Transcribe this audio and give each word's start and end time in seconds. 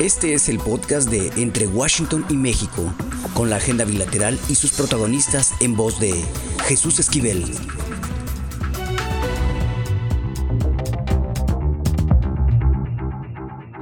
Este 0.00 0.32
es 0.32 0.48
el 0.48 0.58
podcast 0.58 1.10
de 1.10 1.26
Entre 1.42 1.66
Washington 1.66 2.24
y 2.30 2.32
México, 2.32 2.90
con 3.34 3.50
la 3.50 3.56
agenda 3.56 3.84
bilateral 3.84 4.40
y 4.48 4.54
sus 4.54 4.70
protagonistas 4.70 5.52
en 5.60 5.76
voz 5.76 6.00
de 6.00 6.24
Jesús 6.66 6.98
Esquivel. 6.98 7.44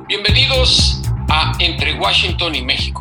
Bienvenidos 0.08 1.02
a 1.28 1.52
Entre 1.60 1.96
Washington 2.00 2.56
y 2.56 2.62
México. 2.62 3.00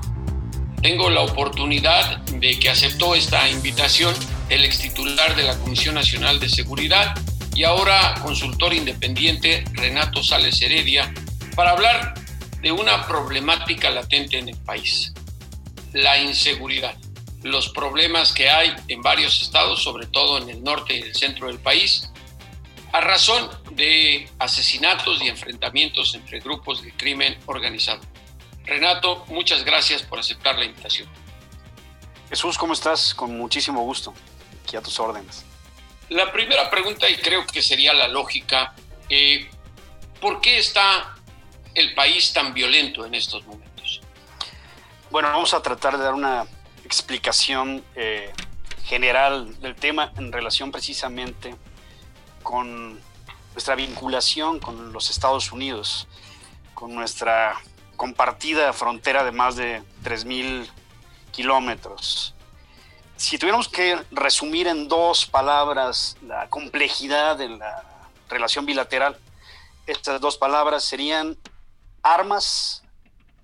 Tengo 0.83 1.09
la 1.09 1.21
oportunidad 1.21 2.19
de 2.25 2.59
que 2.59 2.69
aceptó 2.69 3.15
esta 3.15 3.49
invitación 3.49 4.13
el 4.49 4.63
ex 4.63 4.77
titular 4.77 5.35
de 5.35 5.41
la 5.41 5.57
Comisión 5.57 5.95
Nacional 5.95 6.39
de 6.39 6.49
Seguridad 6.49 7.15
y 7.55 7.63
ahora 7.63 8.13
consultor 8.21 8.75
independiente 8.75 9.63
Renato 9.73 10.21
Sales 10.21 10.61
Heredia 10.61 11.11
para 11.55 11.71
hablar 11.71 12.26
de 12.67 12.73
una 12.73 13.07
problemática 13.07 13.89
latente 13.89 14.37
en 14.37 14.49
el 14.49 14.57
país, 14.57 15.13
la 15.93 16.17
inseguridad, 16.17 16.97
los 17.41 17.69
problemas 17.69 18.33
que 18.33 18.49
hay 18.49 18.75
en 18.89 19.01
varios 19.01 19.41
estados, 19.41 19.81
sobre 19.81 20.05
todo 20.07 20.37
en 20.37 20.49
el 20.49 20.61
norte 20.61 20.93
y 20.93 21.01
el 21.01 21.15
centro 21.15 21.47
del 21.47 21.59
país, 21.59 22.11
a 22.91 22.99
razón 22.99 23.49
de 23.71 24.29
asesinatos 24.37 25.21
y 25.21 25.29
enfrentamientos 25.29 26.13
entre 26.13 26.41
grupos 26.41 26.83
de 26.83 26.91
crimen 26.91 27.37
organizado. 27.45 28.01
Renato, 28.65 29.23
muchas 29.29 29.63
gracias 29.63 30.03
por 30.03 30.19
aceptar 30.19 30.59
la 30.59 30.65
invitación. 30.65 31.07
Jesús, 32.27 32.57
¿cómo 32.57 32.73
estás? 32.73 33.13
Con 33.13 33.37
muchísimo 33.37 33.81
gusto. 33.83 34.13
Aquí 34.65 34.75
a 34.75 34.81
tus 34.81 34.99
órdenes. 34.99 35.45
La 36.09 36.33
primera 36.33 36.69
pregunta, 36.69 37.09
y 37.09 37.15
creo 37.15 37.47
que 37.47 37.61
sería 37.61 37.93
la 37.93 38.09
lógica, 38.09 38.75
eh, 39.07 39.49
¿por 40.19 40.41
qué 40.41 40.57
está 40.57 41.16
el 41.77 41.93
país 41.93 42.33
tan 42.33 42.53
violento 42.53 43.05
en 43.05 43.15
estos 43.15 43.45
momentos? 43.45 44.01
Bueno, 45.09 45.29
vamos 45.29 45.53
a 45.53 45.61
tratar 45.61 45.97
de 45.97 46.03
dar 46.03 46.13
una 46.13 46.45
explicación 46.83 47.83
eh, 47.95 48.33
general 48.83 49.59
del 49.61 49.75
tema 49.75 50.11
en 50.17 50.31
relación 50.31 50.71
precisamente 50.71 51.55
con 52.43 52.99
nuestra 53.53 53.75
vinculación 53.75 54.59
con 54.59 54.93
los 54.93 55.09
Estados 55.09 55.51
Unidos, 55.51 56.07
con 56.73 56.93
nuestra 56.93 57.55
compartida 57.95 58.73
frontera 58.73 59.23
de 59.23 59.31
más 59.31 59.55
de 59.55 59.81
3.000 60.03 60.69
kilómetros 61.31 62.35
si 63.17 63.39
tuviéramos 63.39 63.67
que 63.67 63.99
resumir 64.11 64.67
en 64.67 64.87
dos 64.87 65.25
palabras 65.25 66.15
la 66.21 66.47
complejidad 66.49 67.35
de 67.35 67.49
la 67.49 67.83
relación 68.29 68.65
bilateral, 68.65 69.17
estas 69.87 70.21
dos 70.21 70.37
palabras 70.37 70.83
serían 70.83 71.35
armas 72.13 72.83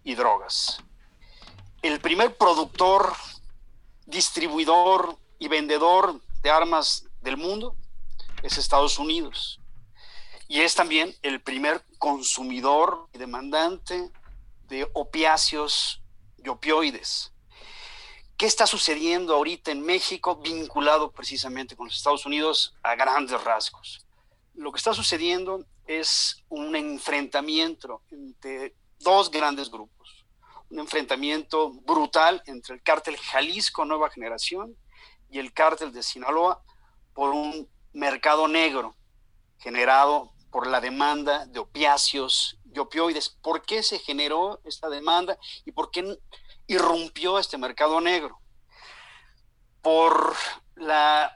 y 0.03 0.15
drogas. 0.15 0.79
El 1.81 1.99
primer 1.99 2.37
productor, 2.37 3.13
distribuidor 4.05 5.17
y 5.37 5.49
vendedor 5.49 6.21
de 6.41 6.49
armas 6.49 7.05
del 7.21 7.35
mundo 7.35 7.75
es 8.41 8.57
Estados 8.57 8.97
Unidos. 8.99 9.59
Y 10.47 10.61
es 10.61 10.75
también 10.75 11.13
el 11.23 11.41
primer 11.41 11.83
consumidor 11.99 13.09
y 13.13 13.17
demandante 13.17 14.11
de 14.69 14.89
opiáceos 14.93 16.01
y 16.37 16.47
opioides. 16.47 17.33
¿Qué 18.37 18.45
está 18.45 18.65
sucediendo 18.65 19.35
ahorita 19.35 19.71
en 19.71 19.81
México 19.81 20.37
vinculado 20.37 21.11
precisamente 21.11 21.75
con 21.75 21.87
los 21.87 21.97
Estados 21.97 22.25
Unidos 22.25 22.75
a 22.81 22.95
grandes 22.95 23.41
rasgos? 23.43 24.05
Lo 24.53 24.71
que 24.71 24.77
está 24.77 24.93
sucediendo 24.93 25.65
es 25.85 26.43
un 26.49 26.75
enfrentamiento 26.75 28.01
entre 28.11 28.75
dos 28.99 29.29
grandes 29.29 29.69
grupos. 29.69 30.25
Un 30.69 30.79
enfrentamiento 30.79 31.71
brutal 31.71 32.41
entre 32.45 32.75
el 32.75 32.81
cártel 32.81 33.17
Jalisco 33.17 33.85
Nueva 33.85 34.09
Generación 34.09 34.75
y 35.29 35.39
el 35.39 35.53
cártel 35.53 35.91
de 35.91 36.03
Sinaloa 36.03 36.63
por 37.13 37.31
un 37.31 37.69
mercado 37.93 38.47
negro 38.47 38.95
generado 39.59 40.31
por 40.51 40.67
la 40.67 40.81
demanda 40.81 41.45
de 41.45 41.59
opiáceos 41.59 42.57
y 42.73 42.79
opioides. 42.79 43.29
¿Por 43.29 43.63
qué 43.63 43.83
se 43.83 43.99
generó 43.99 44.61
esta 44.63 44.89
demanda 44.89 45.37
y 45.65 45.71
por 45.71 45.91
qué 45.91 46.17
irrumpió 46.67 47.39
este 47.39 47.57
mercado 47.57 47.99
negro 48.01 48.39
por 49.81 50.35
la 50.75 51.35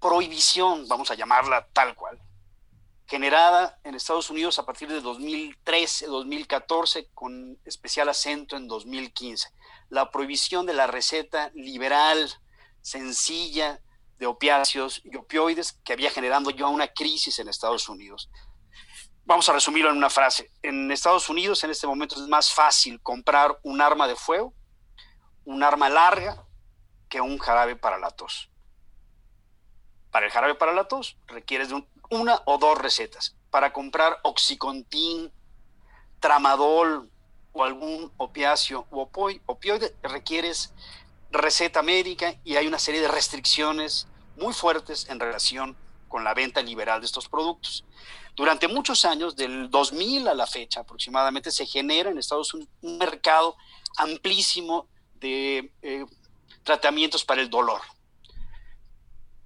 prohibición, 0.00 0.88
vamos 0.88 1.10
a 1.10 1.14
llamarla 1.14 1.66
tal 1.72 1.94
cual, 1.94 2.20
generada 3.10 3.78
en 3.84 3.94
Estados 3.94 4.30
Unidos 4.30 4.58
a 4.58 4.64
partir 4.64 4.88
de 4.88 5.00
2013, 5.00 6.06
2014, 6.06 7.10
con 7.12 7.58
especial 7.64 8.08
acento 8.08 8.56
en 8.56 8.68
2015. 8.68 9.48
La 9.88 10.10
prohibición 10.10 10.64
de 10.64 10.74
la 10.74 10.86
receta 10.86 11.50
liberal, 11.54 12.30
sencilla, 12.80 13.80
de 14.18 14.26
opiáceos 14.26 15.00
y 15.04 15.16
opioides 15.16 15.72
que 15.84 15.92
había 15.92 16.10
generando 16.10 16.50
ya 16.50 16.66
una 16.68 16.88
crisis 16.88 17.38
en 17.38 17.48
Estados 17.48 17.88
Unidos 17.88 18.30
vamos 19.30 19.48
a 19.48 19.52
resumirlo 19.52 19.90
en 19.90 19.96
una 19.96 20.10
frase. 20.10 20.50
En 20.60 20.90
Estados 20.90 21.28
Unidos 21.28 21.62
en 21.62 21.70
este 21.70 21.86
momento 21.86 22.16
es 22.16 22.26
más 22.26 22.52
fácil 22.52 23.00
comprar 23.00 23.56
un 23.62 23.80
arma 23.80 24.08
de 24.08 24.16
fuego, 24.16 24.52
un 25.44 25.62
arma 25.62 25.88
larga, 25.88 26.44
que 27.08 27.20
un 27.20 27.38
jarabe 27.38 27.76
para 27.76 27.96
la 27.98 28.10
tos. 28.10 28.50
Para 30.10 30.26
el 30.26 30.32
jarabe 30.32 30.56
para 30.56 30.72
la 30.72 30.88
tos 30.88 31.16
requieres 31.28 31.68
de 31.68 31.84
una 32.10 32.42
o 32.44 32.58
dos 32.58 32.78
recetas. 32.78 33.36
Para 33.50 33.72
comprar 33.72 34.18
oxicontin, 34.22 35.32
tramadol 36.20 37.10
o 37.52 37.64
algún 37.64 38.12
opiáceo 38.16 38.86
o 38.90 39.08
opioide 39.46 39.94
requieres 40.02 40.72
receta 41.30 41.82
médica 41.82 42.34
y 42.44 42.56
hay 42.56 42.66
una 42.66 42.78
serie 42.78 43.00
de 43.00 43.08
restricciones 43.08 44.06
muy 44.36 44.52
fuertes 44.52 45.08
en 45.08 45.20
relación 45.20 45.76
con 46.08 46.24
la 46.24 46.34
venta 46.34 46.60
liberal 46.60 47.00
de 47.00 47.06
estos 47.06 47.28
productos. 47.28 47.84
Durante 48.34 48.68
muchos 48.68 49.04
años, 49.04 49.36
del 49.36 49.70
2000 49.70 50.28
a 50.28 50.34
la 50.34 50.46
fecha 50.46 50.80
aproximadamente, 50.80 51.50
se 51.50 51.66
genera 51.66 52.10
en 52.10 52.18
Estados 52.18 52.52
Unidos 52.54 52.72
un 52.80 52.98
mercado 52.98 53.56
amplísimo 53.96 54.88
de 55.14 55.72
eh, 55.82 56.04
tratamientos 56.64 57.24
para 57.24 57.42
el 57.42 57.50
dolor. 57.50 57.80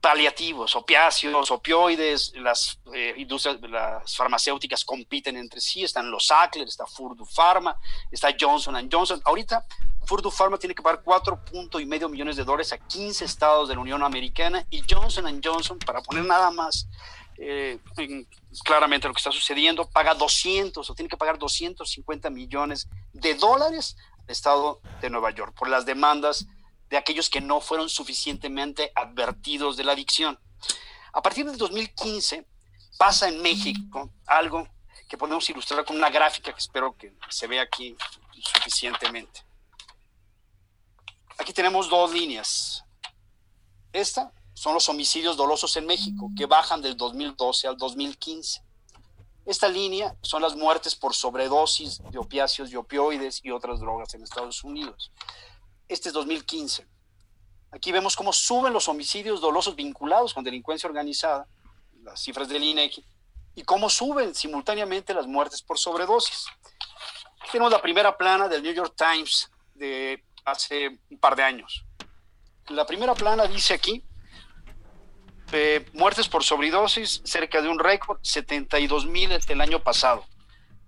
Paliativos, 0.04 0.76
opiáceos, 0.76 1.50
opioides, 1.50 2.34
las 2.36 2.78
eh, 2.92 3.14
industrias, 3.16 3.58
las 3.62 4.14
farmacéuticas 4.14 4.84
compiten 4.84 5.34
entre 5.38 5.62
sí, 5.62 5.82
están 5.82 6.10
los 6.10 6.26
Sackler, 6.26 6.68
está 6.68 6.84
Furdu 6.84 7.24
Pharma, 7.24 7.74
está 8.10 8.28
Johnson 8.38 8.86
Johnson. 8.92 9.22
Ahorita 9.24 9.64
Furdu 10.04 10.30
Pharma 10.30 10.58
tiene 10.58 10.74
que 10.74 10.82
pagar 10.82 11.00
cuatro 11.02 11.40
y 11.80 11.86
medio 11.86 12.10
millones 12.10 12.36
de 12.36 12.44
dólares 12.44 12.70
a 12.74 12.78
15 12.78 13.24
estados 13.24 13.66
de 13.66 13.76
la 13.76 13.80
Unión 13.80 14.02
Americana 14.02 14.66
y 14.68 14.82
Johnson 14.86 15.40
Johnson, 15.42 15.78
para 15.78 16.02
poner 16.02 16.26
nada 16.26 16.50
más 16.50 16.86
eh, 17.38 17.78
claramente 18.62 19.08
lo 19.08 19.14
que 19.14 19.20
está 19.20 19.32
sucediendo, 19.32 19.88
paga 19.88 20.12
200 20.12 20.90
o 20.90 20.94
tiene 20.94 21.08
que 21.08 21.16
pagar 21.16 21.38
250 21.38 22.28
millones 22.28 22.90
de 23.14 23.36
dólares 23.36 23.96
al 24.18 24.30
Estado 24.30 24.82
de 25.00 25.08
Nueva 25.08 25.30
York 25.30 25.54
por 25.56 25.70
las 25.70 25.86
demandas 25.86 26.46
de 26.94 26.98
aquellos 26.98 27.28
que 27.28 27.40
no 27.40 27.60
fueron 27.60 27.88
suficientemente 27.88 28.92
advertidos 28.94 29.76
de 29.76 29.82
la 29.82 29.94
adicción. 29.94 30.38
A 31.12 31.20
partir 31.20 31.44
del 31.44 31.58
2015 31.58 32.46
pasa 32.96 33.28
en 33.28 33.42
México 33.42 34.10
algo 34.26 34.68
que 35.08 35.18
podemos 35.18 35.50
ilustrar 35.50 35.84
con 35.84 35.96
una 35.96 36.08
gráfica 36.08 36.52
que 36.52 36.60
espero 36.60 36.96
que 36.96 37.12
se 37.30 37.48
vea 37.48 37.62
aquí 37.62 37.96
suficientemente. 38.40 39.44
Aquí 41.36 41.52
tenemos 41.52 41.88
dos 41.88 42.12
líneas. 42.12 42.84
Esta 43.92 44.32
son 44.52 44.74
los 44.74 44.88
homicidios 44.88 45.36
dolosos 45.36 45.76
en 45.76 45.86
México, 45.86 46.30
que 46.36 46.46
bajan 46.46 46.80
del 46.80 46.96
2012 46.96 47.66
al 47.66 47.76
2015. 47.76 48.62
Esta 49.44 49.66
línea 49.66 50.14
son 50.22 50.42
las 50.42 50.54
muertes 50.54 50.94
por 50.94 51.12
sobredosis 51.12 52.00
de 52.12 52.18
opiáceos 52.18 52.70
y 52.70 52.76
opioides 52.76 53.40
y 53.42 53.50
otras 53.50 53.80
drogas 53.80 54.14
en 54.14 54.22
Estados 54.22 54.62
Unidos. 54.62 55.10
Este 55.88 56.08
es 56.08 56.12
2015. 56.14 56.86
Aquí 57.70 57.92
vemos 57.92 58.16
cómo 58.16 58.32
suben 58.32 58.72
los 58.72 58.88
homicidios 58.88 59.40
dolosos 59.40 59.76
vinculados 59.76 60.32
con 60.32 60.44
delincuencia 60.44 60.88
organizada, 60.88 61.46
las 62.02 62.22
cifras 62.22 62.48
del 62.48 62.62
INEGI, 62.62 63.04
y 63.56 63.62
cómo 63.62 63.90
suben 63.90 64.34
simultáneamente 64.34 65.12
las 65.12 65.26
muertes 65.26 65.62
por 65.62 65.78
sobredosis. 65.78 66.46
Tenemos 67.50 67.72
la 67.72 67.82
primera 67.82 68.16
plana 68.16 68.48
del 68.48 68.62
New 68.62 68.72
York 68.72 68.94
Times 68.96 69.50
de 69.74 70.24
hace 70.44 70.98
un 71.10 71.18
par 71.18 71.36
de 71.36 71.42
años. 71.42 71.84
La 72.68 72.86
primera 72.86 73.14
plana 73.14 73.46
dice 73.46 73.74
aquí 73.74 74.04
muertes 75.92 76.28
por 76.28 76.42
sobredosis, 76.42 77.22
cerca 77.24 77.62
de 77.62 77.68
un 77.68 77.78
récord, 77.78 78.18
72 78.22 79.06
mil 79.06 79.30
el 79.30 79.60
año 79.60 79.80
pasado. 79.80 80.26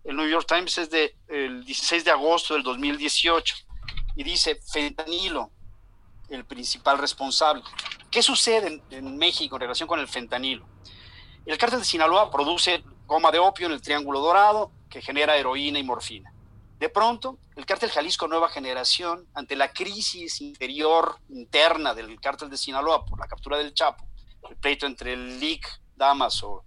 El 0.04 0.16
New 0.16 0.28
York 0.28 0.46
Times 0.48 0.78
es 0.78 0.90
del 0.90 1.12
de, 1.28 1.64
16 1.64 2.04
de 2.04 2.10
agosto 2.10 2.54
del 2.54 2.62
2018 2.62 3.65
y 4.16 4.24
dice 4.24 4.56
fentanilo, 4.56 5.50
el 6.30 6.44
principal 6.44 6.98
responsable. 6.98 7.62
¿Qué 8.10 8.22
sucede 8.22 8.82
en, 8.90 9.16
México 9.18 9.56
en 9.56 9.60
relación 9.60 9.86
con 9.86 10.00
el 10.00 10.08
fentanilo? 10.08 10.66
El 11.44 11.58
cártel 11.58 11.80
de 11.80 11.84
Sinaloa 11.84 12.30
produce 12.30 12.82
goma 13.06 13.30
de 13.30 13.38
opio 13.38 13.66
en 13.66 13.72
el 13.72 13.82
Triángulo 13.82 14.20
Dorado, 14.20 14.72
que 14.90 15.02
genera 15.02 15.36
heroína 15.36 15.78
y 15.78 15.84
morfina. 15.84 16.32
De 16.78 16.88
pronto, 16.88 17.38
el 17.54 17.64
cártel 17.64 17.90
Jalisco 17.90 18.26
Nueva 18.26 18.48
Generación, 18.48 19.26
ante 19.34 19.54
la 19.54 19.72
crisis 19.72 20.40
interior 20.40 21.18
interna 21.28 21.94
del 21.94 22.20
cártel 22.20 22.50
de 22.50 22.56
Sinaloa 22.56 23.04
por 23.04 23.20
la 23.20 23.28
captura 23.28 23.58
del 23.58 23.74
Chapo, 23.74 24.04
el 24.48 24.56
pleito 24.56 24.86
entre 24.86 25.12
el 25.12 25.38
LIC, 25.38 25.66
Damaso 25.94 26.64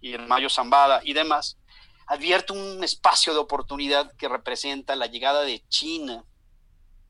y 0.00 0.12
el 0.12 0.26
Mayo 0.26 0.50
Zambada 0.50 1.00
y 1.04 1.12
demás, 1.12 1.58
advierte 2.06 2.52
un 2.52 2.82
espacio 2.84 3.32
de 3.32 3.40
oportunidad 3.40 4.12
que 4.16 4.28
representa 4.28 4.96
la 4.96 5.06
llegada 5.06 5.42
de 5.42 5.64
China 5.68 6.24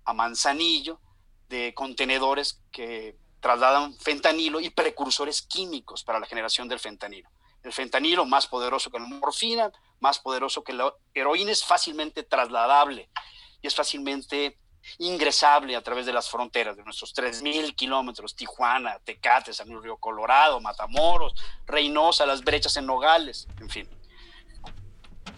a 0.06 0.12
Manzanillo 0.14 1.00
de 1.48 1.74
contenedores 1.74 2.62
que 2.72 3.16
trasladan 3.40 3.94
fentanilo 3.98 4.60
y 4.60 4.70
precursores 4.70 5.42
químicos 5.42 6.02
para 6.02 6.18
la 6.18 6.26
generación 6.26 6.68
del 6.68 6.80
fentanilo. 6.80 7.28
El 7.62 7.72
fentanilo, 7.72 8.24
más 8.24 8.46
poderoso 8.46 8.90
que 8.90 8.98
la 8.98 9.06
morfina, 9.06 9.70
más 10.00 10.18
poderoso 10.18 10.64
que 10.64 10.72
la 10.72 10.92
heroína, 11.14 11.52
es 11.52 11.64
fácilmente 11.64 12.22
trasladable 12.22 13.08
y 13.60 13.66
es 13.66 13.74
fácilmente 13.74 14.58
ingresable 14.98 15.74
a 15.74 15.82
través 15.82 16.06
de 16.06 16.12
las 16.12 16.30
fronteras 16.30 16.76
de 16.76 16.84
nuestros 16.84 17.14
3.000 17.14 17.74
kilómetros, 17.74 18.36
Tijuana, 18.36 18.98
Tecate, 19.00 19.52
San 19.52 19.68
Luis 19.68 19.82
Río 19.82 19.96
Colorado, 19.96 20.60
Matamoros, 20.60 21.34
Reynosa, 21.66 22.24
las 22.24 22.42
brechas 22.42 22.76
en 22.76 22.86
Nogales, 22.86 23.48
en 23.60 23.68
fin. 23.68 23.88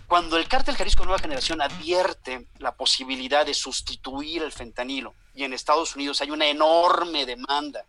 Cuando 0.08 0.38
el 0.38 0.48
cártel 0.48 0.74
Jalisco 0.74 1.04
Nueva 1.04 1.18
Generación 1.18 1.60
advierte 1.60 2.48
la 2.60 2.74
posibilidad 2.74 3.44
de 3.44 3.52
sustituir 3.52 4.42
el 4.42 4.52
fentanilo, 4.52 5.14
y 5.34 5.44
en 5.44 5.52
Estados 5.52 5.94
Unidos 5.94 6.22
hay 6.22 6.30
una 6.30 6.46
enorme 6.46 7.26
demanda, 7.26 7.84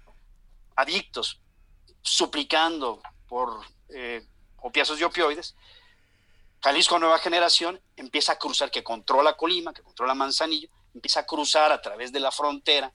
adictos 0.75 1.39
suplicando 2.01 3.01
por 3.25 3.61
eh, 3.87 4.27
opiáceos 4.57 4.99
y 4.99 5.05
opioides, 5.05 5.55
Jalisco 6.61 6.99
Nueva 6.99 7.19
Generación 7.19 7.79
empieza 7.95 8.33
a 8.33 8.37
cruzar, 8.37 8.69
que 8.69 8.83
controla 8.83 9.37
Colima, 9.37 9.73
que 9.73 9.81
controla 9.81 10.13
Manzanillo, 10.13 10.67
empieza 10.93 11.21
a 11.21 11.25
cruzar 11.25 11.71
a 11.71 11.81
través 11.81 12.11
de 12.11 12.19
la 12.19 12.31
frontera, 12.31 12.91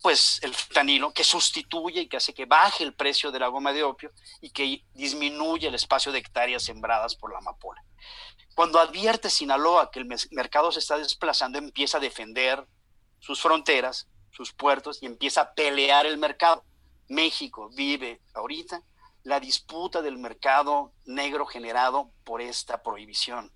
pues 0.00 0.38
el 0.42 0.54
fentanilo 0.54 1.12
que 1.12 1.22
sustituye 1.22 2.00
y 2.00 2.08
que 2.08 2.16
hace 2.16 2.32
que 2.32 2.46
baje 2.46 2.82
el 2.82 2.94
precio 2.94 3.30
de 3.30 3.40
la 3.40 3.48
goma 3.48 3.74
de 3.74 3.82
opio 3.82 4.10
y 4.40 4.48
que 4.48 4.86
disminuye 4.94 5.68
el 5.68 5.74
espacio 5.74 6.12
de 6.12 6.20
hectáreas 6.20 6.62
sembradas 6.62 7.14
por 7.14 7.30
la 7.30 7.40
amapola. 7.40 7.84
Cuando 8.58 8.80
advierte 8.80 9.30
Sinaloa 9.30 9.88
que 9.92 10.00
el 10.00 10.08
mercado 10.32 10.72
se 10.72 10.80
está 10.80 10.98
desplazando, 10.98 11.58
empieza 11.58 11.98
a 11.98 12.00
defender 12.00 12.66
sus 13.20 13.40
fronteras, 13.40 14.08
sus 14.32 14.52
puertos 14.52 15.00
y 15.00 15.06
empieza 15.06 15.42
a 15.42 15.54
pelear 15.54 16.06
el 16.06 16.18
mercado. 16.18 16.64
México 17.06 17.70
vive 17.72 18.20
ahorita 18.34 18.82
la 19.22 19.38
disputa 19.38 20.02
del 20.02 20.18
mercado 20.18 20.92
negro 21.04 21.46
generado 21.46 22.10
por 22.24 22.42
esta 22.42 22.82
prohibición. 22.82 23.52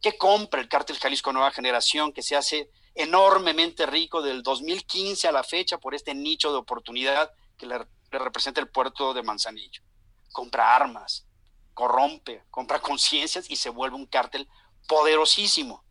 ¿Qué 0.00 0.16
compra 0.16 0.60
el 0.60 0.68
cártel 0.68 1.00
Jalisco 1.00 1.32
Nueva 1.32 1.50
Generación 1.50 2.12
que 2.12 2.22
se 2.22 2.36
hace 2.36 2.70
enormemente 2.94 3.86
rico 3.86 4.22
del 4.22 4.44
2015 4.44 5.26
a 5.26 5.32
la 5.32 5.42
fecha 5.42 5.78
por 5.78 5.96
este 5.96 6.14
nicho 6.14 6.52
de 6.52 6.58
oportunidad 6.58 7.32
que 7.56 7.66
le, 7.66 7.84
representa 8.12 8.60
el 8.60 8.68
puerto 8.68 9.12
de 9.14 9.24
Manzanillo? 9.24 9.82
Compra 10.30 10.76
armas, 10.76 11.26
corrompe, 11.78 12.42
compra 12.50 12.80
conciencias 12.80 13.48
y 13.48 13.54
se 13.54 13.70
vuelve 13.70 13.94
un 13.94 14.06
cártel 14.06 14.48
poderosísimo, 14.88 15.84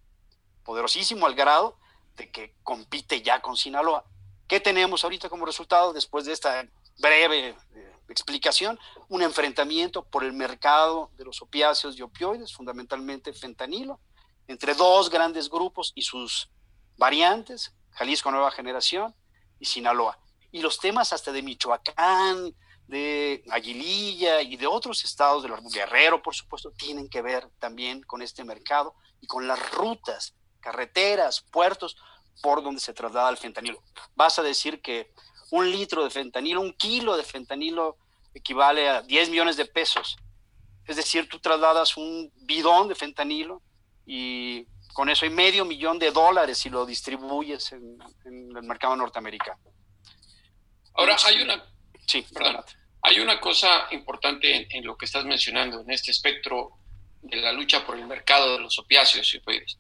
poderosísimo 0.66 1.26
al 1.26 1.34
grado 1.34 1.80
de 2.18 2.30
que 2.30 2.56
compite 2.62 3.22
ya 3.22 3.40
con 3.40 3.56
Sinaloa. 3.56 4.04
¿Qué 4.50 4.60
tenemos 4.60 5.06
ahorita 5.06 5.30
como 5.30 5.46
resultado 5.46 5.94
después 5.94 6.26
de 6.26 6.34
esta 6.34 6.68
breve 6.98 7.56
eh, 7.74 7.96
explicación? 8.10 8.78
Un 9.08 9.22
enfrentamiento 9.22 10.04
por 10.04 10.26
el 10.26 10.34
mercado 10.34 11.10
de 11.16 11.24
los 11.24 11.42
opiáceos 11.42 11.98
y 11.98 12.02
opioides, 12.02 12.52
fundamentalmente 12.52 13.32
fentanilo, 13.32 14.02
entre 14.50 14.74
dos 14.74 15.10
grandes 15.10 15.50
grupos 15.50 15.94
y 15.96 16.02
sus 16.02 16.50
variantes, 16.98 17.74
Jalisco 17.92 18.30
Nueva 18.30 18.52
Generación 18.52 19.16
y 19.58 19.66
Sinaloa. 19.66 20.20
Y 20.52 20.60
los 20.60 20.80
temas 20.80 21.14
hasta 21.14 21.32
de 21.32 21.44
Michoacán, 21.44 22.54
de 22.88 23.44
Aguililla 23.50 24.42
y 24.42 24.56
de 24.56 24.66
otros 24.66 25.04
estados 25.04 25.44
de 25.44 25.50
Guerrero, 25.74 26.22
por 26.22 26.34
supuesto, 26.34 26.72
tienen 26.72 27.10
que 27.10 27.22
ver 27.22 27.50
también 27.60 28.02
con 28.02 28.22
este 28.22 28.44
mercado 28.44 28.96
y 29.22 29.28
con 29.28 29.48
las 29.48 29.72
rutas 29.72 30.34
carreteras, 30.60 31.42
puertos, 31.52 31.98
por 32.42 32.64
donde 32.64 32.80
se 32.80 32.94
traslada 32.94 33.30
el 33.30 33.38
fentanilo. 33.38 33.82
Vas 34.16 34.40
a 34.40 34.44
decir 34.44 34.82
que 34.82 35.12
un 35.52 35.70
litro 35.70 36.04
de 36.04 36.10
fentanilo, 36.10 36.62
un 36.62 36.74
kilo 36.74 37.18
de 37.18 37.24
fentanilo 37.24 37.98
equivale 38.34 38.90
a 38.90 39.02
10 39.02 39.30
millones 39.30 39.58
de 39.58 39.66
pesos. 39.66 40.18
Es 40.86 40.96
decir, 40.96 41.28
tú 41.28 41.40
trasladas 41.40 41.98
un 41.98 42.32
bidón 42.36 42.88
de 42.88 42.96
fentanilo 42.96 43.62
y 44.06 44.66
con 44.94 45.10
eso 45.10 45.26
hay 45.26 45.32
medio 45.32 45.66
millón 45.66 46.00
de 46.00 46.12
dólares 46.12 46.58
si 46.58 46.70
lo 46.70 46.86
distribuyes 46.86 47.72
en, 47.74 47.98
el 48.26 48.64
mercado 48.64 48.96
norteamericano. 48.96 49.60
Ahora, 50.94 51.18
hay 51.26 51.42
una, 51.42 51.64
sí, 52.08 52.26
perdón, 52.34 52.64
hay 53.08 53.20
una 53.20 53.40
cosa 53.40 53.88
importante 53.92 54.54
en, 54.54 54.68
en, 54.70 54.86
lo 54.86 54.98
que 54.98 55.06
estás 55.06 55.24
mencionando, 55.24 55.80
en 55.82 55.92
este 55.92 56.12
espectro 56.12 56.78
de 57.22 57.38
la 57.38 57.52
lucha 57.52 57.86
por 57.86 57.98
el 57.98 58.06
mercado 58.06 58.54
de 58.54 58.60
los 58.60 58.78
opiáceos 58.80 59.34
y 59.34 59.38
opioides. 59.38 59.78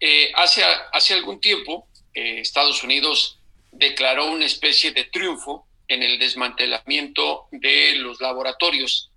Eh, 0.00 0.32
hace, 0.34 0.62
hace 0.92 1.14
algún 1.14 1.40
tiempo, 1.40 1.88
eh, 2.14 2.40
Estados 2.40 2.82
Unidos 2.82 3.38
declaró 3.70 4.26
una 4.26 4.46
especie 4.46 4.92
de 4.92 5.04
triunfo 5.04 5.66
en 5.88 6.02
el 6.02 6.18
desmantelamiento 6.18 7.48
de 7.50 7.96
los 7.96 8.20
laboratorios 8.20 9.10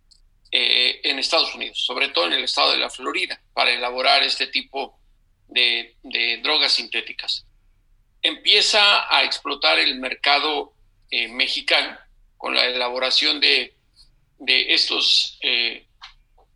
eh, 0.51 0.99
en 1.03 1.19
Estados 1.19 1.53
Unidos, 1.55 1.83
sobre 1.83 2.09
todo 2.09 2.27
en 2.27 2.33
el 2.33 2.43
estado 2.43 2.71
de 2.71 2.77
la 2.77 2.89
Florida, 2.89 3.41
para 3.53 3.71
elaborar 3.71 4.23
este 4.23 4.47
tipo 4.47 4.99
de, 5.47 5.95
drogas 6.43 6.73
sintéticas. 6.73 7.45
Empieza 8.21 9.13
a 9.15 9.23
explotar 9.23 9.79
el 9.79 9.99
mercado 9.99 10.73
mexicano 11.29 11.97
con 12.43 12.53
la 12.53 12.65
elaboración 12.65 13.39
de, 13.39 13.73
de 14.37 14.73
estos, 14.73 15.39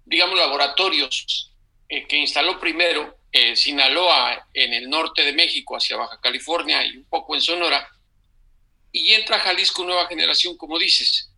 digamos, 0.04 0.38
laboratorios 0.38 1.54
que 1.88 2.18
instaló 2.18 2.60
primero 2.60 3.18
eh, 3.32 3.56
Sinaloa 3.56 4.50
en 4.54 4.74
el 4.74 4.90
norte 4.90 5.24
de 5.24 5.32
México 5.32 5.78
hacia 5.78 5.96
Baja 5.96 6.20
California 6.20 6.86
y 6.86 6.98
un 6.98 7.06
poco 7.06 7.36
en 7.36 7.42
Sonora, 7.42 7.90
y 8.92 9.14
entra 9.14 9.40
Jalisco 9.40 9.86
Nueva 9.86 10.08
Generación, 10.08 10.58
como 10.58 10.78
dices. 10.78 11.32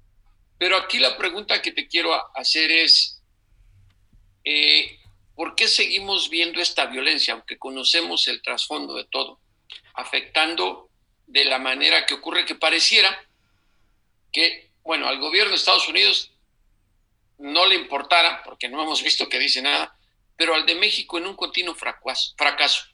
Pero 0.58 0.78
aquí 0.78 0.98
la 0.98 1.16
pregunta 1.16 1.62
que 1.62 1.72
te 1.72 1.88
quiero 1.88 2.12
hacer 2.36 2.72
es, 2.72 3.22
eh, 4.44 4.98
¿por 5.36 5.54
qué 5.54 5.68
seguimos 5.68 6.28
viendo 6.32 6.60
esta 6.60 6.88
violencia, 6.88 7.36
aunque 7.36 7.60
conocemos 7.60 8.28
el 8.28 8.42
trasfondo 8.42 8.96
de 8.96 9.06
todo, 9.06 9.40
afectando 9.94 10.90
de 11.28 11.46
la 11.46 11.60
manera 11.60 12.08
que 12.08 12.16
ocurre 12.16 12.46
que 12.48 12.56
pareciera 12.56 13.29
que, 14.32 14.72
bueno, 14.84 15.08
al 15.08 15.20
gobierno 15.20 15.52
de 15.52 15.58
Estados 15.58 15.88
Unidos 15.88 16.32
no 17.38 17.66
le 17.66 17.76
importara, 17.76 18.44
porque 18.44 18.68
no 18.68 18.82
hemos 18.82 19.02
visto 19.02 19.30
que 19.30 19.40
dice 19.40 19.62
nada, 19.62 19.96
pero 20.36 20.56
al 20.56 20.66
de 20.66 20.76
México 20.76 21.18
en 21.18 21.28
un 21.28 21.36
continuo 21.36 21.76
fracaso. 21.76 22.86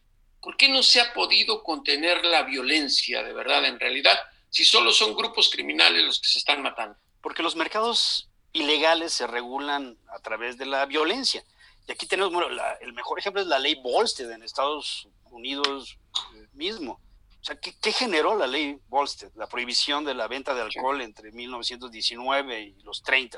¿Por 0.41 0.57
qué 0.57 0.69
no 0.69 0.83
se 0.83 1.01
ha 1.01 1.13
podido 1.13 1.63
contener 1.63 2.23
la 2.23 2.43
violencia 2.43 3.23
de 3.23 3.33
verdad 3.33 3.65
en 3.65 3.79
realidad 3.79 4.17
si 4.49 4.63
solo 4.63 4.91
son 4.91 5.15
grupos 5.15 5.49
criminales 5.49 6.03
los 6.03 6.19
que 6.19 6.27
se 6.27 6.37
están 6.37 6.61
matando? 6.61 6.97
Porque 7.21 7.43
los 7.43 7.55
mercados 7.55 8.29
ilegales 8.53 9.13
se 9.13 9.27
regulan 9.27 9.97
a 10.07 10.19
través 10.19 10.57
de 10.57 10.65
la 10.65 10.85
violencia. 10.85 11.43
Y 11.87 11.91
aquí 11.91 12.07
tenemos, 12.07 12.31
bueno, 12.31 12.47
el 12.81 12.93
mejor 12.93 13.19
ejemplo 13.19 13.41
es 13.41 13.47
la 13.47 13.59
ley 13.59 13.75
Volstead 13.75 14.31
en 14.31 14.43
Estados 14.43 15.07
Unidos 15.25 15.97
eh, 16.35 16.47
mismo. 16.53 16.99
O 17.45 17.47
sea, 17.47 17.59
¿qué, 17.59 17.77
¿qué, 17.79 17.91
generó 17.91 18.35
la 18.35 18.47
ley 18.47 18.79
Volstead? 18.87 19.31
La 19.35 19.45
prohibición 19.45 20.03
de 20.03 20.15
la 20.15 20.27
venta 20.27 20.55
de 20.55 20.61
alcohol 20.63 20.99
entre 21.01 21.31
1919 21.31 22.59
y 22.59 22.81
los 22.81 23.03
30 23.03 23.37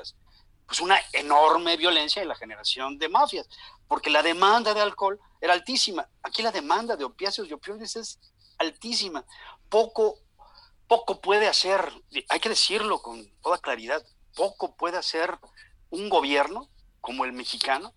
pues 0.66 0.80
una 0.80 0.98
enorme 1.14 1.76
violencia 1.78 2.22
y 2.22 2.26
la 2.26 2.34
generación 2.34 2.98
de 2.98 3.10
mafias, 3.10 3.48
porque 3.86 4.10
la 4.10 4.22
demanda 4.22 4.74
de 4.74 4.80
alcohol 4.80 5.18
era 5.42 5.54
altísima. 5.54 6.08
Aquí 6.22 6.42
la 6.42 6.52
demanda 6.52 6.94
de 6.94 7.04
opiáceos 7.04 7.48
y 7.48 7.54
opioides 7.54 7.96
es 7.96 8.18
altísima. 8.58 9.24
Poco, 9.70 10.18
poco 10.86 11.22
puede 11.22 11.48
hacer, 11.48 11.90
hay 12.28 12.40
que 12.40 12.50
decirlo 12.50 13.00
con 13.00 13.30
toda 13.42 13.58
claridad, 13.58 14.02
poco 14.34 14.74
puede 14.76 14.98
hacer 14.98 15.38
un 15.90 16.10
gobierno 16.10 16.68
como 17.00 17.24
el 17.24 17.32
mexicano 17.32 17.94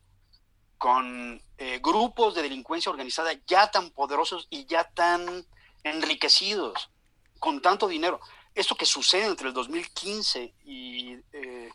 con 0.78 1.42
eh, 1.58 1.80
grupos 1.82 2.36
de 2.36 2.42
delincuencia 2.42 2.90
organizada 2.90 3.34
ya 3.48 3.70
tan 3.70 3.92
poderosos 3.92 4.48
y 4.50 4.66
ya 4.66 4.90
tan 4.92 5.46
enriquecidos, 5.84 6.90
con 7.40 7.62
tanto 7.62 7.88
dinero. 7.88 8.20
Esto 8.54 8.76
que 8.76 8.86
sucede 8.86 9.26
entre 9.26 9.48
el 9.48 9.54
2015 9.54 10.54
y 10.66 11.14
eh, 11.34 11.70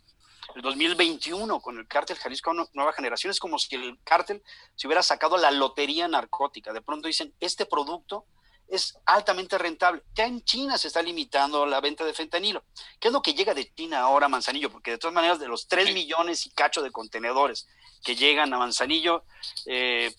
el 0.55 0.63
2021 0.63 1.61
con 1.61 1.79
el 1.79 1.87
cártel 1.87 2.17
Jalisco 2.17 2.53
Nueva 2.73 2.93
Generación. 2.93 3.31
Es 3.31 3.41
como 3.41 3.59
si 3.59 3.75
el 3.75 3.99
cártel 4.05 4.43
se 4.75 4.87
hubiera 4.87 5.03
sacado 5.03 5.37
la 5.37 5.51
lotería 5.51 6.07
narcótica. 6.09 6.73
De 6.73 6.83
pronto 6.83 7.09
dicen, 7.09 7.35
este 7.41 7.67
producto 7.67 8.27
es 8.69 8.99
altamente 9.07 9.59
rentable. 9.59 10.03
Ya 10.15 10.27
en 10.27 10.43
China 10.45 10.77
se 10.79 10.89
está 10.89 11.03
limitando 11.03 11.67
la 11.67 11.81
venta 11.81 12.05
de 12.05 12.15
fentanilo. 12.15 12.65
¿Qué 12.99 13.09
es 13.09 13.13
lo 13.13 13.23
que 13.23 13.35
llega 13.35 13.55
de 13.55 13.73
China 13.75 14.01
ahora 14.01 14.27
a 14.27 14.29
Manzanillo? 14.29 14.71
Porque 14.71 14.93
de 14.93 14.99
todas 14.99 15.15
maneras, 15.15 15.39
de 15.39 15.49
los 15.49 15.69
3 15.69 15.95
millones 15.95 16.47
y 16.47 16.51
cacho 16.51 16.83
de 16.83 16.91
contenedores 16.91 17.69
que 18.05 18.17
llegan 18.17 18.53
a 18.53 18.59
Manzanillo, 18.59 19.25
eh, 19.67 20.15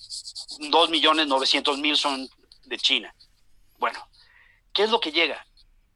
2 0.59 0.89
millones 0.89 1.27
900 1.27 1.77
mil 1.79 1.97
son 1.97 2.29
de 2.65 2.77
China. 2.77 3.13
Bueno, 3.77 3.99
¿qué 4.73 4.83
es 4.83 4.89
lo 4.89 4.99
que 4.99 5.11
llega? 5.11 5.45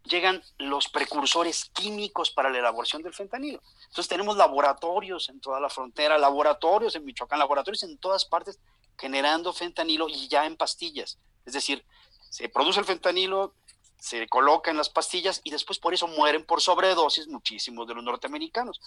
Llegan 0.03 0.43
los 0.57 0.89
precursores 0.89 1.65
químicos 1.65 2.31
para 2.31 2.49
la 2.49 2.59
elaboración 2.59 3.03
del 3.03 3.13
fentanilo. 3.13 3.61
Entonces 3.87 4.07
tenemos 4.07 4.37
laboratorios 4.37 5.29
en 5.29 5.39
toda 5.39 5.59
la 5.59 5.69
frontera, 5.69 6.17
laboratorios 6.17 6.95
en 6.95 7.05
Michoacán, 7.05 7.39
laboratorios 7.39 7.83
en 7.83 7.97
todas 7.97 8.25
partes 8.25 8.59
generando 8.97 9.53
fentanilo 9.53 10.09
y 10.09 10.27
ya 10.27 10.45
en 10.45 10.57
pastillas. 10.57 11.17
Es 11.45 11.53
decir, 11.53 11.85
se 12.29 12.49
produce 12.49 12.79
el 12.79 12.85
fentanilo, 12.85 13.55
se 13.99 14.27
coloca 14.27 14.71
en 14.71 14.77
las 14.77 14.89
pastillas 14.89 15.41
y 15.43 15.51
después 15.51 15.79
por 15.79 15.93
eso 15.93 16.07
mueren 16.07 16.45
por 16.45 16.61
sobredosis 16.61 17.27
muchísimos 17.27 17.87
de 17.87 17.95
los 17.95 18.03
norteamericanos. 18.03 18.81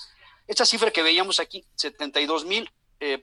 Esta 0.46 0.66
cifra 0.66 0.90
que 0.90 1.02
veíamos 1.02 1.40
aquí, 1.40 1.64
72 1.76 2.44
mil, 2.44 2.70
eh, 3.06 3.22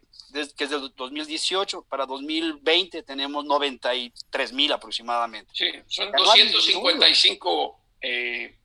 que 0.56 0.64
es 0.66 0.70
del 0.70 0.94
2018, 0.96 1.86
para 1.90 2.06
2020 2.06 3.02
tenemos 3.02 3.44
93 3.46 4.54
mil 4.54 4.72
aproximadamente. 4.72 5.52
Sí, 5.56 5.72
son 5.88 6.12
255 6.12 7.80
eh, 8.02 8.60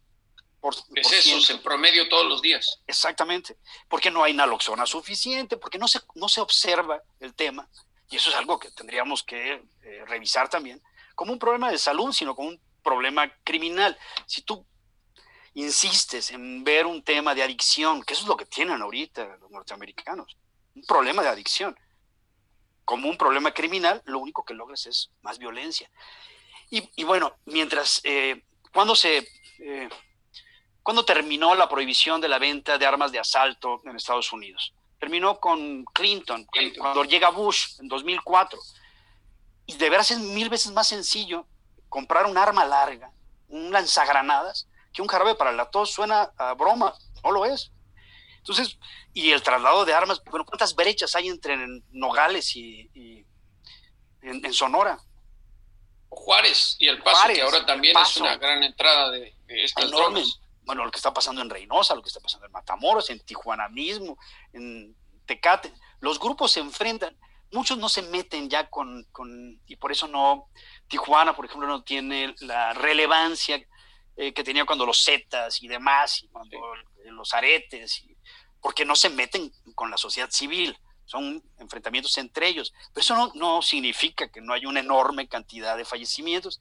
por, 0.61 0.75
excesos 0.94 1.49
en 1.49 1.62
promedio 1.62 2.06
todos 2.11 2.26
los 2.26 2.42
días. 2.42 2.82
Exactamente, 2.87 3.56
porque 3.88 4.11
no 4.11 4.23
hay 4.23 4.35
naloxona 4.35 4.85
suficiente, 4.85 5.56
porque 5.56 5.78
no 5.78 5.88
se, 5.88 6.00
no 6.14 6.28
se 6.28 6.42
observa 6.42 7.02
el 7.18 7.35
tema, 7.35 7.66
y 8.11 8.16
eso 8.16 8.28
es 8.28 8.37
algo 8.37 8.58
que 8.58 8.70
tendríamos 8.70 9.23
que 9.23 9.62
eh, 9.82 10.04
revisar 10.06 10.50
también 10.50 10.82
como 11.14 11.32
un 11.32 11.38
problema 11.38 11.70
de 11.70 11.78
salud, 11.78 12.12
sino 12.12 12.37
como 12.37 12.50
un 12.50 12.61
problema 12.82 13.32
criminal. 13.42 13.96
Si 14.26 14.42
tú 14.42 14.66
insistes 15.54 16.30
en 16.30 16.62
ver 16.62 16.85
un 16.85 17.02
tema 17.02 17.35
de 17.35 17.42
adicción, 17.42 18.02
que 18.02 18.12
eso 18.12 18.25
es 18.25 18.28
lo 18.28 18.37
que 18.37 18.44
tienen 18.44 18.82
ahorita 18.82 19.38
los 19.40 19.50
norteamericanos, 19.50 20.37
un 20.76 20.83
problema 20.83 21.23
de 21.23 21.28
adicción, 21.28 21.76
como 22.85 23.09
un 23.09 23.18
problema 23.18 23.52
criminal, 23.52 24.02
lo 24.04 24.21
único 24.21 24.45
que 24.45 24.54
logras 24.54 24.87
es 24.87 25.11
más 25.23 25.38
violencia. 25.38 25.90
Y, 26.71 27.04
bueno, 27.04 27.37
mientras, 27.47 28.00
eh, 28.04 28.45
cuando 28.73 28.95
se... 28.95 29.28
Eh, 29.59 29.88
¿Cuándo 30.83 31.04
terminó 31.04 31.56
la 31.56 31.68
prohibición 31.68 32.21
de 32.21 32.28
la 32.28 32.38
venta 32.38 32.78
de 32.78 32.87
armas 32.87 33.11
de 33.11 33.18
asalto 33.18 33.83
en 33.85 33.97
Estados 33.97 34.33
Unidos? 34.33 34.73
Terminó 35.00 35.40
con 35.40 35.85
Clinton, 35.87 36.45
Clinton. 36.45 36.80
cuando 36.80 37.02
llega 37.02 37.30
Bush 37.30 37.80
en 37.80 37.88
2004. 37.88 38.56
Y 39.66 39.75
de 39.75 39.90
veras 39.90 40.12
es 40.12 40.21
mil 40.21 40.49
veces 40.49 40.71
más 40.71 40.87
sencillo 40.87 41.45
comprar 41.88 42.26
un 42.26 42.38
arma 42.38 42.64
larga, 42.64 43.11
un 43.49 43.73
lanzagranadas, 43.73 44.68
que 44.92 45.02
un 45.02 45.09
jarabe 45.09 45.35
para 45.35 45.50
la 45.50 45.71
tos 45.71 45.90
suena 45.90 46.30
a 46.38 46.54
broma, 46.54 46.95
no 47.25 47.33
lo 47.33 47.45
es. 47.47 47.73
Entonces, 48.48 48.78
y 49.12 49.32
el 49.32 49.42
traslado 49.42 49.84
de 49.84 49.92
armas, 49.92 50.22
bueno, 50.30 50.46
¿cuántas 50.46 50.76
brechas 50.76 51.16
hay 51.16 51.26
entre 51.26 51.56
Nogales 51.90 52.54
y, 52.54 53.26
en, 54.22 54.52
Sonora? 54.52 55.00
Juárez 56.08 56.76
y 56.78 56.86
el 56.86 57.02
Paso, 57.02 57.26
que 57.34 57.42
ahora 57.42 57.66
también 57.66 57.96
es 57.98 58.16
una 58.18 58.36
gran 58.36 58.62
entrada 58.62 59.10
de, 59.10 59.34
estas 59.48 59.90
drogas. 59.90 60.40
Bueno, 60.62 60.84
lo 60.84 60.92
que 60.92 60.98
está 60.98 61.12
pasando 61.12 61.42
en 61.42 61.50
Reynosa, 61.50 61.96
lo 61.96 62.02
que 62.02 62.08
está 62.08 62.20
pasando 62.20 62.46
en 62.46 62.52
Matamoros, 62.52 63.10
en 63.10 63.18
Tijuana 63.20 63.68
mismo, 63.68 64.16
en 64.52 64.96
Tecate. 65.26 65.72
Los 65.98 66.20
grupos 66.20 66.52
se 66.52 66.60
enfrentan 66.60 67.16
muchos 67.52 67.78
no 67.78 67.88
se 67.88 68.02
meten 68.02 68.48
ya 68.48 68.68
con, 68.68 69.06
y 69.66 69.76
por 69.76 69.90
eso 69.90 70.06
no, 70.06 70.48
Tijuana, 70.88 71.34
por 71.34 71.46
ejemplo, 71.46 71.66
no 71.66 71.82
tiene 71.82 72.34
la 72.40 72.72
relevancia 72.74 73.64
eh, 74.16 74.32
que 74.32 74.44
tenía 74.44 74.64
cuando 74.64 74.86
los 74.86 75.04
Zetas 75.04 75.62
y 75.62 75.68
demás, 75.68 76.22
y 76.22 76.28
cuando 76.28 76.58
los 77.04 77.34
aretes, 77.34 78.04
porque 78.66 78.85
no 78.85 78.96
se 78.96 79.11
meten 79.11 79.52
con 79.76 79.92
la 79.92 79.96
sociedad 79.96 80.28
civil, 80.28 80.76
son 81.04 81.40
enfrentamientos 81.61 82.18
entre 82.18 82.49
ellos, 82.49 82.75
pero 82.92 83.02
eso 83.02 83.14
no, 83.14 83.30
no 83.37 83.62
significa 83.62 84.26
que 84.26 84.40
no 84.40 84.52
haya 84.52 84.66
una 84.66 84.80
enorme 84.80 85.28
cantidad 85.28 85.76
de 85.76 85.85
fallecimientos 85.85 86.61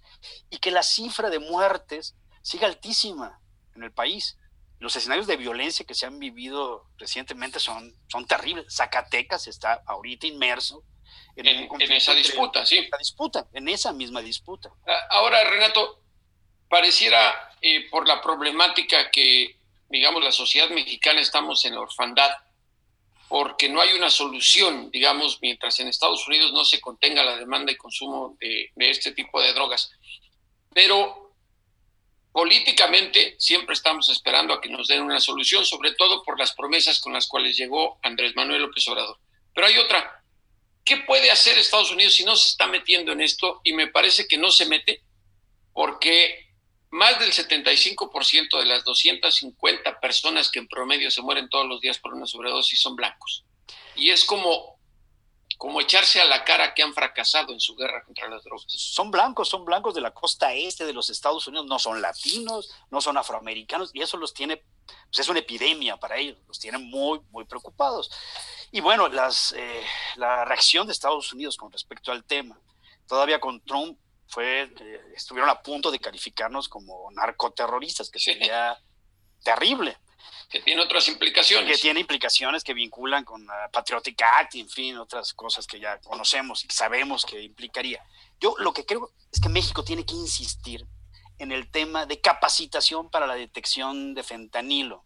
y 0.52 0.60
que 0.60 0.70
la 0.70 0.84
cifra 0.84 1.32
de 1.32 1.40
muertes 1.40 2.16
siga 2.44 2.68
altísima 2.68 3.42
en 3.76 3.82
el 3.82 3.92
país 3.92 4.38
los 4.78 4.96
escenarios 4.96 5.26
de 5.26 5.38
violencia 5.38 5.84
que 5.84 5.96
se 5.96 6.06
han 6.06 6.20
vivido 6.20 6.86
recientemente 7.00 7.60
son, 7.60 7.96
son 8.08 8.28
terribles. 8.28 8.72
Zacatecas 8.72 9.48
está 9.48 9.82
ahorita 9.88 10.28
inmerso 10.28 10.84
en, 11.36 11.92
esa 11.92 12.14
disputa, 12.14 12.68
sí. 12.68 12.78
En 12.78 12.90
disputa, 13.00 13.48
en 13.52 13.68
esa 13.68 13.94
misma 13.94 14.22
disputa. 14.22 14.70
Ah, 14.86 15.08
ahora, 15.10 15.44
Renato, 15.50 16.04
pareciera 16.70 17.34
eh, 17.62 17.90
por 17.90 18.08
la 18.08 18.22
problemática 18.22 19.10
que, 19.10 19.55
digamos, 19.90 20.24
la 20.24 20.32
sociedad 20.32 20.70
mexicana 20.70 21.22
estamos 21.22 21.64
en 21.66 21.76
la 21.76 21.82
orfandad, 21.82 22.32
porque 23.28 23.70
no 23.70 23.82
hay 23.82 23.94
una 23.94 24.10
solución, 24.10 24.92
digamos, 24.92 25.40
mientras 25.42 25.80
en 25.80 25.88
Estados 25.88 26.28
Unidos 26.28 26.54
no 26.54 26.64
se 26.64 26.80
contenga 26.80 27.24
la 27.24 27.38
demanda 27.38 27.72
y 27.72 27.76
consumo 27.76 28.38
de, 28.40 28.72
este 28.78 29.12
tipo 29.12 29.42
de 29.42 29.54
drogas. 29.54 29.92
Pero 30.74 31.24
Políticamente 32.36 33.38
siempre 33.40 33.74
estamos 33.74 34.10
esperando 34.10 34.54
a 34.54 34.60
que 34.60 34.68
nos 34.68 34.90
den 34.90 35.02
una 35.02 35.22
solución, 35.22 35.64
sobre 35.64 35.94
todo 35.94 36.22
por 36.22 36.38
las 36.38 36.52
promesas 36.52 37.00
con 37.00 37.14
las 37.14 37.28
cuales 37.28 37.56
llegó 37.56 37.98
Andrés 38.04 38.36
Manuel 38.36 38.64
López 38.64 38.86
Obrador. 38.90 39.18
Pero 39.54 39.68
hay 39.68 39.78
otra. 39.78 40.22
¿Qué 40.84 40.98
puede 40.98 41.32
hacer 41.32 41.58
Estados 41.58 41.92
Unidos 41.92 42.14
si 42.14 42.26
no 42.26 42.36
se 42.36 42.50
está 42.50 42.68
metiendo 42.68 43.14
en 43.14 43.22
esto? 43.22 43.62
Y 43.64 43.72
me 43.72 43.88
parece 43.88 44.28
que 44.28 44.38
no 44.38 44.52
se 44.52 44.66
mete 44.66 45.02
porque 45.72 46.45
más 46.96 47.20
del 47.20 47.34
75% 47.34 48.58
de 48.58 48.66
las 48.66 48.86
250 48.86 50.00
personas 50.00 50.50
que 50.50 50.60
en 50.60 50.68
promedio 50.68 51.12
se 51.12 51.22
mueren 51.22 51.50
todos 51.50 51.68
los 51.68 51.82
días 51.82 52.00
por 52.00 52.14
una 52.14 52.26
sobredosis 52.26 52.82
son 52.82 52.96
blancos. 52.96 53.44
Y 53.96 54.12
es 54.12 54.24
como 54.24 54.76
como 55.58 55.80
echarse 55.80 56.20
a 56.20 56.26
la 56.26 56.44
cara 56.44 56.74
que 56.74 56.84
han 56.84 56.94
fracasado 56.94 57.54
en 57.54 57.60
su 57.60 57.76
guerra 57.76 58.04
contra 58.04 58.30
las 58.30 58.44
drogas. 58.44 58.66
Son 58.68 59.10
blancos, 59.10 59.48
son 59.48 59.64
blancos 59.64 59.94
de 59.94 60.02
la 60.02 60.12
costa 60.12 60.54
este 60.54 60.86
de 60.86 60.94
los 60.94 61.10
Estados 61.10 61.48
Unidos, 61.48 61.66
no 61.66 61.80
son 61.80 62.02
latinos, 62.02 62.70
no 62.92 63.00
son 63.00 63.18
afroamericanos, 63.18 63.92
y 63.94 64.02
eso 64.02 64.18
los 64.18 64.34
tiene, 64.34 64.58
pues 64.58 65.20
es 65.20 65.30
una 65.30 65.40
epidemia 65.40 65.96
para 65.98 66.18
ellos, 66.18 66.38
los 66.48 66.60
tiene 66.60 66.78
muy, 66.78 67.22
muy 67.32 67.46
preocupados. 67.46 68.12
Y 68.72 68.82
bueno, 68.82 69.08
las, 69.08 69.54
eh, 69.54 69.84
la 70.18 70.44
reacción 70.44 70.88
de 70.88 70.94
Estados 70.94 71.32
Unidos 71.32 71.56
con 71.56 71.72
respecto 71.72 72.12
al 72.12 72.26
tema, 72.26 72.60
todavía 73.08 73.40
con 73.40 73.62
Trump, 73.62 73.98
fue, 74.28 74.64
eh, 74.64 75.02
estuvieron 75.16 75.50
a 75.50 75.62
punto 75.62 75.92
de 75.92 76.00
calificarnos 76.00 76.68
como 76.70 77.10
narcoterroristas, 77.12 78.10
que 78.10 78.20
sería 78.20 78.78
terrible 79.44 79.98
que 80.50 80.60
tiene 80.60 80.82
otras 80.82 81.08
implicaciones. 81.08 81.70
Que 81.70 81.82
tiene 81.82 82.00
implicaciones 82.00 82.64
que 82.64 82.74
vinculan 82.74 83.24
con 83.24 83.46
la 83.46 83.70
Patriotic 83.72 84.22
Act 84.22 84.56
y, 84.56 84.62
en 84.62 84.70
fin, 84.70 84.98
otras 84.98 85.34
cosas 85.34 85.66
que 85.66 85.80
ya 85.80 86.00
conocemos 86.00 86.64
y 86.66 86.68
sabemos 86.70 87.26
que 87.26 87.42
implicaría. 87.42 88.04
Yo 88.40 88.56
lo 88.60 88.74
que 88.74 88.86
creo 88.86 89.12
es 89.32 89.40
que 89.40 89.50
México 89.50 89.84
tiene 89.84 90.06
que 90.06 90.14
insistir 90.14 90.86
en 91.40 91.52
el 91.52 91.70
tema 91.70 92.06
de 92.06 92.22
capacitación 92.22 93.10
para 93.10 93.28
la 93.28 93.36
detección 93.36 94.14
de 94.14 94.24
fentanilo. 94.24 95.04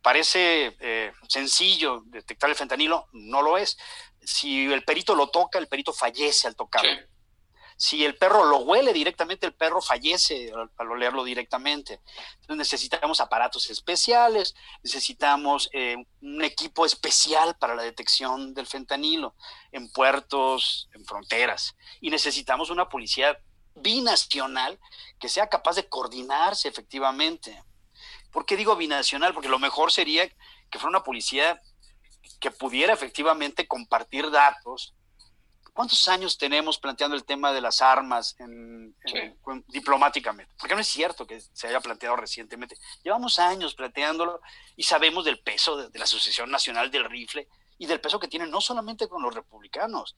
Parece 0.00 0.76
eh, 0.80 1.12
sencillo 1.28 2.02
detectar 2.06 2.50
el 2.50 2.56
fentanilo, 2.56 3.08
no 3.12 3.42
lo 3.42 3.58
es. 3.58 3.76
Si 4.22 4.66
el 4.66 4.84
perito 4.84 5.14
lo 5.14 5.28
toca, 5.28 5.58
el 5.58 5.66
perito 5.66 5.92
fallece 5.92 6.46
al 6.46 6.56
tocarlo. 6.56 6.90
Si 7.76 8.04
el 8.04 8.16
perro 8.16 8.44
lo 8.44 8.58
huele 8.58 8.92
directamente, 8.92 9.46
el 9.46 9.54
perro 9.54 9.82
fallece 9.82 10.52
al, 10.78 10.90
olerlo 10.90 11.24
directamente. 11.24 12.00
Entonces 12.40 12.56
necesitamos 12.56 13.20
aparatos 13.20 13.68
especiales, 13.70 14.54
necesitamos 14.82 15.68
eh, 15.72 15.96
un 16.20 16.44
equipo 16.44 16.86
especial 16.86 17.56
para 17.58 17.74
la 17.74 17.82
detección 17.82 18.54
del 18.54 18.66
fentanilo 18.66 19.34
en 19.72 19.90
puertos, 19.90 20.88
en 20.94 21.04
fronteras. 21.04 21.74
Y 22.00 22.10
necesitamos 22.10 22.70
una 22.70 22.88
policía 22.88 23.38
binacional 23.74 24.78
que 25.18 25.28
sea 25.28 25.48
capaz 25.48 25.76
de 25.76 25.88
coordinarse 25.88 26.68
efectivamente. 26.68 27.62
¿Por 28.30 28.46
qué 28.46 28.56
digo 28.56 28.76
binacional? 28.76 29.34
Porque 29.34 29.48
lo 29.48 29.58
mejor 29.58 29.92
sería 29.92 30.28
que 30.28 30.78
fuera 30.78 30.90
una 30.90 31.04
policía 31.04 31.60
que 32.40 32.50
pudiera 32.50 32.92
efectivamente 32.92 33.66
compartir 33.66 34.30
datos 34.30 34.94
¿Cuántos 35.74 36.06
años 36.06 36.38
tenemos 36.38 36.78
planteando 36.78 37.16
el 37.16 37.24
tema 37.24 37.52
de 37.52 37.60
las 37.60 37.82
armas 37.82 38.36
diplomáticamente? 39.66 40.54
Porque 40.56 40.76
no 40.76 40.80
es 40.80 40.86
cierto 40.86 41.26
que 41.26 41.40
se 41.40 41.66
haya 41.66 41.80
planteado 41.80 42.14
recientemente. 42.14 42.76
Llevamos 43.02 43.40
años 43.40 43.74
planteándolo 43.74 44.40
y 44.76 44.84
sabemos 44.84 45.24
del 45.24 45.40
peso 45.40 45.76
de, 45.76 45.98
la 45.98 46.04
Asociación 46.04 46.48
Nacional 46.48 46.92
del 46.92 47.04
Rifle 47.04 47.48
y 47.76 47.86
del 47.86 48.00
peso 48.00 48.20
que 48.20 48.28
tiene 48.28 48.46
no 48.46 48.60
solamente 48.60 49.08
con 49.08 49.20
los 49.20 49.34
republicanos, 49.34 50.16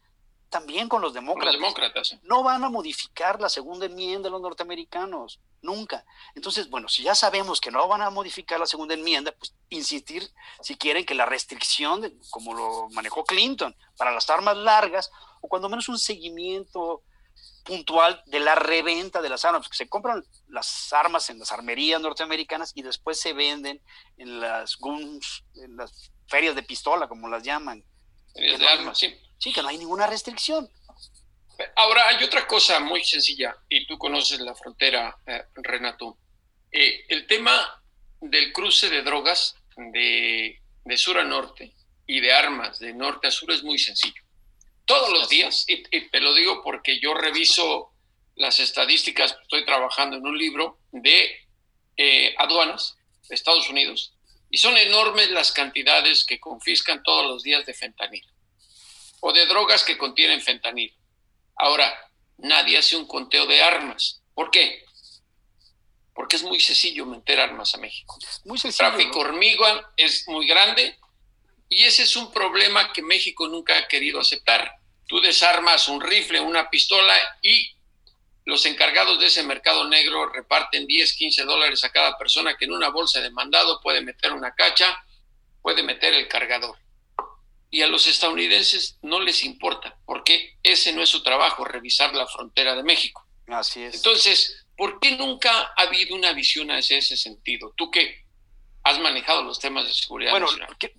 también 0.48 0.88
con 0.88 1.02
los 1.02 1.12
demócratas. 1.12 1.54
Los 1.54 1.60
demócratas. 1.60 2.16
No 2.22 2.42
van 2.42 2.64
a 2.64 2.70
modificar 2.70 3.40
la 3.40 3.48
segunda 3.48 3.86
enmienda 3.86 4.28
de 4.28 4.30
los 4.30 4.40
norteamericanos, 4.40 5.40
nunca. 5.62 6.04
Entonces, 6.34 6.70
bueno, 6.70 6.88
si 6.88 7.02
ya 7.02 7.14
sabemos 7.14 7.60
que 7.60 7.70
no 7.70 7.86
van 7.88 8.02
a 8.02 8.10
modificar 8.10 8.58
la 8.58 8.66
segunda 8.66 8.94
enmienda, 8.94 9.32
pues 9.32 9.54
insistir 9.68 10.28
si 10.60 10.76
quieren 10.76 11.04
que 11.04 11.14
la 11.14 11.26
restricción, 11.26 12.18
como 12.30 12.54
lo 12.54 12.88
manejó 12.90 13.24
Clinton, 13.24 13.74
para 13.96 14.12
las 14.12 14.30
armas 14.30 14.56
largas, 14.56 15.10
o 15.40 15.48
cuando 15.48 15.68
menos 15.68 15.88
un 15.88 15.98
seguimiento 15.98 17.02
puntual 17.64 18.22
de 18.26 18.38
la 18.38 18.54
reventa 18.54 19.20
de 19.20 19.28
las 19.28 19.44
armas, 19.44 19.62
porque 19.62 19.76
se 19.76 19.88
compran 19.88 20.24
las 20.48 20.92
armas 20.92 21.28
en 21.30 21.40
las 21.40 21.50
armerías 21.50 22.00
norteamericanas 22.00 22.72
y 22.74 22.82
después 22.82 23.18
se 23.18 23.32
venden 23.32 23.82
en 24.16 24.40
las 24.40 24.76
guns, 24.76 25.44
en 25.56 25.76
las 25.76 26.12
ferias 26.28 26.54
de 26.54 26.62
pistola, 26.62 27.08
como 27.08 27.28
las 27.28 27.42
llaman. 27.42 27.84
Ferias 28.32 28.60
de 28.60 28.68
armas, 28.68 28.98
sí. 28.98 29.14
Sí, 29.38 29.52
que 29.52 29.62
no 29.62 29.68
hay 29.68 29.78
ninguna 29.78 30.06
restricción. 30.06 30.70
Ahora, 31.76 32.08
hay 32.08 32.22
otra 32.24 32.46
cosa 32.46 32.80
muy 32.80 33.04
sencilla, 33.04 33.56
y 33.68 33.86
tú 33.86 33.96
conoces 33.98 34.40
la 34.40 34.54
frontera, 34.54 35.16
eh, 35.26 35.44
Renato. 35.54 36.18
Eh, 36.70 37.06
el 37.08 37.26
tema 37.26 37.82
del 38.20 38.52
cruce 38.52 38.90
de 38.90 39.02
drogas 39.02 39.56
de, 39.76 40.60
de 40.84 40.96
sur 40.96 41.18
a 41.18 41.24
norte 41.24 41.74
y 42.06 42.20
de 42.20 42.32
armas 42.32 42.78
de 42.78 42.92
norte 42.92 43.28
a 43.28 43.30
sur 43.30 43.50
es 43.50 43.62
muy 43.62 43.78
sencillo 43.78 44.26
todos 44.86 45.12
los 45.12 45.28
días, 45.28 45.64
y, 45.68 45.82
te 45.82 46.20
lo 46.20 46.32
digo 46.32 46.62
porque 46.62 46.98
yo 47.00 47.12
reviso 47.12 47.92
las 48.36 48.60
estadísticas, 48.60 49.36
estoy 49.42 49.66
trabajando 49.66 50.16
en 50.16 50.26
un 50.26 50.38
libro 50.38 50.78
de 50.92 51.48
eh, 51.96 52.34
aduanas 52.38 52.96
de 53.28 53.34
Estados 53.34 53.68
Unidos, 53.68 54.14
y 54.48 54.58
son 54.58 54.76
enormes 54.76 55.30
las 55.30 55.50
cantidades 55.52 56.24
que 56.24 56.38
confiscan 56.38 57.02
todos 57.02 57.26
los 57.26 57.42
días 57.42 57.66
de 57.66 57.74
fentanil 57.74 58.24
o 59.20 59.32
de 59.32 59.46
drogas 59.46 59.84
que 59.84 59.98
contienen 59.98 60.42
fentanil. 60.42 60.94
Ahora, 61.56 61.92
nadie 62.38 62.78
hace 62.78 62.96
un 62.96 63.06
conteo 63.06 63.46
de 63.46 63.62
armas. 63.62 64.20
¿Por 64.34 64.50
qué? 64.50 64.84
Porque 66.14 66.36
es 66.36 66.42
muy 66.42 66.60
sencillo 66.60 67.06
meter 67.06 67.40
armas 67.40 67.74
a 67.74 67.78
México. 67.78 68.18
Muy 68.44 68.58
El 68.62 68.74
tráfico 68.74 69.20
hormiga 69.20 69.92
es 69.96 70.26
muy 70.28 70.46
grande 70.46 70.98
y 71.68 71.84
ese 71.84 72.04
es 72.04 72.16
un 72.16 72.32
problema 72.32 72.92
que 72.92 73.02
México 73.02 73.48
nunca 73.48 73.76
ha 73.76 73.88
querido 73.88 74.20
aceptar. 74.20 74.76
Tú 75.06 75.20
desarmas 75.20 75.88
un 75.88 76.00
rifle, 76.00 76.40
una 76.40 76.70
pistola 76.70 77.14
y 77.42 77.76
los 78.44 78.64
encargados 78.64 79.18
de 79.18 79.26
ese 79.26 79.42
mercado 79.42 79.88
negro 79.88 80.28
reparten 80.28 80.86
10, 80.86 81.14
15 81.14 81.44
dólares 81.44 81.82
a 81.82 81.90
cada 81.90 82.16
persona 82.16 82.56
que 82.56 82.64
en 82.64 82.72
una 82.72 82.90
bolsa 82.90 83.20
de 83.20 83.30
mandado 83.30 83.80
puede 83.80 84.00
meter 84.00 84.32
una 84.32 84.54
cacha, 84.54 85.04
puede 85.62 85.82
meter 85.82 86.14
el 86.14 86.28
cargador. 86.28 86.78
Y 87.70 87.82
a 87.82 87.88
los 87.88 88.06
estadounidenses 88.06 88.98
no 89.02 89.20
les 89.20 89.44
importa, 89.44 89.98
porque 90.06 90.56
ese 90.62 90.92
no 90.92 91.02
es 91.02 91.08
su 91.08 91.22
trabajo, 91.22 91.64
revisar 91.64 92.14
la 92.14 92.26
frontera 92.26 92.74
de 92.74 92.82
México. 92.82 93.26
Así 93.48 93.82
es. 93.82 93.96
Entonces, 93.96 94.66
¿por 94.76 95.00
qué 95.00 95.16
nunca 95.16 95.72
ha 95.76 95.82
habido 95.82 96.14
una 96.14 96.32
visión 96.32 96.70
hacia 96.70 96.98
ese 96.98 97.16
sentido? 97.16 97.72
Tú 97.76 97.90
que 97.90 98.24
has 98.82 99.00
manejado 99.00 99.42
los 99.42 99.58
temas 99.58 99.86
de 99.86 99.92
seguridad 99.92 100.30
bueno, 100.30 100.46
nacional. 100.46 100.76
¿qué, 100.78 100.94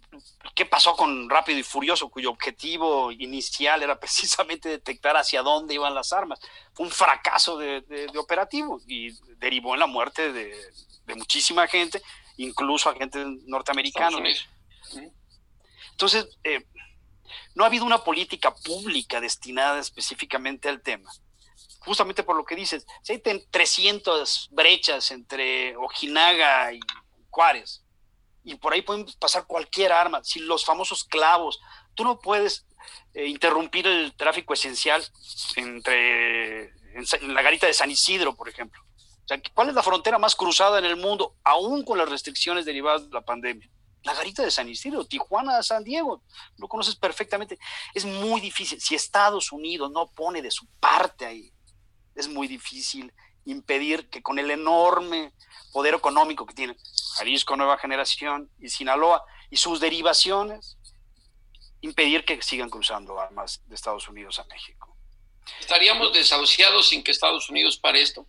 ¿qué, 0.53 0.65
pasó 0.65 0.93
con 0.95 1.29
Rápido 1.29 1.57
y 1.57 1.63
Furioso, 1.63 2.09
cuyo 2.09 2.31
objetivo 2.31 3.13
inicial 3.13 3.81
era 3.81 3.97
precisamente 3.99 4.67
detectar 4.67 5.15
hacia 5.15 5.41
dónde 5.41 5.73
iban 5.73 5.95
las 5.95 6.11
armas? 6.11 6.39
Fue 6.73 6.85
un 6.85 6.91
fracaso 6.91 7.57
de, 7.57 7.81
de, 7.81 8.07
de 8.07 8.19
operativo 8.19 8.81
y 8.85 9.11
derivó 9.37 9.73
en 9.73 9.79
la 9.79 9.87
muerte 9.87 10.33
de, 10.33 10.53
de 11.05 11.15
muchísima 11.15 11.67
gente, 11.67 12.01
incluso 12.35 12.89
agentes 12.89 13.25
norteamericanos. 13.45 14.21
Entonces, 15.97 16.27
eh, 16.43 16.63
no 17.55 17.63
ha 17.63 17.67
habido 17.67 17.85
una 17.85 18.03
política 18.03 18.53
pública 18.53 19.19
destinada 19.19 19.79
específicamente 19.79 20.69
al 20.69 20.81
tema 20.81 21.11
justamente 21.87 22.23
por 22.23 22.35
lo 22.35 22.43
que 22.43 22.55
dices, 22.55 22.85
si 23.01 23.13
hay 23.13 23.19
300 23.19 24.49
brechas 24.51 25.09
entre 25.11 25.75
Ojinaga 25.77 26.73
y 26.73 26.79
Juárez. 27.29 27.83
Y 28.43 28.55
por 28.55 28.73
ahí 28.73 28.81
pueden 28.81 29.05
pasar 29.19 29.45
cualquier 29.45 29.91
arma. 29.91 30.23
Si 30.23 30.39
los 30.39 30.65
famosos 30.65 31.05
clavos, 31.05 31.59
tú 31.95 32.03
no 32.03 32.19
puedes 32.19 32.65
eh, 33.13 33.27
interrumpir 33.27 33.87
el 33.87 34.13
tráfico 34.15 34.53
esencial 34.53 35.03
entre 35.55 36.65
en, 36.93 37.33
la 37.33 37.41
garita 37.41 37.67
de 37.67 37.73
San 37.73 37.89
Isidro, 37.91 38.35
por 38.35 38.49
ejemplo. 38.49 38.81
O 39.29 39.35
¿cuál 39.53 39.69
es 39.69 39.75
la 39.75 39.83
frontera 39.83 40.17
más 40.19 40.35
cruzada 40.35 40.79
en 40.79 40.85
el 40.85 40.95
mundo, 40.95 41.35
aún 41.43 41.83
con 41.83 41.97
las 41.97 42.09
restricciones 42.09 42.65
derivadas 42.65 43.07
de 43.07 43.13
la 43.13 43.21
pandemia? 43.21 43.69
La 44.03 44.13
garita 44.13 44.43
de 44.43 44.51
San 44.51 44.69
Isidro, 44.69 45.05
Tijuana, 45.05 45.61
San 45.63 45.83
Diego, 45.83 46.23
lo 46.57 46.67
conoces 46.67 46.95
perfectamente. 46.95 47.57
Es 47.93 48.05
muy 48.05 48.39
difícil. 48.39 48.79
Si 48.79 48.95
Estados 48.95 49.51
Unidos 49.51 49.91
no 49.91 50.07
pone 50.11 50.41
de 50.41 50.51
su 50.51 50.65
parte 50.79 51.25
ahí, 51.25 51.51
es 52.15 52.27
muy 52.27 52.47
difícil 52.47 53.13
impedir 53.45 54.09
que 54.09 54.21
con 54.21 54.39
el 54.39 54.51
enorme 54.51 55.33
poder 55.71 55.95
económico 55.95 56.45
que 56.45 56.53
tiene 56.53 56.75
Jalisco 57.15 57.55
Nueva 57.55 57.77
Generación 57.77 58.51
y 58.59 58.69
Sinaloa 58.69 59.23
y 59.49 59.57
sus 59.57 59.79
derivaciones, 59.79 60.77
impedir 61.81 62.25
que 62.25 62.41
sigan 62.41 62.69
cruzando 62.69 63.19
armas 63.19 63.61
de 63.67 63.75
Estados 63.75 64.07
Unidos 64.07 64.39
a 64.39 64.45
México. 64.45 64.95
¿Estaríamos 65.59 66.13
desahuciados 66.13 66.89
sin 66.89 67.03
que 67.03 67.11
Estados 67.11 67.49
Unidos 67.49 67.77
pare 67.77 68.01
esto? 68.01 68.27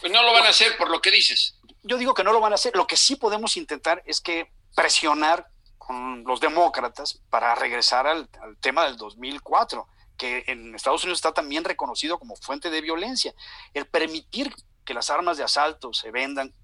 Pues 0.00 0.12
no 0.12 0.22
lo 0.22 0.32
van 0.32 0.44
a 0.44 0.48
hacer 0.48 0.76
por 0.76 0.90
lo 0.90 1.00
que 1.00 1.10
dices. 1.10 1.58
Yo 1.82 1.96
digo 1.96 2.14
que 2.14 2.24
no 2.24 2.32
lo 2.32 2.40
van 2.40 2.52
a 2.52 2.56
hacer. 2.56 2.74
Lo 2.74 2.86
que 2.86 2.96
sí 2.96 3.16
podemos 3.16 3.56
intentar 3.56 4.02
es 4.06 4.20
que 4.20 4.50
presionar 4.76 5.48
con 5.78 6.22
los 6.22 6.38
demócratas 6.38 7.20
para 7.28 7.56
regresar 7.56 8.06
al, 8.06 8.28
al 8.40 8.56
tema 8.58 8.84
del 8.84 8.96
2004 8.96 9.88
que 10.16 10.44
en 10.46 10.74
Estados 10.74 11.02
Unidos 11.04 11.18
está 11.18 11.32
también 11.32 11.64
reconocido 11.64 12.18
como 12.18 12.36
fuente 12.36 12.70
de 12.70 12.80
violencia. 12.80 13.34
El 13.74 13.86
permitir 13.86 14.54
que 14.84 14.94
las 14.94 15.10
armas 15.10 15.36
de 15.36 15.44
asalto 15.44 15.92
se 15.92 16.10
vendan 16.10 16.54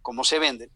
como 0.00 0.24
se 0.24 0.38
venden. 0.38 0.70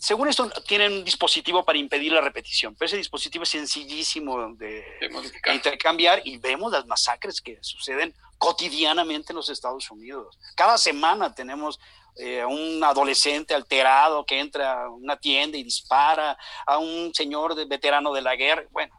Según 0.00 0.28
esto, 0.28 0.48
tienen 0.66 0.92
un 0.92 1.04
dispositivo 1.04 1.64
para 1.64 1.78
impedir 1.78 2.12
la 2.12 2.20
repetición, 2.20 2.74
pero 2.76 2.86
ese 2.86 2.96
dispositivo 2.96 3.42
es 3.42 3.48
sencillísimo 3.48 4.54
de, 4.54 4.84
de 5.00 5.54
intercambiar 5.54 6.22
y 6.24 6.38
vemos 6.38 6.70
las 6.70 6.86
masacres 6.86 7.40
que 7.40 7.58
suceden 7.62 8.14
cotidianamente 8.38 9.32
en 9.32 9.36
los 9.36 9.48
Estados 9.48 9.90
Unidos. 9.90 10.38
Cada 10.54 10.78
semana 10.78 11.34
tenemos 11.34 11.80
eh, 12.18 12.44
un 12.44 12.82
adolescente 12.82 13.54
alterado 13.54 14.24
que 14.24 14.38
entra 14.38 14.84
a 14.84 14.90
una 14.90 15.16
tienda 15.16 15.56
y 15.56 15.62
dispara 15.62 16.36
a 16.66 16.78
un 16.78 17.12
señor 17.14 17.54
veterano 17.68 18.12
de 18.12 18.22
la 18.22 18.36
guerra. 18.36 18.64
Bueno, 18.70 18.94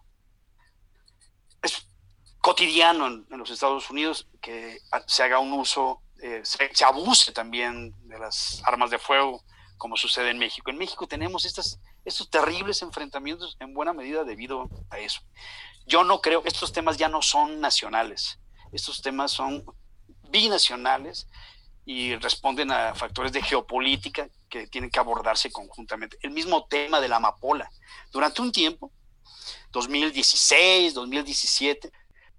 es 1.61 1.87
cotidiano 2.39 3.07
en, 3.07 3.27
en 3.29 3.37
los 3.37 3.49
Estados 3.49 3.89
Unidos 3.89 4.27
que 4.41 4.79
se 5.07 5.23
haga 5.23 5.39
un 5.39 5.53
uso 5.53 6.01
eh, 6.21 6.41
se, 6.43 6.69
se, 6.73 6.83
abuse 6.83 7.31
también 7.31 7.93
de 8.07 8.19
las 8.19 8.61
armas 8.65 8.89
de 8.89 8.99
fuego, 8.99 9.41
como 9.77 9.95
sucede 9.95 10.31
en 10.31 10.37
México. 10.37 10.69
En 10.69 10.77
México 10.77 11.07
tenemos 11.07 11.45
estas, 11.45 11.79
estos 12.03 12.29
terribles 12.29 12.81
enfrentamientos 12.81 13.55
en 13.59 13.73
buena 13.73 13.93
medida 13.93 14.25
debido 14.25 14.69
a 14.89 14.99
eso. 14.99 15.21
Yo 15.85 16.03
no 16.03 16.19
creo, 16.19 16.41
estos 16.43 16.73
temas 16.73 16.97
ya 16.97 17.07
no 17.07 17.21
son 17.21 17.61
nacionales, 17.61 18.37
estos 18.73 19.01
temas 19.01 19.31
son 19.31 19.63
binacionales 20.29 21.27
y 21.91 22.15
responden 22.17 22.69
a 22.69 22.93
factores 22.93 23.31
de 23.31 23.41
geopolítica 23.41 24.29
que 24.47 24.67
tienen 24.67 24.91
que 24.91 24.99
abordarse 24.99 25.51
conjuntamente. 25.51 26.19
El 26.21 26.29
mismo 26.29 26.67
tema 26.67 27.01
de 27.01 27.07
la 27.07 27.15
amapola. 27.15 27.67
Durante 28.11 28.43
un 28.43 28.51
tiempo, 28.51 28.91
2016, 29.71 30.93
2017, 30.93 31.91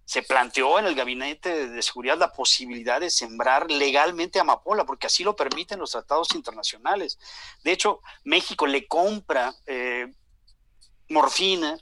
se 0.05 0.23
planteó 0.23 0.79
en 0.79 0.87
el 0.87 0.95
Gabinete 0.95 1.67
de 1.67 1.83
Seguridad 1.83 2.17
la 2.17 2.33
posibilidad 2.33 3.01
de 3.01 3.11
sembrar 3.11 3.69
legalmente 3.69 4.39
amapola, 4.39 4.85
porque 4.85 5.09
así 5.09 5.25
lo 5.25 5.35
permiten 5.35 5.81
los 5.81 5.91
tratados 5.91 6.33
internacionales. 6.37 7.19
De 7.65 7.73
hecho, 7.73 8.03
México 8.23 8.69
le 8.69 8.87
compra 8.87 9.53
eh, 9.67 10.15
morfina, 11.09 11.77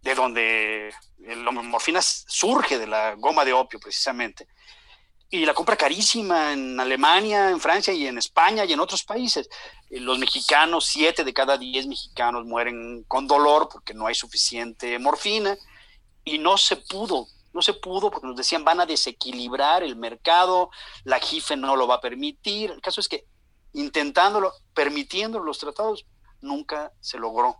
de 0.00 0.14
donde 0.14 0.94
la 1.18 1.50
morfina 1.50 2.02
surge 2.02 2.78
de 2.78 2.86
la 2.86 3.16
goma 3.16 3.44
de 3.44 3.52
opio 3.52 3.80
precisamente, 3.80 4.46
y 5.30 5.46
la 5.46 5.54
compra 5.54 5.76
carísima 5.76 6.52
en 6.52 6.78
Alemania, 6.80 7.50
en 7.50 7.60
Francia 7.60 7.92
y 7.92 8.06
en 8.06 8.18
España 8.18 8.64
y 8.64 8.72
en 8.72 8.80
otros 8.80 9.04
países. 9.04 9.48
Los 9.88 10.18
mexicanos, 10.18 10.86
siete 10.86 11.22
de 11.22 11.32
cada 11.32 11.56
diez 11.56 11.86
mexicanos 11.86 12.44
mueren 12.44 13.04
con 13.04 13.26
dolor 13.26 13.68
porque 13.70 13.94
no 13.94 14.06
hay 14.06 14.14
suficiente 14.14 14.98
morfina 14.98 15.56
y 16.24 16.38
no 16.38 16.56
se 16.58 16.76
pudo 16.76 17.26
no 17.52 17.62
se 17.62 17.74
pudo 17.74 18.10
porque 18.10 18.26
nos 18.26 18.36
decían 18.36 18.64
van 18.64 18.80
a 18.80 18.86
desequilibrar 18.86 19.82
el 19.82 19.96
mercado, 19.96 20.70
la 21.04 21.18
JIFE 21.18 21.56
no 21.56 21.76
lo 21.76 21.86
va 21.86 21.96
a 21.96 22.00
permitir. 22.00 22.70
El 22.70 22.80
caso 22.80 23.00
es 23.00 23.08
que 23.08 23.26
intentándolo, 23.72 24.52
permitiendo 24.74 25.40
los 25.40 25.58
tratados, 25.58 26.06
nunca 26.40 26.92
se 27.00 27.18
logró. 27.18 27.56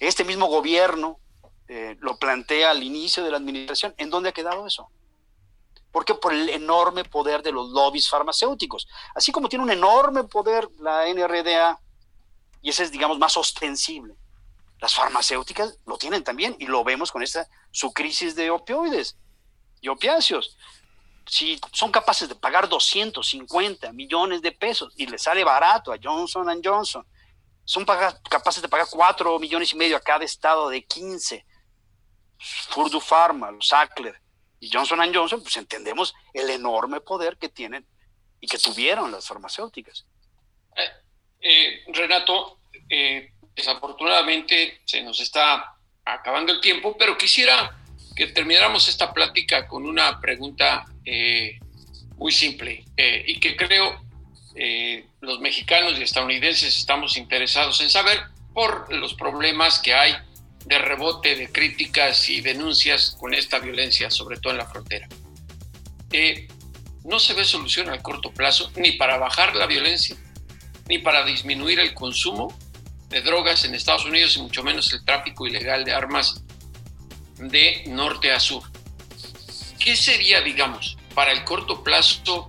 Este 0.00 0.24
mismo 0.24 0.46
gobierno 0.46 1.18
eh, 1.68 1.96
lo 2.00 2.18
plantea 2.18 2.70
al 2.70 2.82
inicio 2.82 3.24
de 3.24 3.30
la 3.30 3.38
administración. 3.38 3.94
¿En 3.96 4.10
dónde 4.10 4.28
ha 4.28 4.32
quedado 4.32 4.66
eso? 4.66 4.88
Porque 5.94 6.12
por 6.12 6.34
el 6.34 6.48
enorme 6.48 7.04
poder 7.04 7.40
de 7.40 7.52
los 7.52 7.68
lobbies 7.68 8.08
farmacéuticos. 8.08 8.88
Así 9.14 9.30
como 9.30 9.48
tiene 9.48 9.62
un 9.62 9.70
enorme 9.70 10.24
poder 10.24 10.68
la 10.80 11.06
NRDA, 11.06 11.78
y 12.60 12.70
ese 12.70 12.82
es, 12.82 12.90
digamos, 12.90 13.16
más 13.16 13.36
ostensible. 13.36 14.16
Las 14.80 14.92
farmacéuticas 14.92 15.78
lo 15.86 15.96
tienen 15.96 16.24
también 16.24 16.56
y 16.58 16.66
lo 16.66 16.82
vemos 16.82 17.12
con 17.12 17.22
esta 17.22 17.46
su 17.70 17.92
crisis 17.92 18.34
de 18.34 18.50
opioides 18.50 19.16
y 19.80 19.86
opiáceos. 19.86 20.58
Si 21.26 21.60
son 21.72 21.92
capaces 21.92 22.28
de 22.28 22.34
pagar 22.34 22.68
250 22.68 23.92
millones 23.92 24.42
de 24.42 24.50
pesos 24.50 24.92
y 24.96 25.06
les 25.06 25.22
sale 25.22 25.44
barato 25.44 25.92
a 25.92 25.98
Johnson 26.02 26.60
Johnson, 26.62 27.06
son 27.64 27.84
capaces 27.84 28.60
de 28.60 28.68
pagar 28.68 28.88
4 28.90 29.38
millones 29.38 29.72
y 29.72 29.76
medio 29.76 29.96
a 29.96 30.00
cada 30.00 30.24
estado 30.24 30.68
de 30.70 30.84
15, 30.84 31.46
Furdu 32.70 32.98
Pharma, 32.98 33.52
los 33.52 33.68
Sackler 33.68 34.23
y 34.64 34.70
Johnson 34.72 34.98
Johnson, 35.14 35.42
pues 35.42 35.58
entendemos 35.58 36.14
el 36.32 36.48
enorme 36.48 37.00
poder 37.02 37.36
que 37.36 37.50
tienen 37.50 37.86
y 38.40 38.46
que 38.46 38.56
tuvieron 38.56 39.12
las 39.12 39.26
farmacéuticas. 39.26 40.06
Eh, 40.74 40.90
eh, 41.42 41.84
Renato, 41.88 42.60
eh, 42.88 43.30
desafortunadamente 43.54 44.80
se 44.86 45.02
nos 45.02 45.20
está 45.20 45.76
acabando 46.02 46.54
el 46.54 46.62
tiempo, 46.62 46.96
pero 46.96 47.18
quisiera 47.18 47.78
que 48.16 48.28
termináramos 48.28 48.88
esta 48.88 49.12
plática 49.12 49.68
con 49.68 49.84
una 49.84 50.18
pregunta 50.18 50.86
muy 52.16 52.32
simple 52.32 52.84
y 52.96 53.38
que 53.40 53.56
creo 53.56 54.02
los 55.20 55.40
mexicanos 55.40 55.98
y 55.98 56.02
estadounidenses 56.02 56.76
estamos 56.78 57.18
interesados 57.18 57.80
en 57.82 57.90
saber 57.90 58.22
por 58.54 58.90
los 58.94 59.12
problemas 59.14 59.80
que 59.80 59.92
hay 59.92 60.14
de 60.64 60.78
rebote 60.78 61.36
de 61.36 61.50
críticas 61.50 62.28
y 62.28 62.40
denuncias 62.40 63.16
con 63.18 63.34
esta 63.34 63.58
violencia, 63.58 64.10
sobre 64.10 64.38
todo 64.38 64.52
en 64.52 64.58
la 64.58 64.66
frontera. 64.66 65.08
Eh, 66.12 66.48
no 67.04 67.18
se 67.18 67.34
ve 67.34 67.44
solución 67.44 67.90
a 67.90 68.00
corto 68.00 68.32
plazo 68.32 68.70
ni 68.76 68.92
para 68.92 69.18
bajar 69.18 69.54
la 69.54 69.66
violencia, 69.66 70.16
ni 70.88 70.98
para 70.98 71.24
disminuir 71.24 71.80
el 71.80 71.92
consumo 71.92 72.56
de 73.10 73.20
drogas 73.20 73.64
en 73.64 73.74
Estados 73.74 74.06
Unidos 74.06 74.36
y 74.36 74.42
mucho 74.42 74.62
menos 74.62 74.92
el 74.92 75.04
tráfico 75.04 75.46
ilegal 75.46 75.84
de 75.84 75.92
armas 75.92 76.42
de 77.38 77.84
norte 77.86 78.32
a 78.32 78.40
sur. 78.40 78.62
¿Qué 79.78 79.96
sería, 79.96 80.40
digamos, 80.40 80.96
para 81.14 81.32
el 81.32 81.44
corto 81.44 81.84
plazo, 81.84 82.46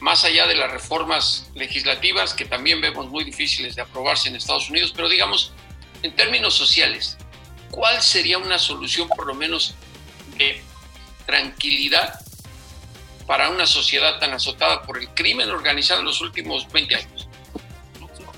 más 0.00 0.24
allá 0.24 0.46
de 0.46 0.54
las 0.54 0.70
reformas 0.70 1.50
legislativas 1.54 2.34
que 2.34 2.44
también 2.44 2.80
vemos 2.80 3.08
muy 3.08 3.24
difíciles 3.24 3.74
de 3.74 3.82
aprobarse 3.82 4.28
en 4.28 4.36
Estados 4.36 4.68
Unidos, 4.70 4.92
pero 4.94 5.08
digamos, 5.08 5.52
en 6.02 6.14
términos 6.14 6.54
sociales, 6.54 7.16
¿cuál 7.70 8.02
sería 8.02 8.38
una 8.38 8.58
solución 8.58 9.08
por 9.08 9.26
lo 9.26 9.34
menos 9.34 9.74
de 10.36 10.62
tranquilidad 11.26 12.20
para 13.26 13.50
una 13.50 13.66
sociedad 13.66 14.18
tan 14.18 14.32
azotada 14.32 14.82
por 14.82 14.98
el 14.98 15.08
crimen 15.10 15.50
organizado 15.50 16.00
en 16.00 16.06
los 16.06 16.20
últimos 16.20 16.70
20 16.72 16.94
años? 16.94 17.28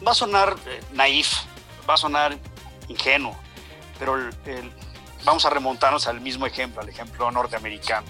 Va 0.06 0.12
a 0.12 0.14
sonar 0.14 0.56
eh, 0.66 0.80
naif, 0.92 1.32
va 1.88 1.94
a 1.94 1.96
sonar 1.96 2.38
ingenuo, 2.88 3.38
pero 3.98 4.18
vamos 5.24 5.44
a 5.44 5.50
remontarnos 5.50 6.06
al 6.06 6.20
mismo 6.20 6.46
ejemplo, 6.46 6.80
al 6.80 6.88
ejemplo 6.88 7.30
norteamericano. 7.30 8.06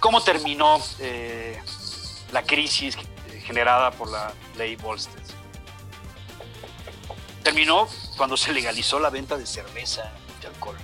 ¿Cómo 0.00 0.20
terminó 0.22 0.80
eh, 0.98 1.60
la 2.32 2.42
crisis 2.42 2.96
generada 3.44 3.92
por 3.92 4.10
la 4.10 4.32
ley 4.56 4.74
Volstead? 4.76 5.22
Terminó 7.44 7.88
cuando 8.16 8.36
se 8.36 8.52
legalizó 8.52 8.98
la 8.98 9.10
venta 9.10 9.36
de 9.36 9.46
cerveza 9.46 10.10
y 10.42 10.46
alcohol. 10.46 10.76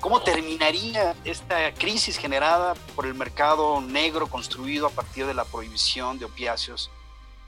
¿Cómo 0.00 0.20
terminaría 0.20 1.14
esta 1.24 1.72
crisis 1.72 2.18
generada 2.18 2.74
por 2.94 3.06
el 3.06 3.14
mercado 3.14 3.80
negro 3.80 4.26
construido 4.26 4.86
a 4.86 4.90
partir 4.90 5.26
de 5.26 5.32
la 5.32 5.44
prohibición 5.44 6.18
de 6.18 6.26
opiáceos 6.26 6.90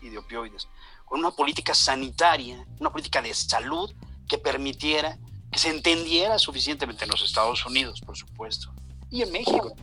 y 0.01 0.09
de 0.09 0.19
opioides? 0.19 0.69
Con 1.05 1.21
una 1.21 1.33
política 1.33 1.75
sanitaria, 1.75 2.65
una 2.81 2.91
política 2.91 3.21
de 3.21 3.35
salud 3.35 3.95
que 4.27 4.39
permitiera 4.39 5.19
que 5.53 5.59
se 5.59 5.69
entendiera 5.69 6.39
suficientemente 6.39 7.05
en 7.05 7.11
los 7.11 7.23
Estados 7.23 7.65
Unidos, 7.67 8.01
por 8.01 8.17
supuesto, 8.17 8.73
y 9.11 9.23
en 9.23 9.33
México, 9.33 9.75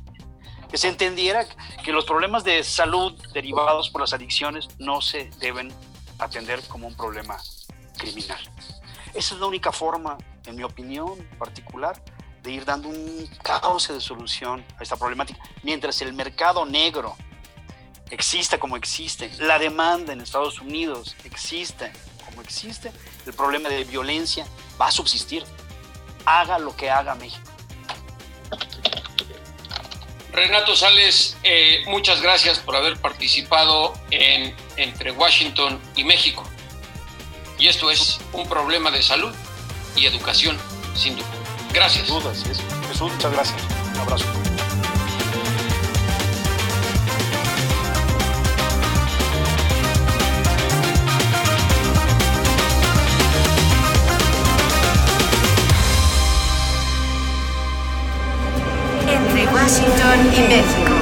que 0.70 0.78
se 0.78 0.88
entendiera 0.88 1.46
que 1.84 1.92
los 1.92 2.06
problemas 2.06 2.44
de 2.44 2.64
salud 2.64 3.14
derivados 3.34 3.90
por 3.92 4.02
las 4.02 4.14
adicciones 4.14 4.68
no 4.80 5.02
se 5.02 5.30
deben 5.40 5.72
atender 6.18 6.62
como 6.68 6.88
un 6.88 6.96
problema 6.96 7.38
criminal. 7.98 8.40
Esa 9.14 9.36
es 9.36 9.40
la 9.40 9.46
única 9.46 9.72
forma, 9.72 10.18
en 10.46 10.56
mi 10.56 10.64
opinión 10.64 11.18
particular, 11.38 12.02
de 12.42 12.52
ir 12.52 12.66
dando 12.66 12.90
un 12.90 13.30
cauce 13.42 13.94
de 13.94 14.02
solución 14.02 14.66
a 14.78 14.84
esta 14.84 14.98
problemática. 14.98 15.40
Mientras 15.62 16.02
el 16.02 16.14
mercado 16.14 16.66
negro 16.66 17.16
exista 18.10 18.60
como 18.60 18.76
existe, 18.76 19.32
la 19.40 19.60
demanda 19.60 20.14
en 20.14 20.22
Estados 20.22 20.60
Unidos 20.60 21.16
existe 21.24 21.92
como 22.26 22.42
existe, 22.42 22.92
el 23.26 23.34
problema 23.34 23.70
de 23.70 23.84
violencia 23.84 24.48
va 24.82 24.88
a 24.88 24.92
subsistir. 24.92 25.44
Haga 26.26 26.58
lo 26.58 26.76
que 26.76 26.90
haga 26.90 27.16
México. 27.16 27.50
Renato 30.32 30.76
Sales, 30.76 31.38
eh, 31.44 31.84
muchas 31.86 32.22
gracias 32.22 32.58
por 32.58 32.76
haber 32.76 33.00
participado 33.00 33.94
en 34.10 34.56
Entre 34.78 35.12
Washington 35.12 35.80
y 35.96 36.04
México. 36.04 36.44
Y 37.58 37.68
esto 37.68 37.90
es 37.92 38.20
un 38.34 38.48
problema 38.48 38.92
de 38.92 39.02
salud 39.02 39.34
y 39.96 40.06
educación, 40.06 40.58
sin 40.96 41.16
duda. 41.16 41.28
Gracias. 41.74 42.08
Sin 42.08 42.20
duda, 42.20 42.34
Jesús, 42.88 43.12
muchas 43.12 43.32
gracias. 43.32 43.62
Un 43.94 44.00
abrazo. 44.00 44.26
Entre 59.08 59.46
Washington 59.48 60.34
y 60.36 60.40
México. 60.50 60.94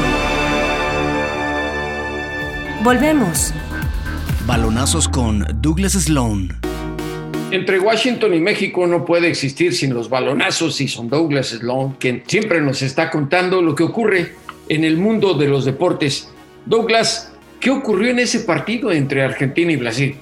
Volvemos. 2.84 3.54
Balonazos 4.48 5.08
con 5.08 5.46
Douglas 5.62 5.94
Sloan. 5.94 6.50
Entre 7.52 7.80
Washington 7.80 8.34
y 8.34 8.40
México 8.40 8.88
no 8.88 9.06
puede 9.06 9.28
existir 9.28 9.76
sin 9.76 9.94
los 9.94 10.10
balonazos 10.10 10.82
y 10.82 10.88
son 10.88 11.10
Douglas 11.10 11.50
Sloan 11.50 11.94
quien 12.00 12.24
siempre 12.26 12.60
nos 12.62 12.82
está 12.82 13.12
contando 13.12 13.62
lo 13.62 13.76
que 13.76 13.84
ocurre 13.84 14.34
en 14.68 14.84
el 14.84 14.98
mundo 14.98 15.36
de 15.36 15.48
los 15.48 15.66
deportes. 15.66 16.30
Douglas, 16.66 17.32
¿qué 17.60 17.70
ocurrió 17.70 18.10
en 18.10 18.20
ese 18.20 18.40
partido 18.40 18.92
entre 18.92 19.24
Argentina 19.24 19.72
y 19.72 19.76
Brasil? 19.76 20.16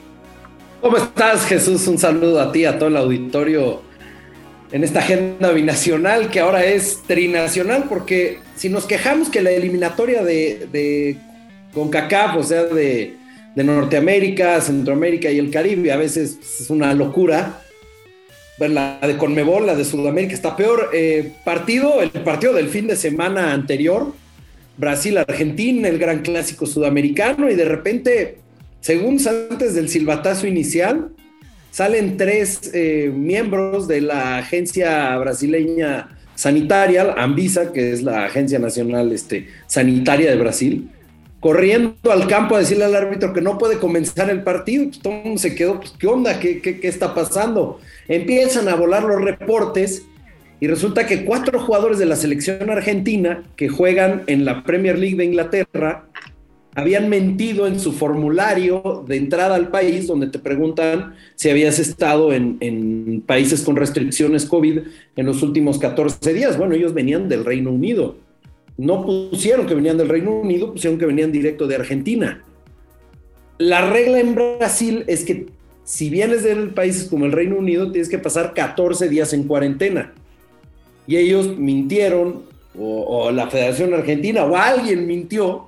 ¿Cómo 0.82 0.98
estás, 0.98 1.46
Jesús? 1.46 1.88
Un 1.88 1.98
saludo 1.98 2.42
a 2.42 2.52
ti, 2.52 2.66
a 2.66 2.78
todo 2.78 2.90
el 2.90 2.98
auditorio 2.98 3.82
en 4.72 4.84
esta 4.84 5.00
agenda 5.00 5.52
binacional 5.52 6.30
que 6.30 6.40
ahora 6.42 6.66
es 6.66 7.04
trinacional, 7.08 7.86
porque 7.88 8.40
si 8.56 8.70
nos 8.70 8.86
quejamos 8.86 9.30
que 9.30 9.42
la 9.42 9.52
eliminatoria 9.52 10.24
de, 10.24 10.68
de 10.72 11.18
CONCACAF, 11.74 12.38
o 12.38 12.44
sea, 12.44 12.64
de 12.64 13.19
de 13.60 13.66
Norteamérica, 13.66 14.62
Centroamérica 14.62 15.30
y 15.30 15.38
el 15.38 15.52
Caribe. 15.52 15.92
A 15.92 15.98
veces 15.98 16.40
es 16.62 16.70
una 16.70 16.94
locura. 16.94 17.62
La 18.58 19.00
de 19.02 19.18
Conmebol, 19.18 19.66
la 19.66 19.76
de 19.76 19.84
Sudamérica 19.84 20.34
está 20.34 20.56
peor. 20.56 20.92
Eh, 20.94 21.34
partido, 21.44 22.02
el 22.02 22.10
partido 22.10 22.54
del 22.54 22.70
fin 22.70 22.88
de 22.88 22.96
semana 22.96 23.52
anterior, 23.52 24.14
Brasil-Argentina, 24.78 25.90
el 25.90 26.00
gran 26.00 26.22
clásico 26.22 26.66
sudamericano, 26.66 27.52
y 27.52 27.56
de 27.56 27.66
repente, 27.66 28.38
segundos 28.80 29.28
antes 29.28 29.76
del 29.76 29.90
silbatazo 29.90 30.48
inicial, 30.48 31.10
salen 31.70 32.16
tres 32.16 32.72
eh, 32.74 33.12
miembros 33.14 33.90
de 33.90 34.00
la 34.00 34.38
agencia 34.38 35.18
brasileña 35.18 36.18
sanitaria, 36.34 37.14
Anvisa, 37.18 37.74
que 37.74 37.92
es 37.92 38.04
la 38.04 38.24
agencia 38.24 38.58
nacional 38.58 39.12
este, 39.12 39.50
sanitaria 39.68 40.30
de 40.30 40.38
Brasil, 40.38 40.90
corriendo 41.40 42.12
al 42.12 42.28
campo 42.28 42.56
a 42.56 42.60
decirle 42.60 42.86
al 42.86 42.96
árbitro 42.96 43.34
que 43.34 43.42
no 43.42 43.58
puede 43.58 43.78
comenzar 43.78 44.30
el 44.30 44.44
partido. 44.44 44.86
Pues, 44.86 45.00
todo 45.00 45.14
el 45.14 45.24
mundo 45.24 45.40
se 45.40 45.56
quedó, 45.56 45.80
pues, 45.80 45.94
¿qué 45.98 46.08
onda? 46.08 46.40
¿Qué, 46.40 46.62
¿Qué, 46.62 46.80
está 46.84 47.14
pasando? 47.14 47.80
Empiezan 48.08 48.68
a 48.68 48.76
volar 48.76 49.04
los 49.04 49.22
reportes 49.22 50.06
y 50.60 50.68
resulta 50.68 51.06
que 51.06 51.24
cuatro 51.24 51.60
jugadores 51.60 52.00
de 52.00 52.06
la 52.06 52.18
selección 52.18 52.70
argentina 52.70 53.44
que 53.56 53.70
juegan 53.70 54.24
en 54.28 54.44
la 54.44 54.64
Premier 54.64 55.00
League 55.00 55.16
de 55.16 55.26
Inglaterra 55.26 56.06
habían 56.76 57.10
mentido 57.10 57.66
en 57.66 57.80
su 57.80 57.94
formulario 57.94 59.04
de 59.08 59.18
entrada 59.18 59.56
al 59.56 59.70
país, 59.70 60.08
donde 60.08 60.28
te 60.28 60.40
preguntan 60.40 61.16
si 61.36 61.50
habías 61.50 61.80
estado 61.80 62.32
en, 62.32 62.58
en 62.60 63.24
países 63.26 63.62
con 63.62 63.76
restricciones 63.76 64.46
COVID 64.46 64.80
en 65.16 65.26
los 65.26 65.42
últimos 65.42 65.80
14 65.80 66.34
días. 66.34 66.58
Bueno, 66.58 66.76
ellos 66.76 66.94
venían 66.94 67.28
del 67.28 67.46
Reino 67.46 67.72
Unido 67.72 68.29
no 68.80 69.06
pusieron 69.06 69.68
que 69.68 69.76
venían 69.76 69.98
del 69.98 70.08
Reino 70.08 70.32
Unido, 70.32 70.72
pusieron 70.72 70.98
que 70.98 71.06
venían 71.06 71.34
directo 71.34 71.68
de 71.68 71.76
Argentina. 71.76 72.42
La 73.58 73.90
regla 73.90 74.22
en 74.22 74.36
Brasil 74.36 75.04
es 75.08 75.26
que 75.26 75.48
si 75.84 76.10
vienes 76.10 76.44
de 76.44 76.56
países 76.68 77.10
como 77.10 77.26
el 77.26 77.34
Reino 77.34 77.58
Unido, 77.58 77.92
tienes 77.92 78.08
que 78.08 78.20
pasar 78.20 78.54
14 78.54 79.10
días 79.10 79.34
en 79.34 79.44
cuarentena. 79.44 80.14
Y 81.08 81.18
ellos 81.18 81.58
mintieron, 81.58 82.44
o, 82.78 83.30
la 83.32 83.48
Federación 83.48 83.94
Argentina, 83.94 84.46
o 84.46 84.56
alguien 84.56 85.08
mintió, 85.08 85.68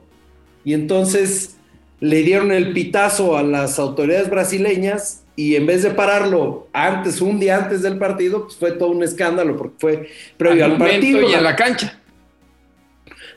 y 0.64 0.74
entonces 0.74 1.58
le 2.00 2.24
dieron 2.24 2.54
el 2.54 2.72
pitazo 2.72 3.36
a 3.36 3.44
las 3.44 3.78
autoridades 3.78 4.30
brasileñas 4.30 5.24
y 5.36 5.56
en 5.56 5.66
vez 5.66 5.84
de 5.84 5.92
pararlo 5.92 6.68
antes, 6.72 7.20
un 7.20 7.42
día 7.42 7.58
antes 7.58 7.82
del 7.82 7.98
partido, 7.98 8.44
pues 8.44 8.56
fue 8.56 8.72
todo 8.72 8.90
un 8.90 9.04
escándalo 9.04 9.58
porque 9.58 9.76
fue 9.80 10.08
previo 10.38 10.64
al, 10.64 10.78
partido. 10.78 11.30
Y 11.30 11.34
a 11.34 11.42
la 11.42 11.58
cancha. 11.58 12.01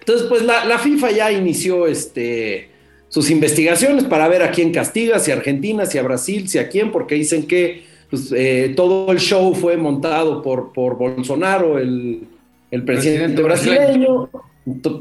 Entonces, 0.07 0.27
pues 0.29 0.43
la, 0.43 0.79
FIFA 0.79 1.11
ya 1.13 1.33
inició 1.33 1.87
este, 1.87 2.69
sus 3.09 3.31
investigaciones 3.31 4.05
para 4.05 4.29
ver 4.29 4.43
a 4.43 4.51
quién 4.51 4.71
castiga, 4.71 5.19
si 5.19 5.31
a 5.31 5.35
Argentina, 5.35 5.87
si 5.87 5.97
a 5.97 6.03
Brasil, 6.03 6.47
si 6.47 6.59
a 6.59 6.69
quién, 6.69 6.93
porque 6.93 7.15
dicen 7.15 7.47
que 7.47 7.85
pues, 8.11 8.31
eh, 8.37 8.75
todo 8.77 9.11
el 9.13 9.19
show 9.19 9.55
fue 9.55 9.79
montado 9.79 10.43
por, 10.43 10.75
por 10.75 10.99
Bolsonaro, 10.99 11.79
el, 11.79 12.25
el 12.71 12.85
presidente, 12.85 13.41
brasileño, 13.41 14.29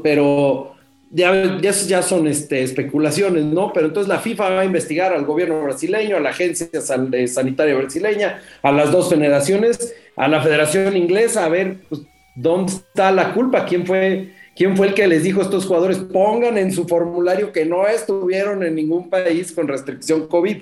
pero 0.02 0.74
ya, 1.10 1.60
ya, 1.60 2.02
son 2.02 2.26
este, 2.26 2.62
especulaciones, 2.62 3.44
¿no? 3.44 3.72
Pero 3.72 3.86
entonces 3.88 4.08
la 4.08 4.18
FIFA 4.18 4.50
va 4.50 4.60
a 4.60 4.64
investigar 4.64 5.12
al 5.12 5.24
gobierno 5.24 5.62
brasileño, 5.62 6.16
a 6.16 6.20
la 6.20 6.30
agencia 6.30 6.66
eh, 6.72 7.28
sanitaria 7.28 7.74
brasileña, 7.74 8.40
a 8.62 8.72
las 8.72 8.90
dos 8.90 9.10
federaciones, 9.10 9.94
a 10.16 10.28
la 10.28 10.40
federación 10.40 10.96
inglesa, 10.96 11.44
a 11.44 11.48
ver 11.48 11.78
pues, 11.88 12.02
dónde 12.34 12.72
está 12.72 13.12
la 13.12 13.32
culpa, 13.32 13.64
quién 13.64 13.86
fue, 13.86 14.32
quién 14.56 14.76
fue 14.76 14.88
el 14.88 14.94
que 14.94 15.06
les 15.06 15.22
dijo 15.22 15.40
a 15.40 15.44
estos 15.44 15.66
jugadores, 15.66 15.98
pongan 15.98 16.58
en 16.58 16.72
su 16.72 16.86
formulario 16.86 17.52
que 17.52 17.64
no 17.64 17.86
estuvieron 17.86 18.62
en 18.62 18.74
ningún 18.74 19.10
país 19.10 19.52
con 19.52 19.68
restricción 19.68 20.26
COVID. 20.26 20.56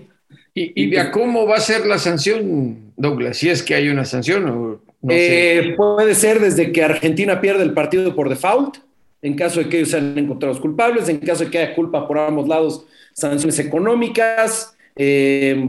¿Y, 0.55 0.96
y, 0.96 1.11
cómo 1.12 1.46
va 1.46 1.57
a 1.57 1.61
ser 1.61 1.87
la 1.87 1.98
sanción, 1.98 2.92
Douglas? 2.96 3.38
Si 3.38 3.48
es 3.48 3.62
que 3.62 3.74
hay 3.74 3.88
una 3.88 4.05
sanción 4.05 4.48
o 4.48 4.81
no 5.00 5.12
eh, 5.14 5.74
Puede 5.76 6.14
ser 6.14 6.40
desde 6.40 6.72
que 6.72 6.85
Argentina 6.85 7.40
pierde 7.40 7.62
el 7.62 7.72
partido 7.72 8.14
por 8.14 8.28
default 8.28 8.76
en 9.22 9.35
caso 9.35 9.61
de 9.61 9.68
que 9.68 9.78
ellos 9.78 9.90
sean 9.90 10.18
encontrados 10.18 10.61
culpables, 10.61 11.09
en 11.09 11.18
caso 11.18 11.44
de 11.44 11.50
que 11.50 11.59
haya 11.59 11.74
culpa 11.74 12.07
por 12.09 12.18
ambos 12.18 12.48
lados, 12.48 12.85
sanciones 13.12 13.59
económicas, 13.61 14.76
eh, 14.96 15.68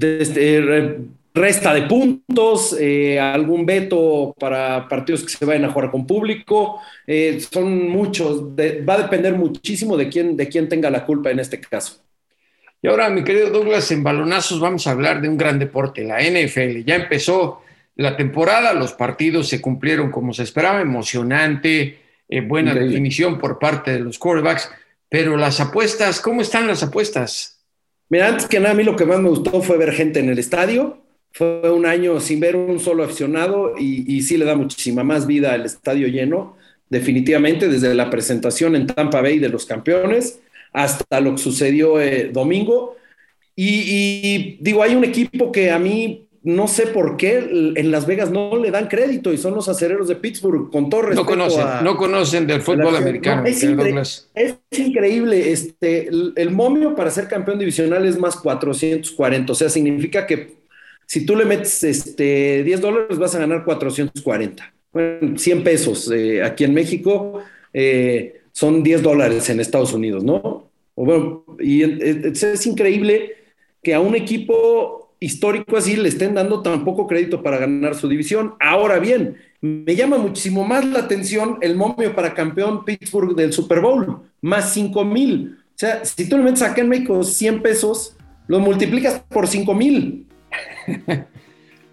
este, 0.00 0.98
resta 1.32 1.72
de 1.72 1.82
puntos, 1.82 2.76
eh, 2.78 3.18
algún 3.20 3.64
veto 3.64 4.34
para 4.38 4.88
partidos 4.88 5.22
que 5.22 5.30
se 5.30 5.44
vayan 5.44 5.64
a 5.64 5.72
jugar 5.72 5.90
con 5.90 6.06
público. 6.06 6.80
Eh, 7.06 7.40
son 7.50 7.88
muchos, 7.88 8.42
va 8.42 8.94
a 8.94 9.02
depender 9.02 9.34
muchísimo 9.34 9.96
de 9.96 10.08
quién, 10.08 10.36
de 10.36 10.48
quién 10.48 10.68
tenga 10.68 10.90
la 10.90 11.04
culpa 11.04 11.30
en 11.30 11.40
este 11.40 11.60
caso. 11.60 12.02
Y 12.82 12.88
ahora, 12.88 13.10
mi 13.10 13.22
querido 13.22 13.50
Douglas, 13.50 13.90
en 13.90 14.02
balonazos 14.02 14.58
vamos 14.58 14.86
a 14.86 14.92
hablar 14.92 15.20
de 15.20 15.28
un 15.28 15.36
gran 15.36 15.58
deporte, 15.58 16.02
la 16.02 16.20
NFL. 16.20 16.82
Ya 16.84 16.96
empezó 16.96 17.62
la 17.96 18.16
temporada, 18.16 18.72
los 18.72 18.94
partidos 18.94 19.48
se 19.48 19.60
cumplieron 19.60 20.10
como 20.10 20.32
se 20.32 20.44
esperaba, 20.44 20.80
emocionante, 20.80 21.98
eh, 22.28 22.40
buena 22.40 22.74
definición 22.74 23.38
por 23.38 23.58
parte 23.58 23.92
de 23.92 24.00
los 24.00 24.18
quarterbacks, 24.18 24.70
pero 25.08 25.36
las 25.36 25.60
apuestas, 25.60 26.20
¿cómo 26.20 26.40
están 26.40 26.66
las 26.66 26.82
apuestas? 26.82 27.60
Mira, 28.08 28.28
antes 28.28 28.46
que 28.46 28.58
nada, 28.58 28.70
a 28.70 28.74
mí 28.74 28.84
lo 28.84 28.96
que 28.96 29.04
más 29.04 29.20
me 29.20 29.28
gustó 29.28 29.60
fue 29.60 29.76
ver 29.76 29.92
gente 29.92 30.20
en 30.20 30.30
el 30.30 30.38
estadio. 30.38 31.02
Fue 31.32 31.70
un 31.70 31.86
año 31.86 32.20
sin 32.20 32.40
ver 32.40 32.56
un 32.56 32.80
solo 32.80 33.04
aficionado 33.04 33.74
y, 33.78 34.22
sí 34.22 34.36
le 34.36 34.44
da 34.44 34.56
muchísima 34.56 35.04
más 35.04 35.26
vida 35.26 35.52
al 35.52 35.64
estadio 35.64 36.08
lleno, 36.08 36.56
definitivamente, 36.88 37.68
desde 37.68 37.94
la 37.94 38.10
presentación 38.10 38.74
en 38.76 38.86
Tampa 38.86 39.20
Bay 39.20 39.38
de 39.38 39.48
los 39.48 39.66
campeones 39.66 40.40
hasta 40.72 41.20
lo 41.20 41.32
que 41.32 41.38
sucedió 41.38 42.00
eh, 42.00 42.30
domingo. 42.32 42.96
y, 43.56 44.58
digo, 44.60 44.82
hay 44.82 44.94
un 44.94 45.04
equipo 45.04 45.52
que 45.52 45.70
a 45.70 45.78
mí 45.78 46.28
no 46.42 46.68
sé 46.68 46.86
por 46.86 47.16
qué 47.18 47.72
en 47.76 47.90
Las 47.90 48.06
Vegas 48.06 48.30
no 48.30 48.56
le 48.56 48.70
dan 48.70 48.88
crédito 48.88 49.32
y 49.32 49.36
son 49.36 49.54
los 49.54 49.68
acereros 49.68 50.08
de 50.08 50.16
Pittsburgh, 50.16 50.70
con 50.70 50.88
todo 50.88 51.02
respeto. 51.02 51.22
No 51.22 51.26
conocen, 51.26 51.66
no 51.82 51.96
conocen 51.96 52.46
del 52.46 52.62
fútbol 52.62 52.96
americano. 52.96 53.44
es, 53.44 53.62
increíble. 54.70 55.52
Este, 55.52 56.08
el, 56.08 56.50
momio 56.50 56.94
para 56.94 57.10
ser 57.10 57.28
campeón 57.28 57.58
divisional 57.58 58.06
es 58.06 58.18
más 58.18 58.36
440. 58.36 59.52
O 59.52 59.54
sea, 59.54 59.68
significa 59.68 60.26
que 60.26 60.59
si 61.10 61.26
tú 61.26 61.34
le 61.34 61.44
metes 61.44 61.82
este, 61.82 62.62
10 62.62 62.80
dólares 62.80 63.18
vas 63.18 63.34
a 63.34 63.40
ganar 63.40 63.64
440. 63.64 64.72
Bueno, 64.92 65.36
100 65.36 65.64
pesos 65.64 66.08
eh, 66.14 66.40
aquí 66.40 66.62
en 66.62 66.72
México 66.72 67.40
eh, 67.72 68.42
son 68.52 68.84
10 68.84 69.02
dólares 69.02 69.50
en 69.50 69.58
Estados 69.58 69.92
Unidos, 69.92 70.22
¿no? 70.22 70.70
bueno, 70.94 71.44
y 71.58 71.82
es 71.82 72.64
increíble 72.64 73.32
que 73.82 73.92
a 73.92 73.98
un 73.98 74.14
equipo 74.14 75.16
histórico 75.18 75.76
así 75.76 75.96
le 75.96 76.08
estén 76.08 76.34
dando 76.34 76.62
tan 76.62 76.84
poco 76.84 77.08
crédito 77.08 77.42
para 77.42 77.58
ganar 77.58 77.96
su 77.96 78.08
división. 78.08 78.54
Ahora 78.60 79.00
bien, 79.00 79.34
me 79.62 79.96
llama 79.96 80.16
muchísimo 80.16 80.64
más 80.64 80.84
la 80.84 81.00
atención 81.00 81.58
el 81.60 81.74
momio 81.74 82.14
para 82.14 82.34
campeón 82.34 82.84
Pittsburgh 82.84 83.34
del 83.34 83.52
Super 83.52 83.80
Bowl, 83.80 84.20
más 84.42 84.72
5 84.74 85.04
mil. 85.04 85.58
O 85.70 85.74
sea, 85.74 86.04
si 86.04 86.28
tú 86.28 86.36
le 86.36 86.44
metes 86.44 86.62
acá 86.62 86.82
en 86.82 86.88
México 86.88 87.24
100 87.24 87.62
pesos, 87.62 88.16
lo 88.46 88.60
multiplicas 88.60 89.24
por 89.28 89.48
5 89.48 89.74
mil. 89.74 90.28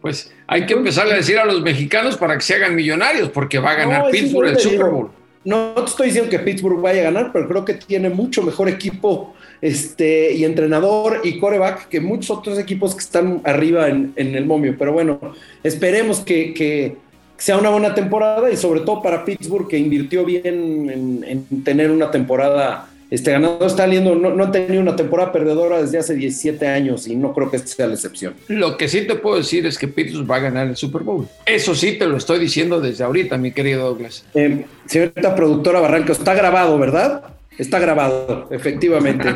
Pues 0.01 0.31
hay 0.45 0.65
que 0.65 0.73
empezar 0.73 1.07
a 1.07 1.15
decir 1.15 1.37
a 1.39 1.45
los 1.45 1.61
mexicanos 1.61 2.17
para 2.17 2.35
que 2.35 2.41
se 2.41 2.55
hagan 2.55 2.75
millonarios, 2.75 3.29
porque 3.29 3.59
va 3.59 3.71
a 3.71 3.75
ganar 3.75 4.11
Pittsburgh 4.11 4.49
el 4.49 4.59
Super 4.59 4.85
Bowl. 4.85 5.09
No, 5.43 5.73
te 5.75 5.85
estoy 5.85 6.07
diciendo 6.07 6.29
que 6.29 6.39
Pittsburgh 6.39 6.81
vaya 6.81 7.01
a 7.01 7.03
ganar, 7.05 7.31
pero 7.31 7.47
creo 7.47 7.65
que 7.65 7.73
tiene 7.73 8.09
mucho 8.09 8.43
mejor 8.43 8.67
equipo 8.69 9.33
este, 9.61 10.33
y 10.33 10.43
entrenador 10.43 11.21
y 11.23 11.39
coreback 11.39 11.87
que 11.87 12.01
muchos 12.01 12.37
otros 12.37 12.59
equipos 12.59 12.93
que 12.93 12.99
están 12.99 13.41
arriba 13.43 13.87
en, 13.87 14.13
el 14.17 14.45
momio. 14.45 14.75
Pero 14.77 14.93
bueno, 14.93 15.19
esperemos 15.63 16.19
que, 16.19 16.97
sea 17.37 17.57
una 17.57 17.69
buena 17.69 17.93
temporada 17.93 18.51
y 18.51 18.57
sobre 18.57 18.81
todo 18.81 19.01
para 19.01 19.23
Pittsburgh 19.23 19.67
que 19.67 19.77
invirtió 19.77 20.25
bien 20.25 21.23
en, 21.23 21.63
tener 21.63 21.91
una 21.91 22.11
temporada 22.11 22.89
este, 23.09 23.31
ganador. 23.31 23.67
Está 23.67 23.87
liendo, 23.87 24.15
no, 24.15 24.31
no 24.31 24.43
han 24.43 24.51
tenido 24.51 24.81
una 24.81 24.95
temporada 24.95 25.31
perdedora 25.31 25.81
desde 25.81 25.97
hace 25.97 26.15
17 26.15 26.67
años 26.67 27.07
y 27.07 27.15
no 27.15 27.33
creo 27.33 27.49
que 27.49 27.57
esta 27.57 27.67
sea 27.67 27.87
la 27.87 27.93
excepción. 27.93 28.33
Lo 28.47 28.77
que 28.77 28.87
sí 28.87 29.01
te 29.07 29.15
puedo 29.15 29.37
decir 29.37 29.65
es 29.65 29.77
que 29.77 29.87
Pittsburgh 29.87 30.29
va 30.29 30.37
a 30.37 30.39
ganar 30.39 30.67
el 30.67 30.75
Super 30.75 31.03
Bowl. 31.03 31.27
Eso 31.45 31.75
sí 31.75 31.97
te 31.97 32.05
lo 32.05 32.17
estoy 32.17 32.39
diciendo 32.39 32.81
desde 32.81 33.03
ahorita, 33.03 33.37
mi 33.37 33.51
querido 33.51 33.87
Douglas. 33.87 34.25
Eh, 34.33 34.65
señorita 34.85 35.35
productora 35.35 35.79
Barranco, 35.79 36.11
está 36.11 36.33
grabado, 36.33 36.77
¿verdad? 36.77 37.23
Está 37.57 37.79
grabado, 37.79 38.47
efectivamente. 38.51 39.27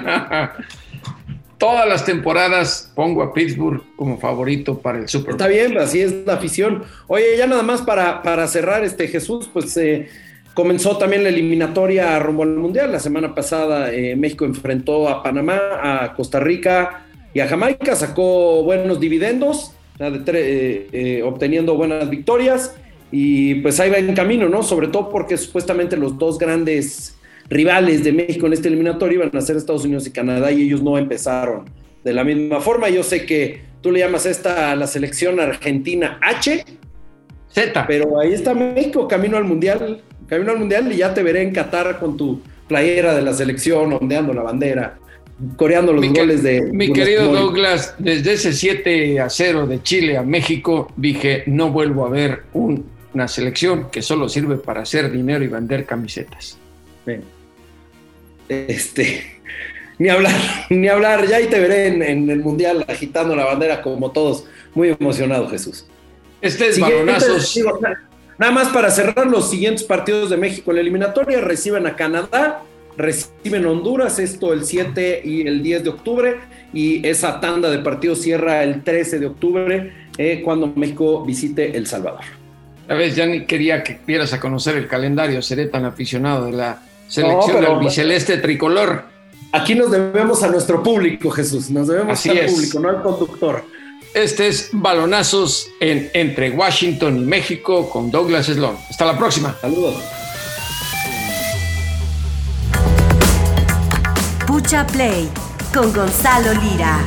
Todas 1.57 1.87
las 1.87 2.05
temporadas 2.05 2.91
pongo 2.95 3.21
a 3.21 3.33
Pittsburgh 3.33 3.83
como 3.95 4.19
favorito 4.19 4.79
para 4.79 4.97
el 4.97 5.07
Super 5.07 5.33
Bowl. 5.33 5.41
Está 5.41 5.47
bien, 5.47 5.77
así 5.77 6.01
es 6.01 6.11
la 6.25 6.33
afición. 6.33 6.83
Oye, 7.07 7.37
ya 7.37 7.45
nada 7.45 7.61
más 7.61 7.83
para, 7.83 8.23
para 8.23 8.47
cerrar, 8.47 8.83
este 8.83 9.07
Jesús, 9.07 9.47
pues 9.51 9.77
eh, 9.77 10.09
comenzó 10.53 10.97
también 10.97 11.23
la 11.23 11.29
eliminatoria 11.29 12.17
rumbo 12.19 12.43
al 12.43 12.55
Mundial. 12.55 12.91
La 12.91 12.99
semana 12.99 13.33
pasada 13.33 13.91
eh, 13.93 14.15
México 14.15 14.45
enfrentó 14.45 15.09
a 15.09 15.23
Panamá, 15.23 15.59
a 15.81 16.13
Costa 16.13 16.39
Rica 16.39 17.05
y 17.33 17.39
a 17.39 17.47
Jamaica, 17.47 17.95
sacó 17.95 18.63
buenos 18.63 18.99
dividendos, 18.99 19.73
eh, 19.99 21.21
obteniendo 21.23 21.75
buenas 21.75 22.09
victorias 22.09 22.75
y 23.11 23.55
pues 23.55 23.79
ahí 23.79 23.89
va 23.89 23.97
en 23.97 24.13
camino, 24.13 24.47
¿no? 24.47 24.63
Sobre 24.63 24.87
todo 24.87 25.09
porque 25.09 25.37
supuestamente 25.37 25.97
los 25.97 26.17
dos 26.17 26.37
grandes 26.37 27.17
rivales 27.49 28.03
de 28.03 28.13
México 28.13 28.47
en 28.47 28.53
este 28.53 28.69
eliminatorio 28.69 29.19
iban 29.19 29.35
a 29.35 29.41
ser 29.41 29.57
Estados 29.57 29.83
Unidos 29.83 30.07
y 30.07 30.11
Canadá 30.11 30.51
y 30.51 30.61
ellos 30.61 30.81
no 30.81 30.97
empezaron 30.97 31.69
de 32.03 32.13
la 32.13 32.23
misma 32.23 32.61
forma. 32.61 32.89
Yo 32.89 33.03
sé 33.03 33.25
que 33.25 33.61
tú 33.81 33.91
le 33.91 33.99
llamas 33.99 34.25
esta 34.25 34.71
a 34.71 34.75
la 34.75 34.87
selección 34.87 35.39
argentina 35.39 36.19
H. 36.21 36.65
Z. 37.49 37.85
Pero 37.85 38.17
ahí 38.19 38.33
está 38.33 38.53
México, 38.53 39.07
camino 39.09 39.35
al 39.35 39.43
Mundial. 39.43 40.01
Camino 40.31 40.53
al 40.53 40.59
Mundial 40.59 40.89
y 40.89 40.95
ya 40.95 41.13
te 41.13 41.23
veré 41.23 41.41
en 41.41 41.51
Qatar 41.51 41.99
con 41.99 42.15
tu 42.15 42.41
playera 42.69 43.13
de 43.13 43.21
la 43.21 43.33
selección, 43.33 43.91
ondeando 43.91 44.33
la 44.33 44.41
bandera, 44.41 44.97
coreando 45.57 45.91
los 45.91 46.07
goles 46.07 46.41
de... 46.41 46.61
Mi 46.71 46.93
querido 46.93 47.33
Douglas, 47.33 47.95
desde 47.97 48.31
ese 48.31 48.53
7 48.53 49.19
a 49.19 49.29
0 49.29 49.67
de 49.67 49.83
Chile 49.83 50.15
a 50.15 50.23
México, 50.23 50.89
dije, 50.95 51.43
no 51.47 51.69
vuelvo 51.69 52.05
a 52.05 52.09
ver 52.09 52.43
una 52.53 53.27
selección 53.27 53.91
que 53.91 54.01
solo 54.01 54.29
sirve 54.29 54.55
para 54.55 54.83
hacer 54.83 55.11
dinero 55.11 55.43
y 55.43 55.49
vender 55.49 55.85
camisetas. 55.85 56.57
Bien. 57.05 57.23
Este, 58.47 59.41
ni 59.99 60.07
hablar, 60.07 60.39
ni 60.69 60.87
hablar, 60.87 61.27
ya 61.27 61.35
ahí 61.35 61.47
te 61.47 61.59
veré 61.59 61.87
en, 61.87 62.29
el 62.29 62.39
Mundial 62.39 62.85
agitando 62.87 63.35
la 63.35 63.43
bandera 63.43 63.81
como 63.81 64.11
todos, 64.11 64.45
muy 64.73 64.95
emocionado 64.97 65.49
Jesús. 65.49 65.87
Este 66.39 66.69
es 66.69 66.79
balonazos. 66.79 67.53
Nada 68.41 68.53
más 68.53 68.69
para 68.69 68.89
cerrar 68.89 69.27
los 69.27 69.51
siguientes 69.51 69.83
partidos 69.83 70.31
de 70.31 70.35
México 70.35 70.71
en 70.71 70.77
la 70.77 70.81
eliminatoria, 70.81 71.41
reciben 71.41 71.85
a 71.85 71.95
Canadá, 71.95 72.63
reciben 72.97 73.67
Honduras, 73.67 74.17
esto 74.17 74.51
el 74.51 74.65
7 74.65 75.21
y 75.23 75.47
el 75.47 75.61
10 75.61 75.83
de 75.83 75.89
octubre, 75.91 76.37
y 76.73 77.07
esa 77.07 77.39
tanda 77.39 77.69
de 77.69 77.77
partidos 77.77 78.19
cierra 78.23 78.63
el 78.63 78.83
13 78.83 79.19
de 79.19 79.27
octubre, 79.27 79.93
eh, 80.17 80.41
cuando 80.43 80.73
México 80.75 81.23
visite 81.23 81.77
El 81.77 81.85
Salvador. 81.85 82.21
A 82.89 82.95
ver, 82.95 83.13
ya 83.13 83.27
ni 83.27 83.45
quería 83.45 83.83
que 83.83 83.99
vieras 84.07 84.33
a 84.33 84.39
conocer 84.39 84.75
el 84.75 84.87
calendario, 84.87 85.39
seré 85.43 85.67
tan 85.67 85.85
aficionado 85.85 86.47
de 86.47 86.53
la 86.53 86.81
Selección 87.07 87.61
del 87.61 87.77
biceleste 87.77 88.37
tricolor. 88.37 89.03
Aquí 89.51 89.75
nos 89.75 89.91
debemos 89.91 90.41
a 90.41 90.47
nuestro 90.47 90.81
público, 90.81 91.29
Jesús. 91.29 91.69
Nos 91.69 91.89
debemos 91.89 92.25
al 92.25 92.45
público, 92.47 92.79
no 92.79 92.89
al 92.89 93.03
conductor. 93.03 93.63
Este 94.13 94.49
es 94.49 94.71
Balonazos 94.73 95.71
en, 95.79 96.11
entre 96.13 96.49
Washington 96.49 97.15
y 97.15 97.25
México 97.25 97.89
con 97.89 98.11
Douglas 98.11 98.47
Sloan. 98.47 98.75
Hasta 98.89 99.05
la 99.05 99.17
próxima. 99.17 99.55
Saludos. 99.61 100.03
Pucha 104.45 104.85
Play 104.87 105.29
con 105.73 105.93
Gonzalo 105.93 106.53
Lira. 106.61 106.99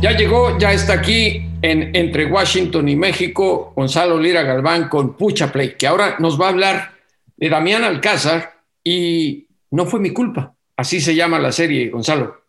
Ya 0.00 0.12
llegó, 0.12 0.58
ya 0.58 0.72
está 0.72 0.94
aquí 0.94 1.46
en 1.60 1.94
Entre 1.94 2.24
Washington 2.24 2.88
y 2.88 2.96
México, 2.96 3.74
Gonzalo 3.76 4.18
Lira 4.18 4.42
Galván 4.42 4.88
con 4.88 5.14
Pucha 5.14 5.52
Play, 5.52 5.76
que 5.76 5.86
ahora 5.86 6.16
nos 6.20 6.40
va 6.40 6.46
a 6.46 6.50
hablar 6.50 6.92
de 7.36 7.50
Damián 7.50 7.84
Alcázar 7.84 8.62
y 8.82 9.46
no 9.70 9.84
fue 9.84 10.00
mi 10.00 10.10
culpa. 10.10 10.54
Así 10.74 11.02
se 11.02 11.14
llama 11.14 11.38
la 11.38 11.52
serie, 11.52 11.90
Gonzalo. 11.90 12.43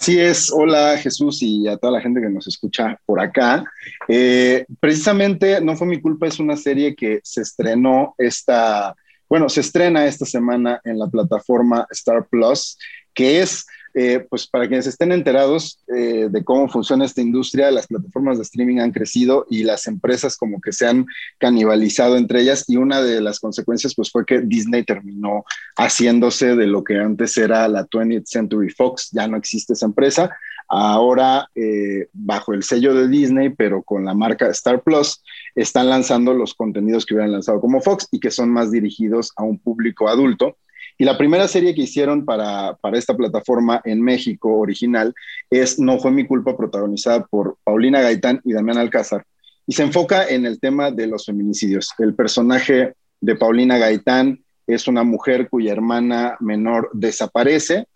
Así 0.00 0.18
es, 0.18 0.50
hola 0.52 0.98
Jesús 0.98 1.40
y 1.42 1.68
a 1.68 1.76
toda 1.76 1.94
la 1.94 2.00
gente 2.00 2.20
que 2.20 2.28
nos 2.28 2.46
escucha 2.48 2.98
por 3.06 3.20
acá. 3.20 3.64
Eh, 4.08 4.66
precisamente 4.80 5.60
No 5.60 5.76
fue 5.76 5.86
mi 5.86 6.00
culpa, 6.00 6.26
es 6.26 6.38
una 6.38 6.56
serie 6.56 6.94
que 6.96 7.20
se 7.22 7.42
estrenó 7.42 8.14
esta, 8.18 8.94
bueno, 9.28 9.48
se 9.48 9.60
estrena 9.60 10.04
esta 10.04 10.26
semana 10.26 10.80
en 10.84 10.98
la 10.98 11.06
plataforma 11.06 11.86
Star 11.90 12.26
Plus, 12.28 12.76
que 13.14 13.40
es 13.40 13.64
eh, 13.94 14.26
pues 14.28 14.46
para 14.46 14.66
quienes 14.66 14.86
estén 14.86 15.12
enterados 15.12 15.78
eh, 15.94 16.28
de 16.28 16.44
cómo 16.44 16.68
funciona 16.68 17.04
esta 17.04 17.20
industria, 17.20 17.70
las 17.70 17.86
plataformas 17.86 18.38
de 18.38 18.42
streaming 18.42 18.80
han 18.80 18.90
crecido 18.90 19.46
y 19.48 19.62
las 19.62 19.86
empresas 19.86 20.36
como 20.36 20.60
que 20.60 20.72
se 20.72 20.86
han 20.86 21.06
canibalizado 21.38 22.16
entre 22.16 22.40
ellas 22.40 22.64
y 22.68 22.76
una 22.76 23.00
de 23.00 23.20
las 23.20 23.38
consecuencias 23.38 23.94
pues 23.94 24.10
fue 24.10 24.26
que 24.26 24.40
Disney 24.40 24.82
terminó 24.82 25.44
haciéndose 25.76 26.56
de 26.56 26.66
lo 26.66 26.82
que 26.82 26.98
antes 26.98 27.36
era 27.36 27.68
la 27.68 27.86
20th 27.86 28.26
Century 28.26 28.70
Fox, 28.70 29.10
ya 29.12 29.28
no 29.28 29.36
existe 29.36 29.74
esa 29.74 29.86
empresa, 29.86 30.30
ahora 30.68 31.48
eh, 31.54 32.08
bajo 32.12 32.52
el 32.52 32.62
sello 32.62 32.94
de 32.94 33.08
Disney, 33.08 33.50
pero 33.50 33.82
con 33.82 34.04
la 34.04 34.14
marca 34.14 34.48
Star 34.48 34.82
Plus, 34.82 35.22
están 35.54 35.88
lanzando 35.88 36.34
los 36.34 36.54
contenidos 36.54 37.06
que 37.06 37.14
hubieran 37.14 37.32
lanzado 37.32 37.60
como 37.60 37.80
Fox 37.80 38.08
y 38.10 38.20
que 38.20 38.30
son 38.30 38.50
más 38.50 38.70
dirigidos 38.70 39.32
a 39.36 39.44
un 39.44 39.58
público 39.58 40.08
adulto. 40.08 40.56
Y 40.96 41.04
la 41.04 41.18
primera 41.18 41.48
serie 41.48 41.74
que 41.74 41.82
hicieron 41.82 42.24
para, 42.24 42.78
esta 42.92 43.16
plataforma 43.16 43.80
en 43.84 44.00
México 44.00 44.58
original 44.58 45.14
es 45.50 45.78
No 45.78 45.98
fue 45.98 46.12
mi 46.12 46.26
culpa, 46.26 46.56
protagonizada 46.56 47.24
por 47.26 47.56
Paulina 47.64 48.00
Gaitán 48.00 48.40
y 48.44 48.52
Damián 48.52 48.78
Alcázar. 48.78 49.24
Y 49.66 49.72
se 49.72 49.82
enfoca 49.82 50.28
en 50.28 50.46
el 50.46 50.60
tema 50.60 50.90
de 50.90 51.06
los 51.06 51.26
feminicidios. 51.26 51.90
El 51.98 52.14
personaje 52.14 52.94
de 53.20 53.34
Paulina 53.34 53.78
Gaitán 53.78 54.40
es 54.66 54.86
una 54.86 55.02
mujer 55.02 55.48
cuya 55.48 55.72
hermana 55.72 56.36
menor 56.40 56.90
desaparece 56.92 57.86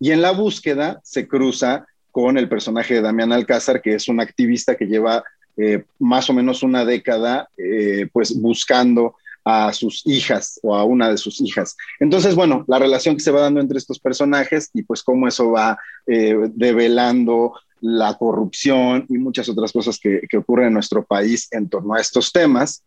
y 0.00 0.12
en 0.12 0.22
la 0.22 0.30
búsqueda 0.30 1.00
se 1.02 1.26
cruza 1.28 1.86
con 2.10 2.38
el 2.38 2.48
personaje 2.48 2.94
de 2.94 3.02
Damián 3.02 3.32
Alcázar, 3.32 3.82
que 3.82 3.94
es 3.94 4.08
un 4.08 4.20
activista 4.20 4.76
que 4.76 4.86
lleva 4.86 5.22
eh, 5.56 5.84
más 5.98 6.30
o 6.30 6.32
menos 6.32 6.62
una 6.62 6.84
década 6.84 7.48
eh, 7.56 8.08
pues 8.12 8.40
buscando 8.40 9.16
a 9.50 9.72
sus 9.72 10.02
hijas 10.04 10.60
o 10.62 10.76
a 10.76 10.84
una 10.84 11.08
de 11.08 11.16
sus 11.16 11.40
hijas. 11.40 11.74
Entonces, 12.00 12.34
bueno, 12.34 12.66
la 12.68 12.78
relación 12.78 13.16
que 13.16 13.22
se 13.22 13.30
va 13.30 13.40
dando 13.40 13.60
entre 13.60 13.78
estos 13.78 13.98
personajes 13.98 14.68
y 14.74 14.82
pues 14.82 15.02
cómo 15.02 15.26
eso 15.26 15.52
va 15.52 15.78
eh, 16.06 16.36
develando 16.52 17.54
la 17.80 18.18
corrupción 18.18 19.06
y 19.08 19.16
muchas 19.16 19.48
otras 19.48 19.72
cosas 19.72 19.98
que, 19.98 20.20
que 20.28 20.36
ocurren 20.36 20.66
en 20.66 20.74
nuestro 20.74 21.02
país 21.02 21.48
en 21.50 21.66
torno 21.70 21.94
a 21.94 22.00
estos 22.00 22.30
temas. 22.30 22.84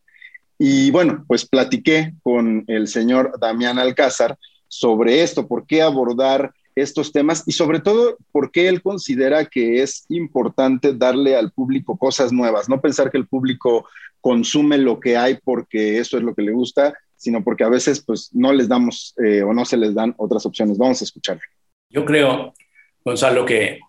Y 0.60 0.92
bueno, 0.92 1.26
pues 1.28 1.48
platiqué 1.48 2.14
con 2.22 2.64
el 2.68 2.88
señor 2.88 3.40
Damián 3.42 3.80
Alcázar 3.80 4.38
sobre 4.68 5.24
esto, 5.24 5.48
por 5.48 5.66
qué 5.66 5.82
abordar 5.82 6.54
estos 6.76 7.12
temas 7.12 7.44
y 7.46 7.52
sobre 7.52 7.80
todo 7.80 8.18
por 8.32 8.52
qué 8.52 8.68
él 8.68 8.82
considera 8.82 9.46
que 9.46 9.82
es 9.82 10.06
importante 10.10 10.94
darle 10.94 11.36
al 11.36 11.52
público 11.52 11.98
cosas 11.98 12.32
nuevas, 12.32 12.70
no 12.70 12.82
pensar 12.82 13.12
que 13.12 13.18
el 13.18 13.28
público 13.28 13.88
consume 14.22 14.78
lo 14.78 15.00
que 15.00 15.18
hay 15.18 15.40
porque 15.44 15.98
eso 15.98 16.18
es 16.18 16.24
lo 16.24 16.34
que 16.36 16.44
le 16.44 16.52
gusta, 16.52 16.94
sino 17.16 17.44
porque 17.44 17.64
a 17.64 17.70
veces 17.70 18.04
pues 18.06 18.30
no 18.34 18.54
les 18.54 18.68
damos 18.68 19.14
eh, 19.24 19.42
o 19.44 19.54
no 19.54 19.66
se 19.66 19.78
les 19.78 19.94
dan 19.94 20.14
otras 20.18 20.46
opciones. 20.46 20.78
Vamos 20.78 21.02
a 21.02 21.06
escuchar. 21.06 21.40
Yo 21.90 22.06
creo, 22.06 22.54
Gonzalo, 23.04 23.46
que, 23.46 23.80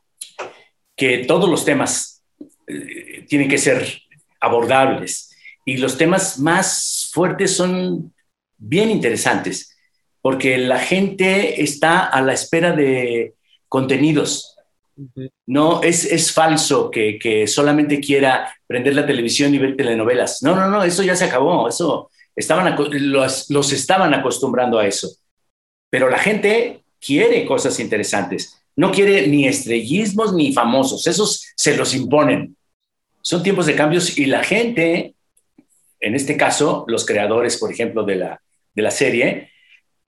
que 0.97 1.25
todos 1.27 1.49
los 1.49 1.65
temas 1.65 2.23
eh, 2.67 3.25
tienen 3.29 3.49
que 3.49 3.59
ser 3.59 4.03
abordables 4.41 5.31
y 5.65 5.77
los 5.77 5.97
temas 5.97 6.39
más 6.39 7.11
fuertes 7.13 7.57
son 7.57 8.13
bien 8.59 8.91
interesantes 8.91 9.72
porque 10.23 10.57
la 10.57 10.79
gente 10.79 11.63
está 11.63 12.07
a 12.07 12.23
la 12.23 12.33
espera 12.33 12.73
de 12.73 13.35
contenidos. 13.69 14.57
No, 15.47 15.83
es, 15.83 16.05
es 16.05 16.33
falso 16.33 16.91
que, 16.91 17.19
que, 17.19 17.47
solamente 17.49 18.01
quiera 18.01 18.55
prender 18.67 18.95
la 18.95 19.07
televisión 19.07 19.53
y 19.55 19.59
ver 19.59 19.77
telenovelas. 19.77 20.43
No, 20.43 20.55
no, 20.55 20.69
no, 20.69 20.85
eso 20.85 21.03
ya 21.03 21.17
se 21.17 21.25
acabó. 21.25 21.69
Eso 21.69 22.11
estaban, 22.37 22.77
los, 23.11 23.51
los 23.51 23.73
estaban 23.73 24.15
acostumbrando 24.15 24.79
a 24.79 24.87
eso. 24.87 25.11
Pero 25.91 26.09
la 26.09 26.19
gente 26.19 26.85
quiere 27.01 27.45
cosas 27.45 27.81
interesantes. 27.81 28.63
No 28.77 28.93
quiere 28.93 29.27
ni 29.27 29.47
estrellismos 29.47 30.33
ni 30.33 30.53
famosos. 30.53 31.07
Esos 31.07 31.53
se 31.57 31.77
los 31.77 31.95
imponen. 31.95 32.57
Son 33.23 33.43
tiempos 33.43 33.67
de 33.67 33.75
cambios 33.75 34.17
y 34.19 34.27
la 34.27 34.45
gente, 34.45 35.15
en 36.01 36.15
este 36.15 36.37
caso, 36.37 36.85
los 36.87 37.05
creadores, 37.05 37.57
por 37.57 37.73
ejemplo, 37.73 38.05
de 38.05 38.17
la, 38.17 38.43
de 38.75 38.83
la 38.83 38.91
serie, 38.91 39.52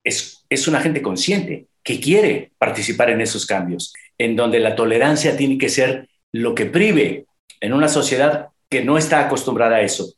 es, 0.05 0.67
una 0.67 0.79
gente 0.79 1.01
consciente 1.01 1.67
que 1.83 1.99
quiere 1.99 2.51
participar 2.57 3.09
en 3.09 3.21
esos 3.21 3.45
cambios, 3.45 3.93
en 4.17 4.35
donde 4.35 4.59
la 4.59 4.75
tolerancia 4.75 5.35
tiene 5.35 5.57
que 5.57 5.69
ser 5.69 6.07
lo 6.31 6.55
que 6.55 6.65
prive 6.65 7.25
en 7.59 7.73
una 7.73 7.87
sociedad 7.87 8.49
que 8.69 8.83
no 8.83 8.97
está 8.97 9.19
acostumbrada 9.19 9.77
a 9.77 9.81
eso, 9.81 10.13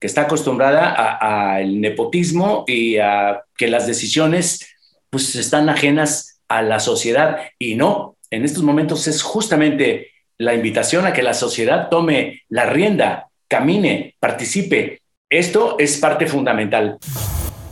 que 0.00 0.06
está 0.06 0.22
acostumbrada 0.22 0.90
al 0.92 1.80
nepotismo 1.80 2.64
y 2.66 2.96
a 2.98 3.42
que 3.56 3.68
las 3.68 3.86
decisiones 3.86 4.66
pues 5.10 5.34
están 5.36 5.68
ajenas 5.68 6.40
a 6.48 6.62
la 6.62 6.80
sociedad 6.80 7.38
y 7.58 7.74
no, 7.74 8.16
en 8.30 8.44
estos 8.44 8.62
momentos 8.62 9.06
es 9.06 9.22
justamente 9.22 10.10
la 10.38 10.54
invitación 10.54 11.06
a 11.06 11.12
que 11.12 11.22
la 11.22 11.34
sociedad 11.34 11.88
tome 11.88 12.42
la 12.48 12.66
rienda, 12.66 13.28
camine, 13.46 14.16
participe. 14.18 15.02
Esto 15.30 15.76
es 15.78 15.98
parte 15.98 16.26
fundamental. 16.26 16.98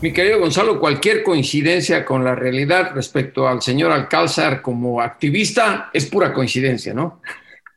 Mi 0.02 0.14
querido 0.14 0.40
Gonzalo, 0.40 0.80
cualquier 0.80 1.22
coincidencia 1.22 2.06
con 2.06 2.24
la 2.24 2.34
realidad 2.34 2.92
respecto 2.94 3.46
al 3.46 3.60
señor 3.60 3.92
Alcázar 3.92 4.62
como 4.62 5.02
activista 5.02 5.90
es 5.92 6.06
pura 6.06 6.32
coincidencia, 6.32 6.94
¿no? 6.94 7.20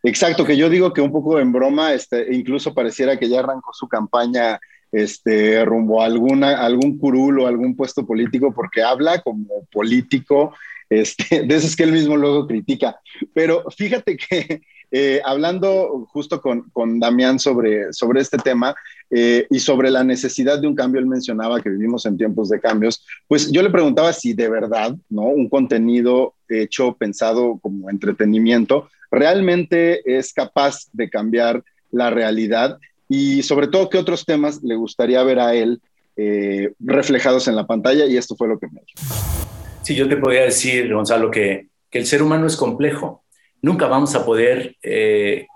Exacto, 0.03 0.45
que 0.45 0.55
yo 0.55 0.69
digo 0.69 0.93
que 0.93 1.01
un 1.01 1.11
poco 1.11 1.37
en 1.37 1.51
broma, 1.51 1.93
este, 1.93 2.33
incluso 2.33 2.73
pareciera 2.73 3.19
que 3.19 3.27
ya 3.27 3.39
arrancó 3.39 3.73
su 3.73 3.89
campaña 3.89 4.57
este, 4.93 5.65
rumbo 5.65 6.01
a 6.01 6.05
alguna, 6.05 6.63
algún 6.63 6.97
curul 6.97 7.41
o 7.41 7.47
algún 7.47 7.75
puesto 7.75 8.05
político, 8.05 8.53
porque 8.53 8.81
habla 8.81 9.19
como 9.19 9.65
político, 9.69 10.55
este, 10.89 11.43
de 11.45 11.55
esos 11.55 11.75
que 11.75 11.83
él 11.83 11.91
mismo 11.91 12.15
luego 12.15 12.47
critica. 12.47 12.97
Pero 13.33 13.65
fíjate 13.69 14.15
que 14.15 14.61
eh, 14.91 15.21
hablando 15.25 16.07
justo 16.09 16.41
con, 16.41 16.69
con, 16.71 16.99
Damián 16.99 17.39
sobre, 17.39 17.91
sobre 17.93 18.21
este 18.21 18.37
tema 18.37 18.75
eh, 19.09 19.47
y 19.49 19.59
sobre 19.59 19.89
la 19.89 20.03
necesidad 20.03 20.59
de 20.59 20.67
un 20.67 20.75
cambio, 20.75 20.99
él 20.99 21.07
mencionaba 21.07 21.61
que 21.61 21.69
vivimos 21.69 22.05
en 22.05 22.17
tiempos 22.17 22.49
de 22.49 22.59
cambios, 22.59 23.05
pues 23.27 23.51
yo 23.51 23.61
le 23.61 23.69
preguntaba 23.69 24.13
si 24.13 24.33
de 24.33 24.49
verdad, 24.49 24.95
¿no? 25.09 25.23
Un 25.23 25.49
contenido 25.49 26.35
hecho, 26.47 26.95
pensado 26.95 27.59
como 27.61 27.89
entretenimiento, 27.89 28.89
realmente 29.11 30.17
es 30.17 30.33
capaz 30.33 30.87
de 30.91 31.09
cambiar 31.09 31.63
la 31.91 32.09
realidad 32.09 32.79
y 33.07 33.43
sobre 33.43 33.67
todo 33.67 33.89
qué 33.89 33.97
otros 33.97 34.25
temas 34.25 34.63
le 34.63 34.75
gustaría 34.75 35.23
ver 35.23 35.39
a 35.39 35.53
él 35.53 35.81
eh, 36.15 36.73
reflejados 36.79 37.47
en 37.47 37.55
la 37.55 37.65
pantalla 37.65 38.05
y 38.05 38.17
esto 38.17 38.35
fue 38.35 38.47
lo 38.47 38.59
que 38.59 38.67
me 38.67 38.81
dijo. 38.81 39.47
Sí, 39.81 39.95
yo 39.95 40.07
te 40.07 40.17
podría 40.17 40.43
decir, 40.43 40.93
Gonzalo, 40.93 41.29
que, 41.29 41.67
que 41.89 41.99
el 41.99 42.05
ser 42.05 42.23
humano 42.23 42.47
es 42.47 42.55
complejo 42.55 43.22
nunca 43.63 43.87
vamos 43.87 44.13
a 44.13 44.23
poder 44.23 44.75
eh, 44.83 45.47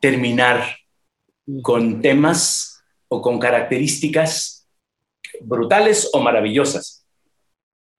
terminar 0.00 0.64
con 1.62 2.00
temas 2.00 2.82
o 3.08 3.20
con 3.20 3.38
características 3.38 4.66
brutales 5.42 6.10
o 6.12 6.20
maravillosas. 6.20 7.04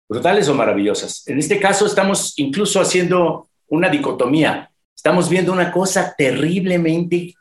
Brutales 0.10 0.50
o 0.50 0.56
maravillosas. 0.56 1.26
En 1.28 1.38
este 1.38 1.60
caso 1.60 1.86
estamos 1.86 2.34
incluso 2.38 2.82
haciendo 2.82 3.50
una 3.68 3.88
dicotomía. 3.88 4.72
Estamos 4.96 5.30
viendo 5.30 5.54
una 5.54 5.72
cosa 5.72 6.16
terriblemente 6.18 7.34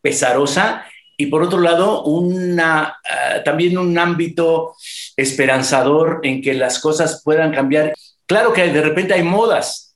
pesarosa 0.00 0.84
y 1.16 1.26
por 1.26 1.42
otro 1.42 1.60
lado 1.60 2.04
una, 2.04 2.96
ah, 3.08 3.42
también 3.44 3.76
un 3.76 3.96
ámbito 3.98 4.74
esperanzador 5.16 6.20
en 6.22 6.40
que 6.40 6.54
las 6.54 6.80
cosas 6.80 7.22
puedan 7.22 7.52
cambiar. 7.52 7.94
Claro 8.26 8.52
que 8.52 8.72
de 8.72 8.80
repente 8.80 9.12
hay 9.12 9.22
modas, 9.22 9.91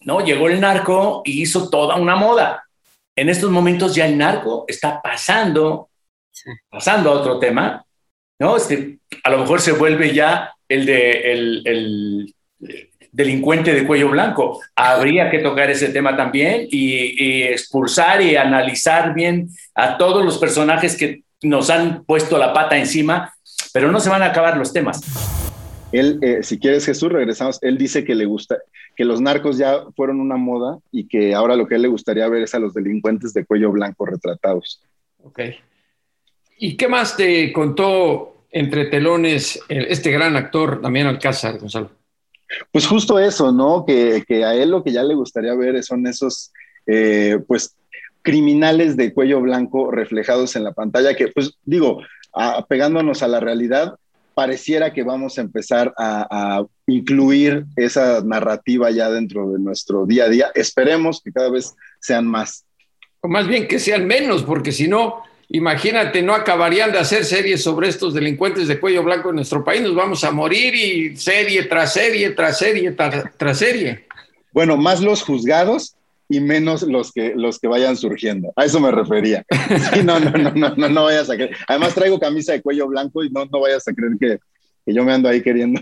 ¿no? 0.00 0.24
Llegó 0.24 0.48
el 0.48 0.60
narco 0.60 1.22
y 1.24 1.42
hizo 1.42 1.68
toda 1.68 1.96
una 1.96 2.16
moda. 2.16 2.64
En 3.16 3.28
estos 3.28 3.50
momentos 3.50 3.94
ya 3.94 4.06
el 4.06 4.16
narco 4.16 4.64
está 4.66 5.00
pasando, 5.02 5.90
pasando 6.68 7.10
a 7.10 7.14
otro 7.14 7.38
tema, 7.38 7.84
¿no? 8.38 8.56
Este, 8.56 8.98
a 9.22 9.30
lo 9.30 9.38
mejor 9.38 9.60
se 9.60 9.72
vuelve 9.72 10.14
ya 10.14 10.54
el 10.68 10.86
de 10.86 11.32
el, 11.32 12.34
delincuente 13.12 13.74
de 13.74 13.86
cuello 13.86 14.08
blanco. 14.08 14.60
Habría 14.76 15.30
que 15.30 15.40
tocar 15.40 15.70
ese 15.70 15.88
tema 15.88 16.16
también 16.16 16.68
y, 16.70 17.16
y, 17.18 17.42
expulsar 17.42 18.22
y 18.22 18.36
analizar 18.36 19.14
bien 19.14 19.48
a 19.74 19.98
todos 19.98 20.24
los 20.24 20.38
personajes 20.38 20.96
que 20.96 21.24
nos 21.42 21.70
han 21.70 22.04
puesto 22.04 22.38
la 22.38 22.52
pata 22.52 22.78
encima, 22.78 23.34
pero 23.72 23.90
no 23.90 23.98
se 23.98 24.10
van 24.10 24.22
a 24.22 24.26
acabar 24.26 24.56
los 24.56 24.72
temas. 24.72 25.00
Él, 25.92 26.18
eh, 26.22 26.42
si 26.42 26.58
quieres 26.58 26.86
Jesús, 26.86 27.10
regresamos, 27.10 27.58
él 27.62 27.78
dice 27.78 28.04
que 28.04 28.14
le 28.14 28.24
gusta, 28.24 28.58
que 28.96 29.04
los 29.04 29.20
narcos 29.20 29.58
ya 29.58 29.84
fueron 29.96 30.20
una 30.20 30.36
moda 30.36 30.78
y 30.92 31.08
que 31.08 31.34
ahora 31.34 31.56
lo 31.56 31.66
que 31.66 31.74
a 31.74 31.76
él 31.76 31.82
le 31.82 31.88
gustaría 31.88 32.28
ver 32.28 32.42
es 32.42 32.54
a 32.54 32.58
los 32.58 32.74
delincuentes 32.74 33.32
de 33.32 33.44
cuello 33.44 33.72
blanco 33.72 34.06
retratados. 34.06 34.82
Ok. 35.22 35.40
¿Y 36.58 36.76
qué 36.76 36.88
más 36.88 37.16
te 37.16 37.52
contó 37.52 38.44
entre 38.50 38.86
telones 38.86 39.60
este 39.68 40.10
gran 40.10 40.36
actor 40.36 40.80
Damián 40.82 41.06
Alcázar, 41.06 41.58
Gonzalo? 41.58 41.90
Pues 42.72 42.86
justo 42.86 43.18
eso, 43.18 43.52
¿no? 43.52 43.84
Que, 43.86 44.24
a 44.44 44.54
él 44.54 44.70
lo 44.70 44.82
que 44.82 44.92
ya 44.92 45.02
le 45.02 45.14
gustaría 45.14 45.54
ver 45.54 45.82
son 45.82 46.06
esos, 46.06 46.52
eh, 46.86 47.38
pues, 47.46 47.76
criminales 48.22 48.96
de 48.96 49.14
cuello 49.14 49.40
blanco 49.40 49.90
reflejados 49.90 50.56
en 50.56 50.64
la 50.64 50.72
pantalla, 50.72 51.14
que, 51.14 51.28
pues, 51.28 51.58
digo, 51.64 52.02
apegándonos 52.32 53.22
a 53.22 53.28
la 53.28 53.40
realidad, 53.40 53.94
pareciera 54.34 54.92
que 54.92 55.02
vamos 55.02 55.38
a 55.38 55.42
empezar 55.42 55.92
a, 55.96 56.64
incluir 56.86 57.66
esa 57.76 58.20
narrativa 58.22 58.90
ya 58.90 59.08
dentro 59.10 59.52
de 59.52 59.60
nuestro 59.60 60.06
día 60.06 60.24
a 60.24 60.28
día. 60.28 60.50
Esperemos 60.56 61.22
que 61.22 61.30
cada 61.30 61.48
vez 61.48 61.72
sean 62.00 62.26
más. 62.26 62.64
O 63.20 63.28
más 63.28 63.46
bien 63.46 63.68
que 63.68 63.78
sean 63.78 64.08
menos, 64.08 64.42
porque 64.42 64.72
si 64.72 64.88
no, 64.88 65.22
imagínate, 65.50 66.20
no 66.20 66.34
acabarían 66.34 66.90
de 66.90 66.98
hacer 66.98 67.24
series 67.24 67.62
sobre 67.62 67.88
estos 67.88 68.12
delincuentes 68.12 68.66
de 68.66 68.80
cuello 68.80 69.04
blanco 69.04 69.30
en 69.30 69.36
nuestro 69.36 69.62
país, 69.62 69.82
nos 69.82 69.94
vamos 69.94 70.24
a 70.24 70.32
morir 70.32 70.74
y 70.74 71.16
serie 71.16 71.64
tras 71.64 71.92
serie, 71.92 72.30
tras 72.30 72.58
serie, 72.58 72.90
tras, 72.90 73.58
serie. 73.58 74.06
Bueno, 74.52 74.76
más 74.76 75.00
los 75.00 75.22
juzgados 75.22 75.94
y 76.30 76.40
menos 76.40 76.82
los 76.82 77.12
que, 77.12 77.34
los 77.34 77.58
que 77.58 77.66
vayan 77.66 77.96
surgiendo. 77.96 78.52
A 78.54 78.64
eso 78.64 78.78
me 78.80 78.92
refería. 78.92 79.44
no, 80.04 80.20
no, 80.20 80.30
no, 80.30 80.52
no, 80.52 80.74
no, 80.76 80.88
no 80.88 81.04
vayas 81.04 81.28
a 81.28 81.34
creer. 81.34 81.56
Además 81.66 81.94
traigo 81.94 82.20
camisa 82.20 82.52
de 82.52 82.62
cuello 82.62 82.86
blanco 82.86 83.24
y 83.24 83.30
no, 83.30 83.44
no 83.46 83.60
vayas 83.60 83.86
a 83.88 83.92
creer 83.92 84.12
que, 84.18 84.38
que 84.86 84.94
yo 84.94 85.04
me 85.04 85.12
ando 85.12 85.28
ahí 85.28 85.42
queriendo. 85.42 85.80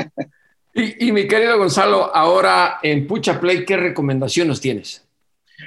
y, 0.74 1.08
y 1.08 1.12
mi 1.12 1.26
querido 1.26 1.56
Gonzalo, 1.56 2.14
ahora 2.14 2.78
en 2.82 3.06
Pucha 3.06 3.40
Play, 3.40 3.64
¿qué 3.64 3.78
recomendación 3.78 4.48
nos 4.48 4.60
tienes? 4.60 5.06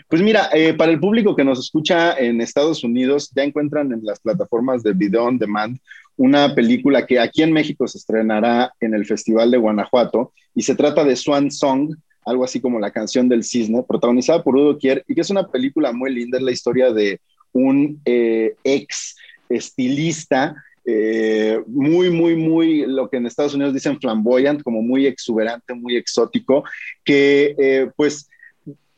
Pues 0.07 0.21
mira, 0.21 0.49
eh, 0.53 0.75
para 0.75 0.91
el 0.91 0.99
público 0.99 1.35
que 1.35 1.43
nos 1.43 1.59
escucha 1.59 2.17
en 2.17 2.39
Estados 2.39 2.83
Unidos, 2.83 3.31
ya 3.35 3.43
encuentran 3.43 3.91
en 3.91 4.01
las 4.03 4.19
plataformas 4.19 4.83
de 4.83 4.93
video 4.93 5.25
on 5.25 5.39
demand 5.39 5.79
una 6.15 6.53
película 6.53 7.07
que 7.07 7.19
aquí 7.19 7.41
en 7.41 7.51
México 7.51 7.87
se 7.87 7.97
estrenará 7.97 8.71
en 8.79 8.93
el 8.93 9.05
Festival 9.05 9.49
de 9.49 9.57
Guanajuato 9.57 10.33
y 10.53 10.61
se 10.61 10.75
trata 10.75 11.03
de 11.03 11.15
Swan 11.15 11.49
Song, 11.49 11.95
algo 12.25 12.43
así 12.43 12.59
como 12.59 12.79
la 12.79 12.91
canción 12.91 13.29
del 13.29 13.43
cisne, 13.43 13.83
protagonizada 13.83 14.43
por 14.43 14.55
Udo 14.55 14.77
Kier 14.77 15.03
y 15.07 15.15
que 15.15 15.21
es 15.21 15.29
una 15.29 15.47
película 15.47 15.91
muy 15.91 16.13
linda, 16.13 16.37
es 16.37 16.43
la 16.43 16.51
historia 16.51 16.91
de 16.91 17.19
un 17.51 17.99
eh, 18.05 18.55
ex 18.63 19.15
estilista 19.49 20.55
eh, 20.85 21.61
muy, 21.67 22.09
muy, 22.09 22.35
muy, 22.35 22.85
lo 22.85 23.09
que 23.09 23.17
en 23.17 23.25
Estados 23.25 23.53
Unidos 23.53 23.73
dicen 23.73 23.99
flamboyant, 23.99 24.63
como 24.63 24.81
muy 24.81 25.05
exuberante, 25.05 25.73
muy 25.73 25.95
exótico, 25.95 26.63
que 27.05 27.89
pues 27.95 28.27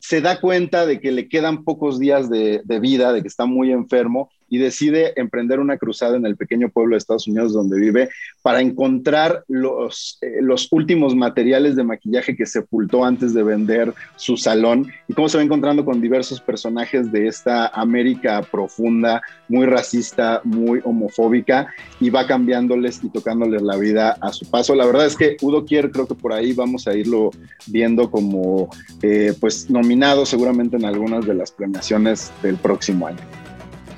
se 0.07 0.21
da 0.21 0.39
cuenta 0.39 0.85
de 0.85 0.99
que 0.99 1.11
le 1.11 1.27
quedan 1.27 1.63
pocos 1.63 1.99
días 1.99 2.29
de, 2.29 2.61
vida, 2.79 3.11
de 3.11 3.23
que 3.23 3.27
está 3.27 3.47
muy 3.47 3.71
enfermo 3.71 4.29
y 4.49 4.57
decide 4.57 5.13
emprender 5.15 5.59
una 5.59 5.77
cruzada 5.77 6.17
en 6.17 6.25
el 6.25 6.37
pequeño 6.37 6.69
pueblo 6.69 6.95
de 6.95 6.99
Estados 6.99 7.27
Unidos 7.27 7.53
donde 7.53 7.79
vive 7.79 8.09
para 8.41 8.61
encontrar 8.61 9.43
los, 9.47 10.17
eh, 10.21 10.41
los 10.41 10.67
últimos 10.71 11.15
materiales 11.15 11.75
de 11.75 11.83
maquillaje 11.83 12.35
que 12.35 12.45
sepultó 12.45 13.03
antes 13.03 13.33
de 13.33 13.43
vender 13.43 13.93
su 14.15 14.37
salón 14.37 14.91
y 15.07 15.13
cómo 15.13 15.29
se 15.29 15.37
va 15.37 15.43
encontrando 15.43 15.85
con 15.85 16.01
diversos 16.01 16.41
personajes 16.41 17.11
de 17.11 17.27
esta 17.27 17.67
América 17.67 18.41
profunda, 18.41 19.21
muy 19.47 19.65
racista, 19.65 20.41
muy 20.43 20.81
homofóbica 20.83 21.67
y 21.99 22.09
va 22.09 22.27
cambiándoles 22.27 23.03
y 23.03 23.09
tocándoles 23.09 23.61
la 23.61 23.77
vida 23.77 24.17
a 24.21 24.31
su 24.31 24.49
paso. 24.49 24.75
La 24.75 24.85
verdad 24.85 25.05
es 25.05 25.15
que 25.15 25.37
Udo 25.41 25.65
Kier 25.65 25.91
creo 25.91 26.07
que 26.07 26.15
por 26.15 26.33
ahí 26.33 26.53
vamos 26.53 26.87
a 26.87 26.95
irlo 26.95 27.31
viendo 27.67 28.09
como 28.09 28.69
eh, 29.01 29.33
pues 29.39 29.69
nominado 29.69 30.25
seguramente 30.25 30.77
en 30.77 30.85
algunas 30.85 31.25
de 31.25 31.33
las 31.33 31.51
premiaciones 31.51 32.31
del 32.41 32.57
próximo 32.57 33.07
año. 33.07 33.44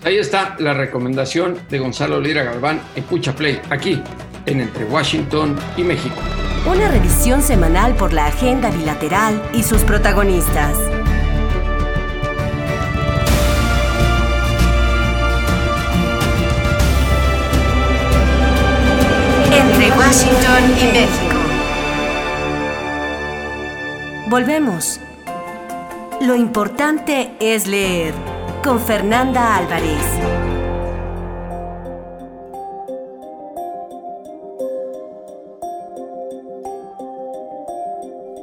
Ahí 0.03 0.17
está 0.17 0.55
la 0.59 0.73
recomendación 0.73 1.57
de 1.69 1.79
Gonzalo 1.79 2.21
Lira 2.21 2.43
Galván 2.43 2.79
en 2.95 3.03
Pucha 3.03 3.35
Play, 3.35 3.59
aquí 3.69 4.01
en 4.45 4.61
Entre 4.61 4.85
Washington 4.85 5.57
y 5.75 5.83
México. 5.83 6.15
Una 6.65 6.87
revisión 6.89 7.41
semanal 7.41 7.95
por 7.95 8.13
la 8.13 8.27
agenda 8.27 8.69
bilateral 8.69 9.41
y 9.53 9.63
sus 9.63 9.81
protagonistas. 9.83 10.77
Entre 19.51 19.89
Washington 19.91 20.63
y 20.79 20.85
México. 20.93 21.37
Volvemos. 24.29 24.99
Lo 26.21 26.35
importante 26.35 27.31
es 27.39 27.67
leer 27.67 28.36
con 28.63 28.79
Fernanda 28.79 29.55
Álvarez. 29.57 29.97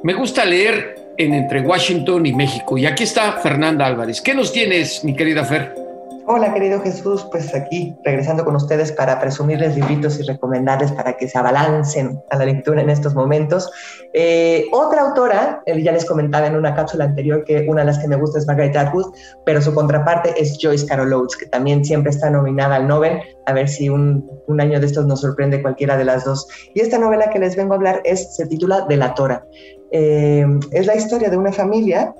Me 0.02 0.12
gusta 0.14 0.44
leer 0.44 0.96
en 1.16 1.34
Entre 1.34 1.60
Washington 1.60 2.26
y 2.26 2.32
México. 2.32 2.76
Y 2.76 2.86
aquí 2.86 3.04
está 3.04 3.32
Fernanda 3.32 3.86
Álvarez. 3.86 4.20
¿Qué 4.20 4.34
nos 4.34 4.52
tienes, 4.52 5.04
mi 5.04 5.14
querida 5.14 5.44
Fer? 5.44 5.83
Hola, 6.26 6.54
querido 6.54 6.80
Jesús, 6.80 7.28
pues 7.30 7.54
aquí 7.54 7.94
regresando 8.02 8.46
con 8.46 8.56
ustedes 8.56 8.90
para 8.92 9.20
presumirles 9.20 9.76
libritos 9.76 10.18
y 10.18 10.22
recomendarles 10.22 10.90
para 10.92 11.18
que 11.18 11.28
se 11.28 11.36
abalancen 11.36 12.18
a 12.30 12.38
la 12.38 12.46
lectura 12.46 12.80
en 12.80 12.88
estos 12.88 13.14
momentos. 13.14 13.70
Eh, 14.14 14.64
otra 14.72 15.02
autora, 15.02 15.62
ya 15.66 15.92
les 15.92 16.06
comentaba 16.06 16.46
en 16.46 16.56
una 16.56 16.74
cápsula 16.74 17.04
anterior 17.04 17.44
que 17.44 17.66
una 17.68 17.82
de 17.82 17.88
las 17.88 17.98
que 17.98 18.08
me 18.08 18.16
gusta 18.16 18.38
es 18.38 18.46
Margaret 18.46 18.74
Atwood, 18.74 19.12
pero 19.44 19.60
su 19.60 19.74
contraparte 19.74 20.32
es 20.40 20.56
Joyce 20.58 20.86
Carol 20.86 21.12
Oates, 21.12 21.36
que 21.36 21.46
también 21.46 21.84
siempre 21.84 22.10
está 22.10 22.30
nominada 22.30 22.76
al 22.76 22.88
Nobel. 22.88 23.20
A 23.44 23.52
ver 23.52 23.68
si 23.68 23.90
un, 23.90 24.26
año 24.58 24.80
de 24.80 24.86
estos 24.86 25.04
nos 25.04 25.20
sorprende 25.20 25.60
cualquiera 25.60 25.98
de 25.98 26.04
las 26.06 26.24
dos. 26.24 26.48
Y 26.72 26.80
esta 26.80 26.96
novela 26.96 27.28
que 27.28 27.38
les 27.38 27.54
vengo 27.54 27.74
a 27.74 27.76
hablar 27.76 28.00
es, 28.04 28.34
se 28.34 28.46
titula 28.46 28.86
Delatora. 28.88 29.44
Eh, 29.92 30.46
es 30.70 30.86
la 30.86 30.96
historia 30.96 31.28
de 31.28 31.36
una 31.36 31.52
familia 31.52 32.14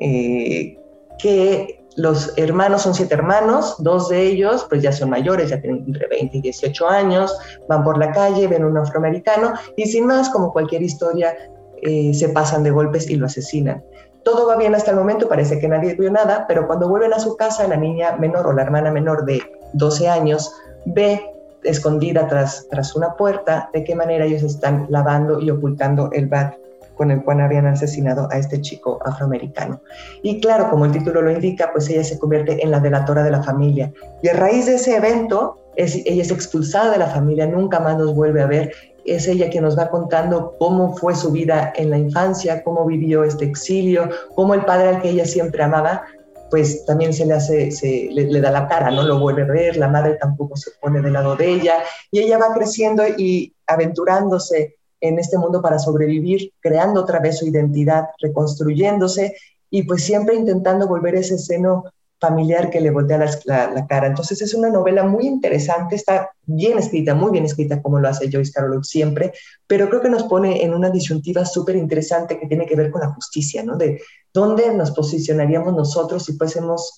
eh, 0.00 0.78
que 1.18 1.81
los 1.96 2.32
hermanos 2.36 2.82
son 2.82 2.94
siete 2.94 3.14
hermanos, 3.14 3.76
dos 3.78 4.08
de 4.08 4.22
ellos 4.22 4.66
pues 4.68 4.82
ya 4.82 4.92
son 4.92 5.10
mayores, 5.10 5.50
ya 5.50 5.60
tienen 5.60 5.84
entre 5.86 6.06
20 6.08 6.38
y 6.38 6.40
18 6.40 6.88
años, 6.88 7.36
van 7.68 7.84
por 7.84 7.98
la 7.98 8.12
calle, 8.12 8.48
ven 8.48 8.64
un 8.64 8.76
afroamericano 8.78 9.52
y 9.76 9.86
sin 9.86 10.06
más, 10.06 10.30
como 10.30 10.52
cualquier 10.52 10.82
historia, 10.82 11.34
eh, 11.82 12.14
se 12.14 12.28
pasan 12.30 12.62
de 12.62 12.70
golpes 12.70 13.10
y 13.10 13.16
lo 13.16 13.26
asesinan. 13.26 13.82
Todo 14.24 14.46
va 14.46 14.56
bien 14.56 14.74
hasta 14.74 14.92
el 14.92 14.96
momento, 14.96 15.28
parece 15.28 15.58
que 15.58 15.68
nadie 15.68 15.94
vio 15.94 16.10
nada, 16.10 16.46
pero 16.46 16.66
cuando 16.66 16.88
vuelven 16.88 17.12
a 17.12 17.18
su 17.18 17.36
casa, 17.36 17.66
la 17.66 17.76
niña 17.76 18.16
menor 18.16 18.46
o 18.46 18.52
la 18.52 18.62
hermana 18.62 18.92
menor 18.92 19.24
de 19.24 19.42
12 19.72 20.08
años 20.08 20.54
ve 20.86 21.20
escondida 21.64 22.28
tras, 22.28 22.66
tras 22.70 22.94
una 22.94 23.14
puerta 23.14 23.68
de 23.72 23.84
qué 23.84 23.94
manera 23.94 24.24
ellos 24.24 24.42
están 24.42 24.86
lavando 24.90 25.40
y 25.40 25.50
ocultando 25.50 26.10
el 26.12 26.28
bat 26.28 26.54
con 26.96 27.10
el 27.10 27.22
cual 27.22 27.40
habían 27.40 27.66
asesinado 27.66 28.28
a 28.30 28.38
este 28.38 28.60
chico 28.60 28.98
afroamericano. 29.04 29.80
Y 30.22 30.40
claro, 30.40 30.70
como 30.70 30.84
el 30.84 30.92
título 30.92 31.22
lo 31.22 31.30
indica, 31.30 31.70
pues 31.72 31.88
ella 31.88 32.04
se 32.04 32.18
convierte 32.18 32.62
en 32.62 32.70
la 32.70 32.80
delatora 32.80 33.22
de 33.22 33.30
la 33.30 33.42
familia. 33.42 33.92
Y 34.22 34.28
a 34.28 34.34
raíz 34.34 34.66
de 34.66 34.74
ese 34.74 34.96
evento, 34.96 35.58
ella 35.76 36.22
es 36.22 36.30
expulsada 36.30 36.90
de 36.92 36.98
la 36.98 37.06
familia, 37.06 37.46
nunca 37.46 37.80
más 37.80 37.96
nos 37.96 38.14
vuelve 38.14 38.42
a 38.42 38.46
ver. 38.46 38.72
Es 39.04 39.26
ella 39.26 39.50
quien 39.50 39.64
nos 39.64 39.76
va 39.76 39.90
contando 39.90 40.54
cómo 40.58 40.96
fue 40.96 41.14
su 41.14 41.32
vida 41.32 41.72
en 41.76 41.90
la 41.90 41.98
infancia, 41.98 42.62
cómo 42.62 42.86
vivió 42.86 43.24
este 43.24 43.44
exilio, 43.44 44.08
cómo 44.34 44.54
el 44.54 44.64
padre 44.64 44.88
al 44.90 45.02
que 45.02 45.10
ella 45.10 45.24
siempre 45.24 45.62
amaba, 45.62 46.04
pues 46.52 46.84
también 46.84 47.14
se, 47.14 47.24
le, 47.24 48.24
le, 48.26 48.40
da 48.42 48.50
la 48.50 48.68
cara, 48.68 48.90
no 48.90 49.02
lo 49.04 49.18
vuelve 49.18 49.42
a 49.42 49.46
ver, 49.46 49.76
la 49.78 49.88
madre 49.88 50.18
tampoco 50.20 50.54
se 50.54 50.70
pone 50.82 51.00
del 51.00 51.14
lado 51.14 51.34
de 51.34 51.48
ella, 51.48 51.78
y 52.10 52.20
ella 52.20 52.36
va 52.36 52.52
creciendo 52.52 53.02
y 53.16 53.54
aventurándose 53.66 54.76
en 55.02 55.18
este 55.18 55.36
mundo 55.36 55.60
para 55.60 55.78
sobrevivir, 55.78 56.52
creando 56.60 57.02
otra 57.02 57.18
vez 57.18 57.38
su 57.38 57.46
identidad, 57.46 58.06
reconstruyéndose 58.20 59.34
y 59.68 59.82
pues 59.82 60.04
siempre 60.04 60.36
intentando 60.36 60.86
volver 60.86 61.16
ese 61.16 61.38
seno 61.38 61.84
familiar 62.20 62.70
que 62.70 62.80
le 62.80 62.92
voltea 62.92 63.18
la, 63.46 63.86
cara. 63.88 64.06
Entonces 64.06 64.40
es 64.42 64.54
una 64.54 64.70
novela 64.70 65.02
muy 65.02 65.26
interesante, 65.26 65.96
está 65.96 66.30
bien 66.46 66.78
escrita, 66.78 67.16
muy 67.16 67.32
bien 67.32 67.44
escrita 67.44 67.82
como 67.82 67.98
lo 67.98 68.08
hace 68.08 68.30
Joyce 68.30 68.52
Carol 68.52 68.84
siempre, 68.84 69.32
pero 69.66 69.88
creo 69.88 70.00
que 70.00 70.08
nos 70.08 70.22
pone 70.22 70.62
en 70.62 70.72
una 70.72 70.88
disyuntiva 70.88 71.44
súper 71.44 71.74
interesante 71.74 72.38
que 72.38 72.46
tiene 72.46 72.64
que 72.64 72.76
ver 72.76 72.92
con 72.92 73.00
la 73.00 73.12
justicia, 73.12 73.64
¿no? 73.64 73.76
De 73.76 74.00
dónde 74.32 74.72
nos 74.72 74.92
posicionaríamos 74.92 75.74
nosotros 75.74 76.24
si 76.24 76.34
fuésemos 76.34 76.96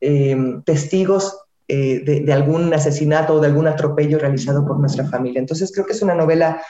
eh, 0.00 0.36
testigos 0.66 1.38
eh, 1.68 2.02
de, 2.04 2.20
de, 2.22 2.32
algún 2.32 2.74
asesinato 2.74 3.34
o 3.34 3.40
de 3.40 3.46
algún 3.46 3.68
atropello 3.68 4.18
realizado 4.18 4.66
por 4.66 4.80
nuestra 4.80 5.06
familia. 5.06 5.38
Entonces 5.38 5.70
creo 5.72 5.86
que 5.86 5.92
es 5.92 6.02
una 6.02 6.16
novela 6.16 6.60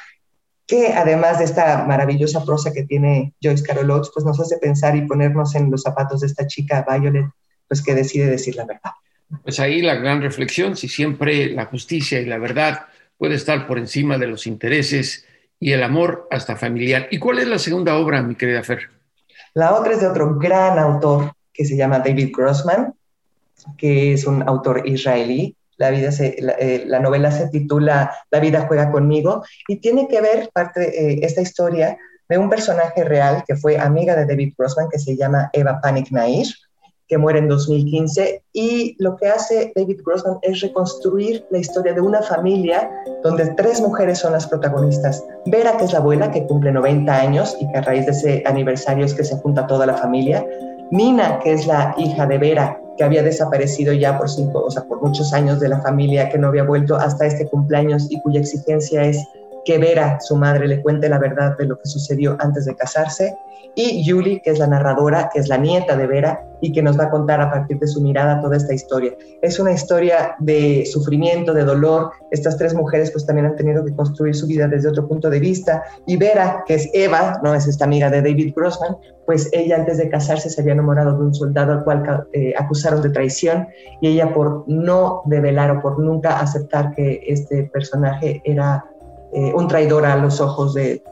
que 0.66 0.88
además 0.88 1.38
de 1.38 1.44
esta 1.44 1.84
maravillosa 1.84 2.44
prosa 2.44 2.72
que 2.72 2.84
tiene 2.84 3.34
Joyce 3.42 3.64
Carol 3.64 3.90
Oates, 3.90 4.10
pues 4.14 4.24
nos 4.24 4.40
hace 4.40 4.56
pensar 4.58 4.96
y 4.96 5.06
ponernos 5.06 5.54
en 5.54 5.70
los 5.70 5.82
zapatos 5.82 6.20
de 6.20 6.28
esta 6.28 6.46
chica 6.46 6.84
Violet, 6.88 7.26
pues 7.68 7.82
que 7.82 7.94
decide 7.94 8.26
decir 8.26 8.56
la 8.56 8.64
verdad. 8.64 8.92
Pues 9.42 9.60
ahí 9.60 9.82
la 9.82 9.96
gran 9.96 10.22
reflexión, 10.22 10.76
si 10.76 10.88
siempre 10.88 11.50
la 11.50 11.66
justicia 11.66 12.20
y 12.20 12.26
la 12.26 12.38
verdad 12.38 12.86
puede 13.18 13.34
estar 13.34 13.66
por 13.66 13.78
encima 13.78 14.18
de 14.18 14.26
los 14.26 14.46
intereses 14.46 15.26
y 15.60 15.72
el 15.72 15.82
amor 15.82 16.28
hasta 16.30 16.56
familiar. 16.56 17.08
¿Y 17.10 17.18
cuál 17.18 17.38
es 17.38 17.48
la 17.48 17.58
segunda 17.58 17.96
obra, 17.96 18.22
mi 18.22 18.34
querida 18.34 18.62
Fer? 18.62 18.90
La 19.54 19.74
otra 19.74 19.94
es 19.94 20.00
de 20.00 20.08
otro 20.08 20.36
gran 20.38 20.78
autor 20.78 21.32
que 21.52 21.64
se 21.64 21.76
llama 21.76 22.00
David 22.00 22.32
Grossman, 22.36 22.94
que 23.76 24.12
es 24.14 24.26
un 24.26 24.42
autor 24.48 24.86
israelí 24.86 25.56
Eh, 25.79 26.85
la, 26.87 27.01
novela 27.01 27.31
se 27.31 27.49
titula 27.49 28.14
La 28.31 28.41
vida 28.41 28.66
juega 28.66 28.91
conmigo 28.91 29.43
y 29.68 29.81
tiene 29.81 30.09
que 30.09 30.20
ver 30.20 30.51
parte 30.53 30.81
de 30.81 31.18
esta 31.22 31.41
historia 31.41 31.99
de 32.29 32.39
un 32.39 32.49
personaje 32.49 33.05
real 33.05 33.45
que 33.47 33.57
fue 33.57 33.79
amiga 33.79 34.16
de 34.16 34.27
David 34.27 34.55
Grossman 34.57 34.89
que 34.91 34.99
se 34.99 35.16
llama 35.16 35.51
Eva 35.53 35.81
Panic 35.81 36.11
Nair 36.11 36.47
que 37.09 37.18
muere 37.18 37.39
en 37.39 37.49
2015, 37.49 38.43
y 38.53 38.97
lo 38.99 39.16
que 39.16 39.29
hace 39.29 39.72
David 39.77 40.01
Grossman 40.05 40.39
es 40.43 40.61
reconstruir 40.61 41.45
la 41.51 41.59
historia 41.59 41.93
de 41.93 42.01
una 42.01 42.22
familia 42.22 42.91
donde 43.22 43.53
tres 43.57 43.81
mujeres 43.81 44.18
son 44.18 44.33
las 44.33 44.47
protagonistas. 44.47 45.22
Vera, 45.47 45.77
que 45.77 45.85
es 45.85 45.93
la 45.93 45.99
abuela, 45.99 46.31
que 46.31 46.47
cumple 46.47 46.72
90 46.72 47.14
años 47.14 47.57
y 47.61 47.70
que 47.70 47.79
a 47.79 47.83
raíz 47.83 48.07
de 48.07 48.12
ese 48.12 48.43
aniversario 48.47 49.05
es 49.05 49.14
que 49.14 49.25
se 49.25 49.37
junta 49.37 49.66
toda 49.66 49.87
la 49.87 49.97
familia. 49.97 50.47
Nina, 50.91 51.39
que 51.41 51.53
es 51.53 51.66
la 51.66 51.95
hija 51.99 52.27
de 52.27 52.39
Vera, 52.39 52.81
que 52.97 53.05
había 53.05 53.22
desaparecido 53.22 53.92
ya 53.92 54.18
por 54.18 54.30
cinco, 54.30 54.64
o 54.64 54.70
sea, 54.70 54.84
por 54.84 55.03
muchos 55.03 55.32
años 55.32 55.61
de 55.61 55.68
la 55.68 55.80
familia, 55.80 56.28
que 56.28 56.38
no 56.38 56.49
había 56.49 56.64
vuelto 56.64 56.97
hasta 56.97 57.26
este 57.26 57.47
cumpleaños 57.47 58.07
y 58.11 58.20
cuya 58.20 58.40
exigencia 58.40 59.05
es 59.05 59.18
que 59.64 59.78
Vera, 59.78 60.18
su 60.20 60.36
madre, 60.36 60.68
le 60.68 60.82
cuente 60.82 61.08
la 61.08 61.18
verdad 61.18 61.56
de 61.56 61.66
lo 61.66 61.78
que 61.78 61.88
sucedió 61.88 62.36
antes 62.40 62.64
de 62.64 62.76
casarse 62.76 63.36
y 63.76 64.08
Julie, 64.08 64.40
que 64.40 64.50
es 64.50 64.58
la 64.58 64.66
narradora, 64.66 65.30
que 65.32 65.40
es 65.40 65.48
la 65.48 65.56
nieta 65.56 65.96
de 65.96 66.06
Vera 66.06 66.44
y 66.60 66.72
que 66.72 66.82
nos 66.82 66.98
va 66.98 67.04
a 67.04 67.10
contar 67.10 67.40
a 67.40 67.50
partir 67.50 67.78
de 67.78 67.86
su 67.86 68.00
mirada 68.00 68.40
toda 68.40 68.56
esta 68.56 68.72
historia. 68.72 69.12
Es 69.42 69.58
una 69.58 69.72
historia 69.72 70.36
de 70.38 70.86
sufrimiento, 70.86 71.52
de 71.52 71.64
dolor. 71.64 72.12
Estas 72.30 72.56
tres 72.56 72.74
mujeres 72.74 73.10
pues 73.10 73.26
también 73.26 73.46
han 73.46 73.56
tenido 73.56 73.84
que 73.84 73.94
construir 73.94 74.34
su 74.34 74.46
vida 74.46 74.68
desde 74.68 74.88
otro 74.88 75.06
punto 75.08 75.28
de 75.28 75.40
vista. 75.40 75.82
Y 76.06 76.16
Vera, 76.16 76.64
que 76.66 76.74
es 76.74 76.88
Eva, 76.94 77.40
no 77.42 77.54
es 77.54 77.66
esta 77.66 77.84
amiga 77.84 78.08
de 78.10 78.22
David 78.22 78.54
Grossman, 78.54 78.96
pues 79.26 79.48
ella 79.52 79.76
antes 79.76 79.98
de 79.98 80.08
casarse 80.08 80.48
se 80.50 80.60
había 80.60 80.74
enamorado 80.74 81.16
de 81.16 81.24
un 81.24 81.34
soldado 81.34 81.72
al 81.72 81.84
cual 81.84 82.26
eh, 82.32 82.54
acusaron 82.56 83.02
de 83.02 83.10
traición 83.10 83.66
y 84.00 84.08
ella 84.08 84.32
por 84.32 84.64
no 84.68 85.22
develar 85.26 85.70
o 85.70 85.82
por 85.82 85.98
nunca 85.98 86.38
aceptar 86.40 86.94
que 86.94 87.22
este 87.26 87.64
personaje 87.64 88.40
era 88.44 88.84
eh, 89.35 89.53
un 89.55 89.66
traidor 89.66 90.07
a 90.07 90.16
los 90.16 90.41
ojos 90.41 90.74
de, 90.74 91.03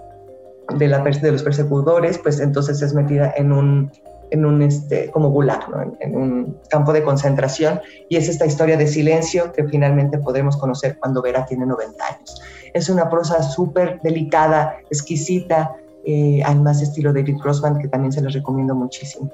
de, 0.78 0.88
la, 0.88 1.00
de 1.00 1.32
los 1.32 1.42
persecutores, 1.42 2.18
pues 2.18 2.40
entonces 2.40 2.80
es 2.80 2.94
metida 2.94 3.34
en 3.36 3.52
un, 3.52 3.90
en 4.30 4.46
un 4.46 4.62
este, 4.62 5.10
como 5.10 5.30
gulag, 5.30 5.66
en, 6.00 6.16
un 6.16 6.58
campo 6.70 6.92
de 6.92 7.02
concentración, 7.02 7.80
y 8.08 8.16
es 8.16 8.28
esta 8.28 8.46
historia 8.46 8.76
de 8.76 8.86
silencio 8.86 9.52
que 9.52 9.64
finalmente 9.64 10.18
podemos 10.18 10.56
conocer 10.56 10.98
cuando 10.98 11.20
Vera 11.20 11.44
tiene 11.46 11.66
90 11.66 12.04
años. 12.04 12.40
Es 12.72 12.88
una 12.88 13.10
prosa 13.10 13.42
súper 13.42 14.00
delicada, 14.02 14.78
exquisita, 14.90 15.74
eh, 16.04 16.42
al 16.44 16.62
más 16.62 16.80
estilo 16.80 17.12
David 17.12 17.36
Grossman, 17.42 17.78
que 17.78 17.88
también 17.88 18.12
se 18.12 18.22
los 18.22 18.32
recomiendo 18.32 18.74
muchísimo. 18.74 19.30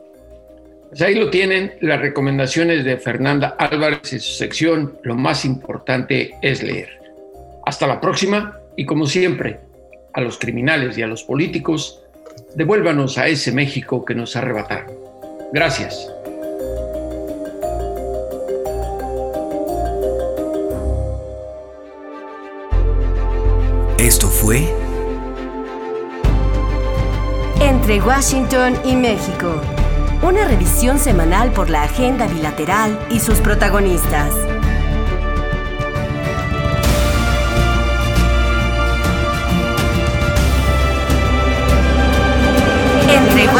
Pues 0.89 1.03
ahí 1.03 1.15
lo 1.15 1.29
tienen, 1.29 1.75
las 1.83 2.01
recomendaciones 2.01 2.85
de 2.85 2.97
Fernanda 2.97 3.55
Álvarez 3.59 4.13
en 4.15 4.21
su 4.21 4.33
sección, 4.33 4.99
lo 5.03 5.15
más 5.15 5.45
importante 5.45 6.35
es 6.41 6.63
leer. 6.63 6.89
Hasta 7.67 7.87
la 7.87 8.01
próxima 8.01 8.59
y 8.79 8.87
como 8.87 9.07
siempre, 9.07 9.59
a 10.13 10.21
los 10.21 10.39
criminales 10.39 10.97
y 10.97 11.03
a 11.03 11.09
los 11.09 11.25
políticos, 11.25 12.01
devuélvanos 12.55 13.19
a 13.19 13.27
ese 13.27 13.51
México 13.51 14.05
que 14.05 14.15
nos 14.15 14.37
arrebataron. 14.37 14.93
Gracias. 15.53 16.09
Esto 23.99 24.29
fue 24.29 24.73
Entre 27.61 28.01
Washington 28.01 28.79
y 28.85 28.95
México, 28.95 29.61
una 30.23 30.47
revisión 30.47 31.01
semanal 31.01 31.51
por 31.51 31.69
la 31.69 31.83
agenda 31.83 32.29
bilateral 32.29 32.97
y 33.11 33.19
sus 33.19 33.41
protagonistas. 33.41 34.48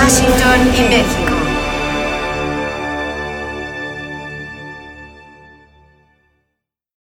Washington 0.09 0.75
y 0.75 0.89
México. 0.89 1.28